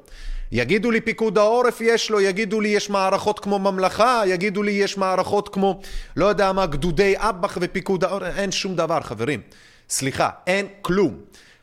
[0.52, 4.96] יגידו לי פיקוד העורף יש לו, יגידו לי יש מערכות כמו ממלכה, יגידו לי יש
[4.98, 5.80] מערכות כמו,
[6.16, 9.40] לא יודע מה, גדודי אב"ח ופיקוד העורף, אין שום דבר חברים.
[9.88, 11.20] סליחה, אין כלום.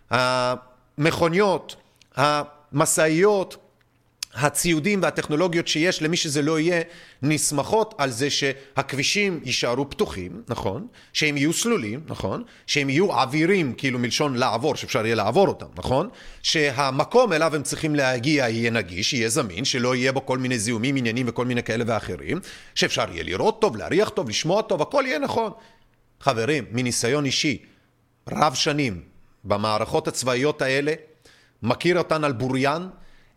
[0.10, 1.76] המכוניות,
[2.16, 3.58] המשאיות,
[4.34, 6.82] הציודים והטכנולוגיות שיש למי שזה לא יהיה,
[7.22, 10.88] נסמכות על זה שהכבישים יישארו פתוחים, נכון?
[11.14, 12.44] שהם יהיו סלולים, נכון?
[12.68, 16.10] שהם יהיו עבירים, כאילו מלשון לעבור, שאפשר יהיה לעבור אותם, נכון?
[16.44, 20.96] שהמקום אליו הם צריכים להגיע יהיה נגיש, יהיה זמין, שלא יהיה בו כל מיני זיהומים,
[20.96, 22.40] עניינים וכל מיני כאלה ואחרים,
[22.76, 25.52] שאפשר יהיה לראות טוב, להריח טוב, לשמוע טוב, הכל יהיה נכון.
[26.20, 27.58] חברים, מניסיון אישי,
[28.32, 29.02] רב שנים,
[29.50, 30.94] במערכות הצבאיות האלה,
[31.64, 32.82] מכיר אותן על בוריין,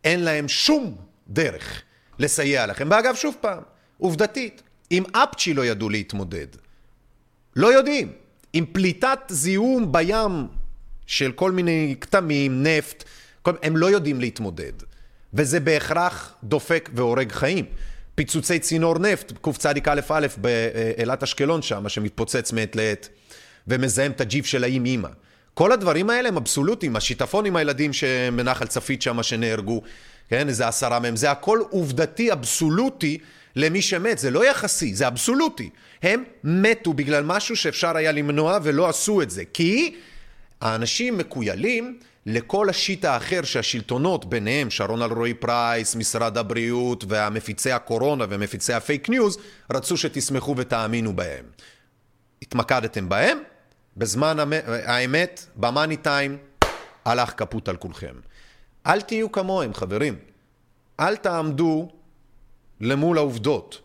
[0.04, 0.96] אין להם שום
[1.28, 1.82] דרך
[2.18, 2.88] לסייע לכם.
[2.90, 3.62] ואגב, שוב פעם,
[3.98, 6.46] עובדתית, עם אפצ'י לא ידעו להתמודד.
[7.56, 8.12] לא יודעים.
[8.52, 10.46] עם פליטת זיהום בים
[11.06, 13.04] של כל מיני כתמים, נפט,
[13.42, 13.52] כל...
[13.62, 14.72] הם לא יודעים להתמודד.
[15.34, 17.64] וזה בהכרח דופק והורג חיים.
[18.14, 19.72] פיצוצי צינור נפט, קצ"א
[20.36, 23.08] באילת אשקלון שם, שמתפוצץ מעת לעת,
[23.68, 25.08] ומזהם את הג'יפ של האם אימא.
[25.54, 27.90] כל הדברים האלה הם אבסולוטיים, השיטפון עם הילדים
[28.36, 29.82] בנחל צפית שם שנהרגו,
[30.28, 33.18] כן, איזה עשרה מהם, זה הכל עובדתי, אבסולוטי
[33.56, 35.70] למי שמת, זה לא יחסי, זה אבסולוטי.
[36.02, 39.94] הם מתו בגלל משהו שאפשר היה למנוע ולא עשו את זה, כי
[40.60, 48.24] האנשים מכוילים לכל ה shit האחר שהשלטונות, ביניהם שרון אלרועי פרייס, משרד הבריאות והמפיצי הקורונה
[48.28, 49.38] ומפיצי הפייק ניוז,
[49.72, 51.44] רצו שתסמכו ותאמינו בהם.
[52.42, 53.38] התמקדתם בהם,
[53.96, 54.36] בזמן
[54.86, 56.38] האמת, ב money time,
[57.04, 58.14] הלך קפוט על כולכם.
[58.86, 60.18] אל תהיו כמוהם, חברים.
[61.00, 61.88] אל תעמדו
[62.80, 63.80] למול העובדות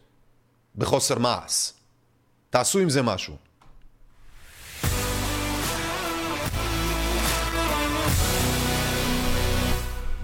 [0.76, 1.72] בחוסר מעש.
[2.50, 3.47] תעשו עם זה משהו.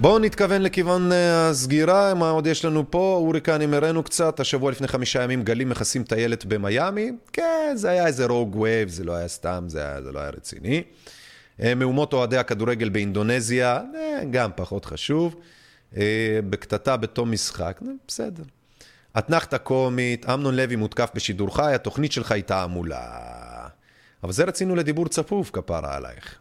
[0.03, 3.31] בואו נתכוון לכיוון הסגירה, מה עוד יש לנו פה?
[3.43, 7.11] כאן הימרנו קצת, השבוע לפני חמישה ימים גלים מכסים טיילת במיאמי.
[7.33, 10.29] כן, זה היה איזה rogue wave, זה לא היה סתם, זה, היה, זה לא היה
[10.29, 10.83] רציני.
[11.75, 13.81] מהומות אוהדי הכדורגל באינדונזיה,
[14.31, 15.35] גם פחות חשוב.
[16.49, 18.43] בקטטה בתום משחק, בסדר.
[19.17, 23.07] אתנחתה קומית, אמנון לוי מותקף בשידור חי, התוכנית שלך היא תעמולה.
[24.23, 26.39] אבל זה רצינו לדיבור צפוף, כפרה עלייך.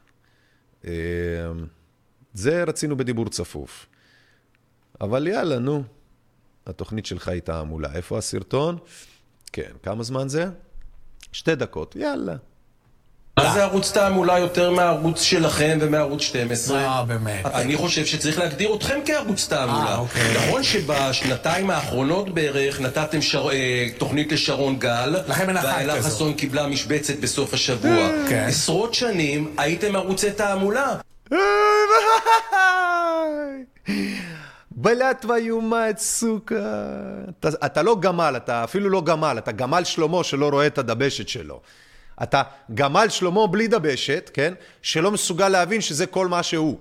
[2.34, 3.86] זה רצינו בדיבור צפוף.
[5.00, 5.82] אבל יאללה, נו.
[6.66, 7.88] התוכנית שלך היא תעמולה.
[7.94, 8.78] איפה הסרטון?
[9.52, 10.46] כן, כמה זמן זה?
[11.32, 12.36] שתי דקות, יאללה.
[13.38, 16.78] מה זה ערוץ תעמולה יותר מהערוץ שלכם ומערוץ 12?
[16.78, 17.46] אה, באמת.
[17.46, 20.00] אני חושב שצריך להגדיר אתכם כערוץ תעמולה.
[20.34, 23.18] נכון שבשנתיים האחרונות בערך נתתם
[23.98, 25.16] תוכנית לשרון גל.
[25.62, 28.08] ואיילה חסון קיבלה משבצת בסוף השבוע.
[28.46, 30.96] עשרות שנים הייתם ערוצי תעמולה.
[34.71, 36.55] בלה твою מאת סוכה.
[37.39, 41.27] אתה, אתה לא גמל, אתה אפילו לא גמל, אתה גמל שלמה שלא רואה את הדבשת
[41.27, 41.61] שלו.
[42.23, 42.43] אתה
[42.73, 44.53] גמל שלמה בלי דבשת, כן?
[44.81, 46.77] שלא מסוגל להבין שזה כל מה שהוא.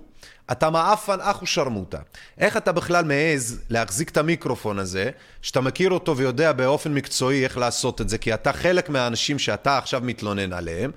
[0.53, 1.99] אתה מעפן אח ושרמוטה.
[2.39, 5.11] איך אתה בכלל מעז להחזיק את המיקרופון הזה,
[5.43, 9.79] שאתה מכיר אותו ויודע באופן מקצועי איך לעשות את זה, כי אתה חלק מהאנשים שאתה
[9.79, 10.91] עכשיו מתלונן עליהם,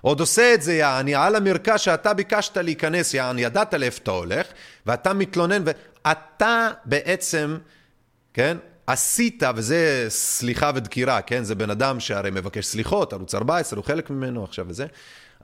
[0.00, 4.46] עוד עושה את זה, יעני, על המרקע שאתה ביקשת להיכנס, יעני, ידעת לאיפה אתה הולך,
[4.86, 7.56] ואתה מתלונן, ואתה בעצם,
[8.34, 8.56] כן,
[8.86, 14.10] עשית, וזה סליחה ודקירה, כן, זה בן אדם שהרי מבקש סליחות, ערוץ 14, הוא חלק
[14.10, 14.86] ממנו עכשיו וזה,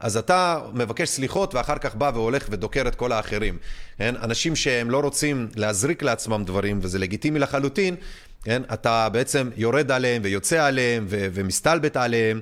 [0.01, 3.59] אז אתה מבקש סליחות ואחר כך בא והולך ודוקר את כל האחרים,
[3.99, 7.97] כן, אנשים שהם לא רוצים להזריק לעצמם דברים, וזה לגיטימי לחלוטין,
[8.45, 12.41] כן, אתה בעצם יורד עליהם ויוצא עליהם ו- ומסתלבט עליהם,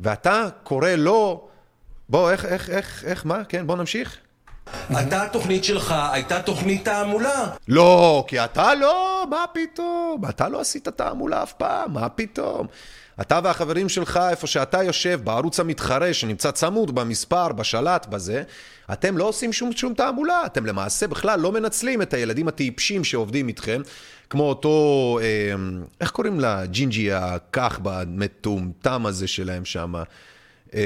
[0.00, 1.48] ואתה קורא לו,
[2.12, 3.44] בוא, איך, איך, איך, איך, מה?
[3.44, 4.16] כן, בוא נמשיך.
[4.92, 7.46] אתה, התוכנית שלך הייתה תוכנית תעמולה.
[7.68, 10.22] לא, כי אתה לא, מה פתאום?
[10.28, 12.66] אתה לא עשית תעמולה אף פעם, מה פתאום?
[13.20, 18.42] אתה והחברים שלך, איפה שאתה יושב, בערוץ המתחרה שנמצא צמוד במספר, בשלט, בזה,
[18.92, 23.48] אתם לא עושים שום, שום תעמולה, אתם למעשה בכלל לא מנצלים את הילדים הטיפשים שעובדים
[23.48, 23.82] איתכם,
[24.30, 25.54] כמו אותו, אה,
[26.00, 26.66] איך קוראים לה?
[26.66, 29.94] ג'ינג'י הכחבה המטומטם הזה שלהם שם.
[30.74, 30.80] אה,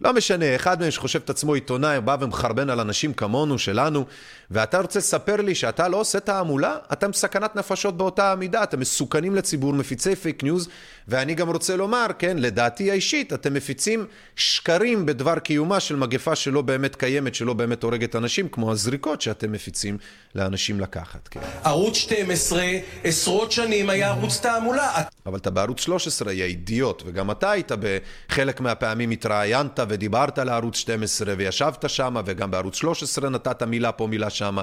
[0.00, 4.04] לא משנה, אחד מהם שחושב את עצמו עיתונאי, בא ומחרבן על אנשים כמונו, שלנו,
[4.50, 6.76] ואתה רוצה לספר לי שאתה לא עושה תעמולה?
[6.92, 10.68] אתם סכנת נפשות באותה המידה, אתם מסוכנים לציבור, מפיצי פייק ניוז,
[11.08, 14.06] ואני גם רוצה לומר, כן, לדעתי האישית, אתם מפיצים
[14.36, 19.52] שקרים בדבר קיומה של מגפה שלא באמת קיימת, שלא באמת הורגת אנשים, כמו הזריקות שאתם
[19.52, 19.98] מפיצים
[20.34, 21.40] לאנשים לקחת, כן.
[21.64, 22.64] ערוץ 12,
[23.04, 25.02] עשרות שנים היה ערוץ תעמולה.
[25.26, 31.34] אבל אתה בערוץ 13, יא אידיוט, וגם אתה היית בחלק מהפעמים התראיינת ודיברת לערוץ 12
[31.38, 34.62] וישבת שם, וגם בערוץ 13 נתת מילה פה, מילה שמה.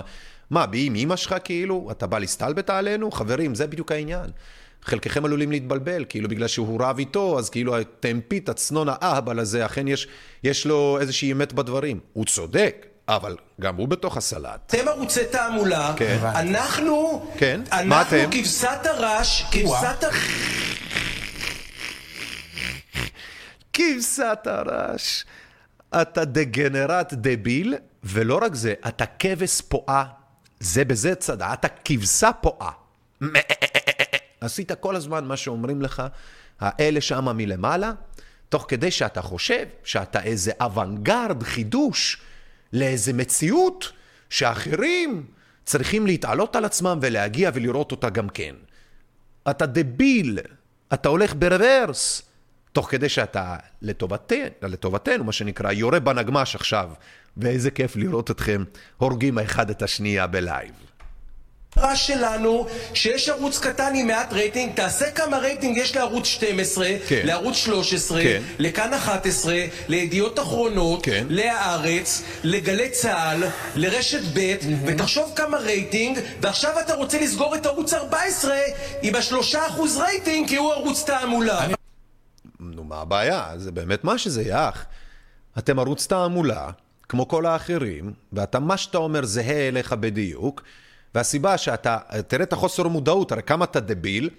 [0.50, 1.88] מה, באם אמא שלך כאילו?
[1.92, 3.12] אתה בא להסתלבט עלינו?
[3.12, 4.30] חברים, זה בדיוק העניין.
[4.86, 9.88] חלקכם עלולים להתבלבל, כאילו בגלל שהוא רב איתו, אז כאילו הטמפית, הצנון האהבל הזה, אכן
[9.88, 10.08] יש,
[10.44, 12.00] יש לו איזושהי אמת בדברים.
[12.14, 14.60] הוא צודק, אבל גם הוא בתוך הסלט.
[14.68, 16.18] אתם ערוצי תעמולה, כן.
[16.24, 18.18] אנחנו, כן, מה אנחנו?
[18.32, 20.08] כבשת הרש, כבשת ה...
[23.74, 25.26] כבשת הרש.
[26.02, 30.04] אתה דגנרט דביל, ולא רק זה, אתה כבש פועה.
[30.60, 32.72] זה בזה צדה, אתה כבשה פועה.
[34.46, 36.04] עשית כל הזמן מה שאומרים לך,
[36.60, 37.92] האלה שמה מלמעלה,
[38.50, 42.22] תוך כדי שאתה חושב שאתה איזה אוונגרד, חידוש,
[42.74, 43.92] לאיזה מציאות
[44.30, 45.26] שאחרים
[45.66, 48.56] צריכים להתעלות על עצמם ולהגיע ולראות אותה גם כן.
[49.50, 50.40] אתה דביל,
[50.94, 52.22] אתה הולך ברוורס,
[52.72, 56.90] תוך כדי שאתה לטובתנו, לטובתנו, מה שנקרא, יורה בנגמ"ש עכשיו,
[57.38, 58.64] ואיזה כיף לראות אתכם
[58.98, 60.74] הורגים האחד את השנייה בלייב.
[61.76, 67.22] הרש שלנו, שיש ערוץ קטן עם מעט רייטינג, תעשה כמה רייטינג יש לערוץ 12, כן.
[67.24, 68.42] לערוץ 13, כן.
[68.60, 69.56] לכאן 11,
[69.88, 71.26] לידיעות אחרונות, כן.
[71.30, 73.44] להארץ, לגלי צה"ל,
[73.76, 78.56] לרשת ב', ותחשוב כמה רייטינג, ועכשיו אתה רוצה לסגור את ערוץ 14
[79.02, 81.68] עם השלושה אחוז רייטינג, כי הוא ערוץ תעמולה.
[82.60, 83.52] נו, מה הבעיה?
[83.58, 84.86] זה באמת מה שזה, יח.
[85.58, 86.70] אתם ערוץ תעמולה,
[87.10, 90.62] כמו כל האחרים, ואתה, מה שאתה אומר זהה אליך בדיוק,
[91.16, 91.98] והסיבה שאתה,
[92.28, 94.30] תראה את החוסר מודעות, הרי כמה אתה דביל,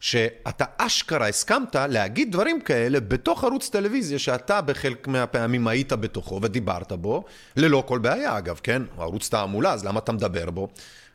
[0.00, 6.92] שאתה אשכרה הסכמת להגיד דברים כאלה בתוך ערוץ טלוויזיה שאתה בחלק מהפעמים היית בתוכו ודיברת
[6.92, 7.24] בו,
[7.56, 8.82] ללא כל בעיה אגב, כן?
[8.98, 10.68] ערוץ תעמולה, אז למה אתה מדבר בו?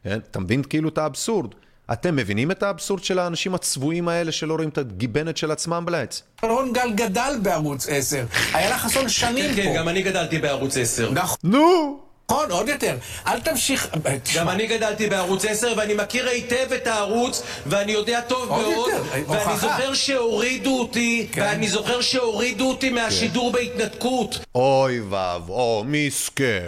[0.03, 0.19] כן?
[0.31, 1.51] אתה מבין כאילו את האבסורד?
[1.93, 6.23] אתם מבינים את האבסורד של האנשים הצבועים האלה שלא רואים את הגיבנת של עצמם בלעץ?
[6.43, 8.25] רון גל גדל בערוץ 10.
[8.53, 9.77] איילה חסון שנים כן, פה.
[9.77, 11.11] גם אני גדלתי בערוץ 10.
[11.11, 11.37] נכון.
[11.43, 12.08] נו!
[12.31, 12.95] נכון, עוד יותר.
[13.27, 13.87] אל תמשיך...
[14.35, 18.87] גם אני גדלתי בערוץ 10 ואני מכיר היטב את הערוץ ואני יודע טוב עוד מאוד
[18.89, 19.57] יותר, ואני הוכחה.
[19.57, 21.41] זוכר שהורידו אותי כן.
[21.41, 26.61] ואני זוכר שהורידו אותי מהשידור בהתנתקות אוי ואבוי, מסכן.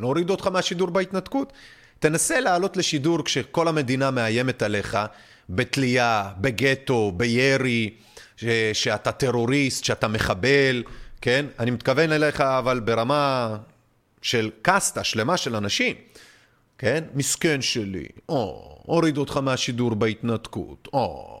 [0.00, 1.52] הורידו אותך מהשידור בהתנתקות?
[1.98, 4.98] תנסה לעלות לשידור כשכל המדינה מאיימת עליך
[5.50, 7.90] בתלייה, בגטו, בירי,
[8.36, 10.82] ש- שאתה טרוריסט, שאתה מחבל,
[11.20, 11.46] כן?
[11.58, 13.56] אני מתכוון אליך, אבל ברמה
[14.24, 15.96] של קאסטה שלמה של אנשים,
[16.78, 17.04] כן?
[17.14, 21.40] מסכן שלי, או, הורידו אותך מהשידור בהתנתקות, או,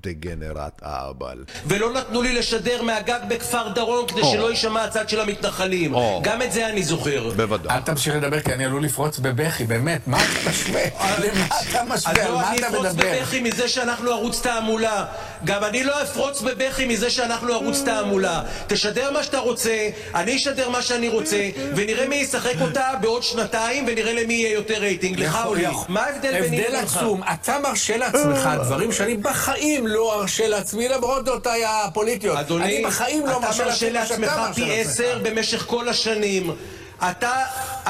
[0.00, 1.44] דגנרט אהבל.
[1.66, 4.32] ולא נתנו לי לשדר מהגג בכפר דרום כדי או.
[4.32, 6.20] שלא יישמע הצד של המתנחלים או.
[6.24, 7.76] גם את זה אני זוכר בוודאי.
[7.76, 10.08] אל תמשיך לדבר כי אני עלול לפרוץ בבכי, באמת.
[10.08, 10.82] מה אתה משווה?
[11.18, 12.12] למה אתה אז משווה?
[12.24, 13.12] על לא, מה אני אתה אפרוץ מדבר?
[13.18, 15.06] בבכי מזה שאנחנו ערוץ תעמולה.
[15.44, 18.42] גם אני לא אפרוץ בבכי מזה שאנחנו ערוץ תעמולה.
[18.66, 23.84] תשדר מה שאתה רוצה, אני אשדר מה שאני רוצה, ונראה מי ישחק אותה בעוד שנתיים,
[23.88, 25.66] ונראה למי יהיה יותר רייטינג, לך או לי.
[25.88, 26.96] מה ההבדל ביני הבדל לבינך?
[26.96, 27.22] עצום.
[27.34, 32.38] אתה מרשה לעצמך דברים שאני בחיים לא ארשה לעצמי, למרות דעותיי הפוליטיות.
[32.38, 34.90] אדוני, אני בחיים לא אתה מרשה מרשה לעצמי מה שאתה לעצמך מרשה פי לעצמך.
[34.92, 36.52] עשר במשך כל השנים.
[37.02, 37.44] אתה,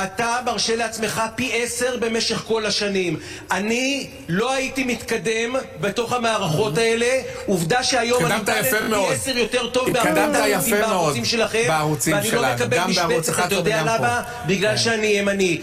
[0.04, 3.16] אתה מרשה לעצמך פי עשר במשך כל השנים.
[3.50, 7.22] אני לא הייתי מתקדם בתוך המערכות האלה.
[7.46, 9.12] עובדה שהיום אני יפה פי מאוד.
[9.12, 11.64] עשר יותר טוב התקדמת בהרבה יפה מאוד בערוצים שלכם.
[11.68, 14.22] בערוצים ואני לא שלנו, מקבל גם בערוץ משבצת, 11 אתה יודע למה?
[14.46, 14.76] בגלל כן.
[14.76, 15.60] שאני ימני.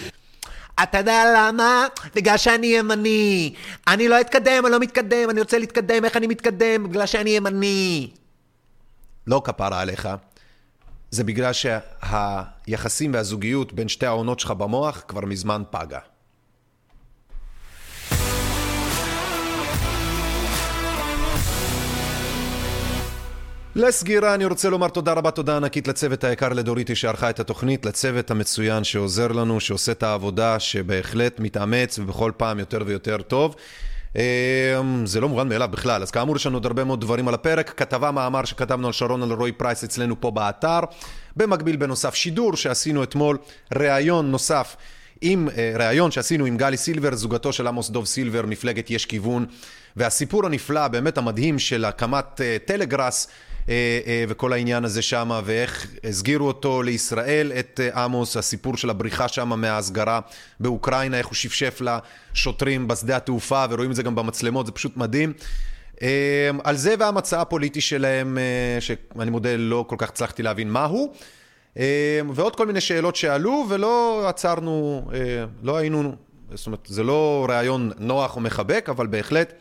[0.84, 1.88] אתה יודע למה?
[2.16, 3.54] בגלל שאני ימני.
[3.88, 6.84] אני לא אתקדם, אני לא מתקדם, אני רוצה להתקדם, איך אני מתקדם?
[6.90, 8.10] בגלל שאני ימני.
[9.28, 10.10] לא כפרה עליך,
[11.14, 16.00] זה בגלל שהיחסים והזוגיות בין שתי העונות שלך במוח כבר מזמן פגה.
[23.76, 28.32] לסגירה אני רוצה לומר תודה רבה, תודה ענקית לצוות היקר לדוריטי שערכה את התוכנית, לצוות
[28.32, 33.56] המצוין שעוזר לנו, שעושה את העבודה, שבהחלט מתאמץ ובכל פעם יותר ויותר טוב.
[34.16, 37.34] אמ, זה לא מובן מאליו בכלל, אז כאמור יש לנו עוד הרבה מאוד דברים על
[37.34, 40.80] הפרק, כתבה מאמר שכתבנו על שרון אלרועי פרייס אצלנו פה באתר,
[41.36, 43.38] במקביל בנוסף שידור שעשינו אתמול,
[43.76, 44.76] ראיון נוסף
[45.22, 49.46] עם אה, ראיון שעשינו עם גלי סילבר, זוגתו של עמוס דוב סילבר, מפלגת יש כיוון,
[49.96, 53.28] והסיפור הנפלא, באמת המדהים של הקמת אה, טלגראס
[54.28, 59.50] וכל העניין הזה שם, ואיך הסגירו אותו לישראל, את אה, עמוס, הסיפור של הבריחה שם
[59.50, 60.20] מההסגרה
[60.60, 65.34] באוקראינה, איך הוא שפשף לשוטרים בשדה התעופה, ורואים את זה גם במצלמות, זה פשוט מדהים.
[66.02, 71.14] אה, על זה והמצע הפוליטי שלהם, אה, שאני מודה, לא כל כך הצלחתי להבין מהו.
[71.78, 76.16] אה, ועוד כל מיני שאלות שעלו, ולא עצרנו, אה, לא היינו,
[76.54, 79.54] זאת אומרת, זה לא ראיון נוח או מחבק, אבל בהחלט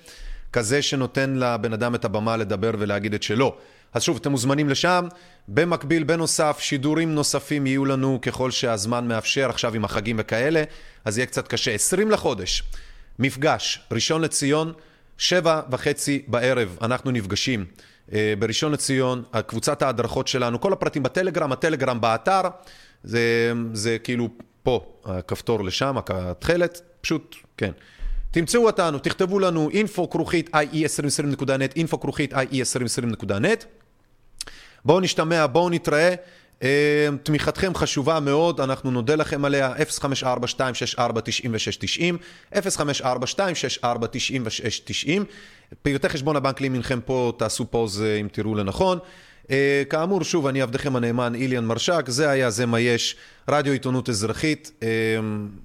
[0.52, 3.56] כזה שנותן לבן אדם את הבמה לדבר ולהגיד את שלו.
[3.94, 5.08] אז שוב, אתם מוזמנים לשם.
[5.48, 10.62] במקביל, בנוסף, שידורים נוספים יהיו לנו ככל שהזמן מאפשר, עכשיו עם החגים וכאלה,
[11.04, 11.70] אז יהיה קצת קשה.
[11.70, 12.62] 20 לחודש,
[13.18, 14.72] מפגש, ראשון לציון,
[15.18, 17.64] שבע וחצי בערב, אנחנו נפגשים.
[18.12, 22.40] אה, בראשון לציון, קבוצת ההדרכות שלנו, כל הפרטים בטלגרם, הטלגרם באתר,
[23.04, 24.28] זה, זה כאילו
[24.62, 27.70] פה, הכפתור לשם, התכלת, פשוט, כן.
[28.30, 33.64] תמצאו אותנו, תכתבו לנו info כרוכית ie2020.net, info כרוכית ie2020.net.
[34.84, 36.14] בואו נשתמע, בואו נתראה.
[36.62, 39.72] אה, תמיכתכם חשובה מאוד, אנחנו נודה לכם עליה,
[40.92, 40.98] 054-264-9690,
[42.54, 42.56] 054-264-9690.
[45.82, 48.98] פרטי חשבון הבנק לימינכם פה, תעשו פוז אה, אם תראו לנכון.
[49.50, 53.16] אה, כאמור, שוב, אני עבדכם הנאמן איליאן מרשק, זה היה זה מה יש,
[53.48, 54.82] רדיו עיתונות אזרחית,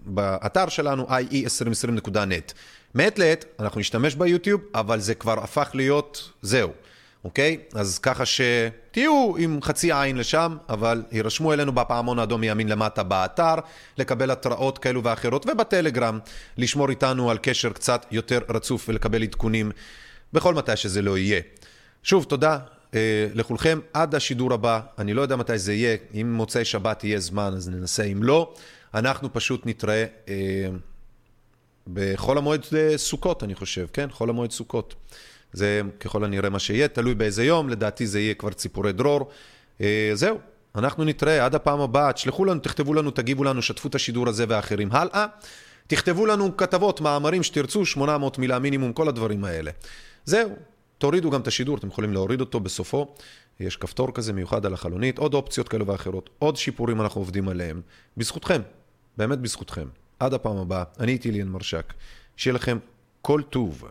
[0.06, 2.54] באתר שלנו ie2020.net.
[2.94, 6.72] מעת לעת אנחנו נשתמש ביוטיוב, אבל זה כבר הפך להיות, זהו.
[7.28, 7.58] אוקיי?
[7.74, 13.56] אז ככה שתהיו עם חצי עין לשם, אבל יירשמו אלינו בפעמון האדום מימין למטה באתר,
[13.98, 16.20] לקבל התראות כאלו ואחרות, ובטלגרם,
[16.58, 19.72] לשמור איתנו על קשר קצת יותר רצוף ולקבל עדכונים
[20.34, 21.42] בכל מתי שזה לא יהיה.
[22.04, 22.60] שוב, תודה
[22.94, 23.80] אה, לכולכם.
[23.94, 27.70] עד השידור הבא, אני לא יודע מתי זה יהיה, אם מוצאי שבת יהיה זמן אז
[27.70, 28.54] ננסה, אם לא,
[28.94, 30.34] אנחנו פשוט נתראה אה,
[31.94, 34.08] בחול המועד אה, סוכות, אני חושב, כן?
[34.12, 34.96] חול המועד סוכות.
[35.54, 39.30] זה ככל הנראה מה שיהיה, תלוי באיזה יום, לדעתי זה יהיה כבר ציפורי דרור.
[39.82, 40.38] אה, זהו,
[40.76, 44.46] אנחנו נתראה עד הפעם הבאה, תשלחו לנו, תכתבו לנו, תגיבו לנו, שתפו את השידור הזה
[44.48, 45.26] ואחרים הלאה.
[45.88, 49.72] תכתבו לנו כתבות, מאמרים שתרצו, 800 מילה מינימום, כל הדברים האלה.
[50.26, 50.50] זהו,
[50.98, 53.16] תורידו גם את השידור, אתם יכולים להוריד אותו בסופו.
[53.60, 57.82] יש כפתור כזה מיוחד על החלונית, עוד אופציות כאלו ואחרות, עוד שיפורים אנחנו עובדים עליהם.
[58.18, 58.62] בזכותכם,
[59.18, 59.88] באמת בזכותכם.
[60.20, 61.94] עד הפעם הבאה, אני איתי ליאן מרשק.
[62.38, 62.78] שיהיה לכם
[63.22, 63.84] כל טוב.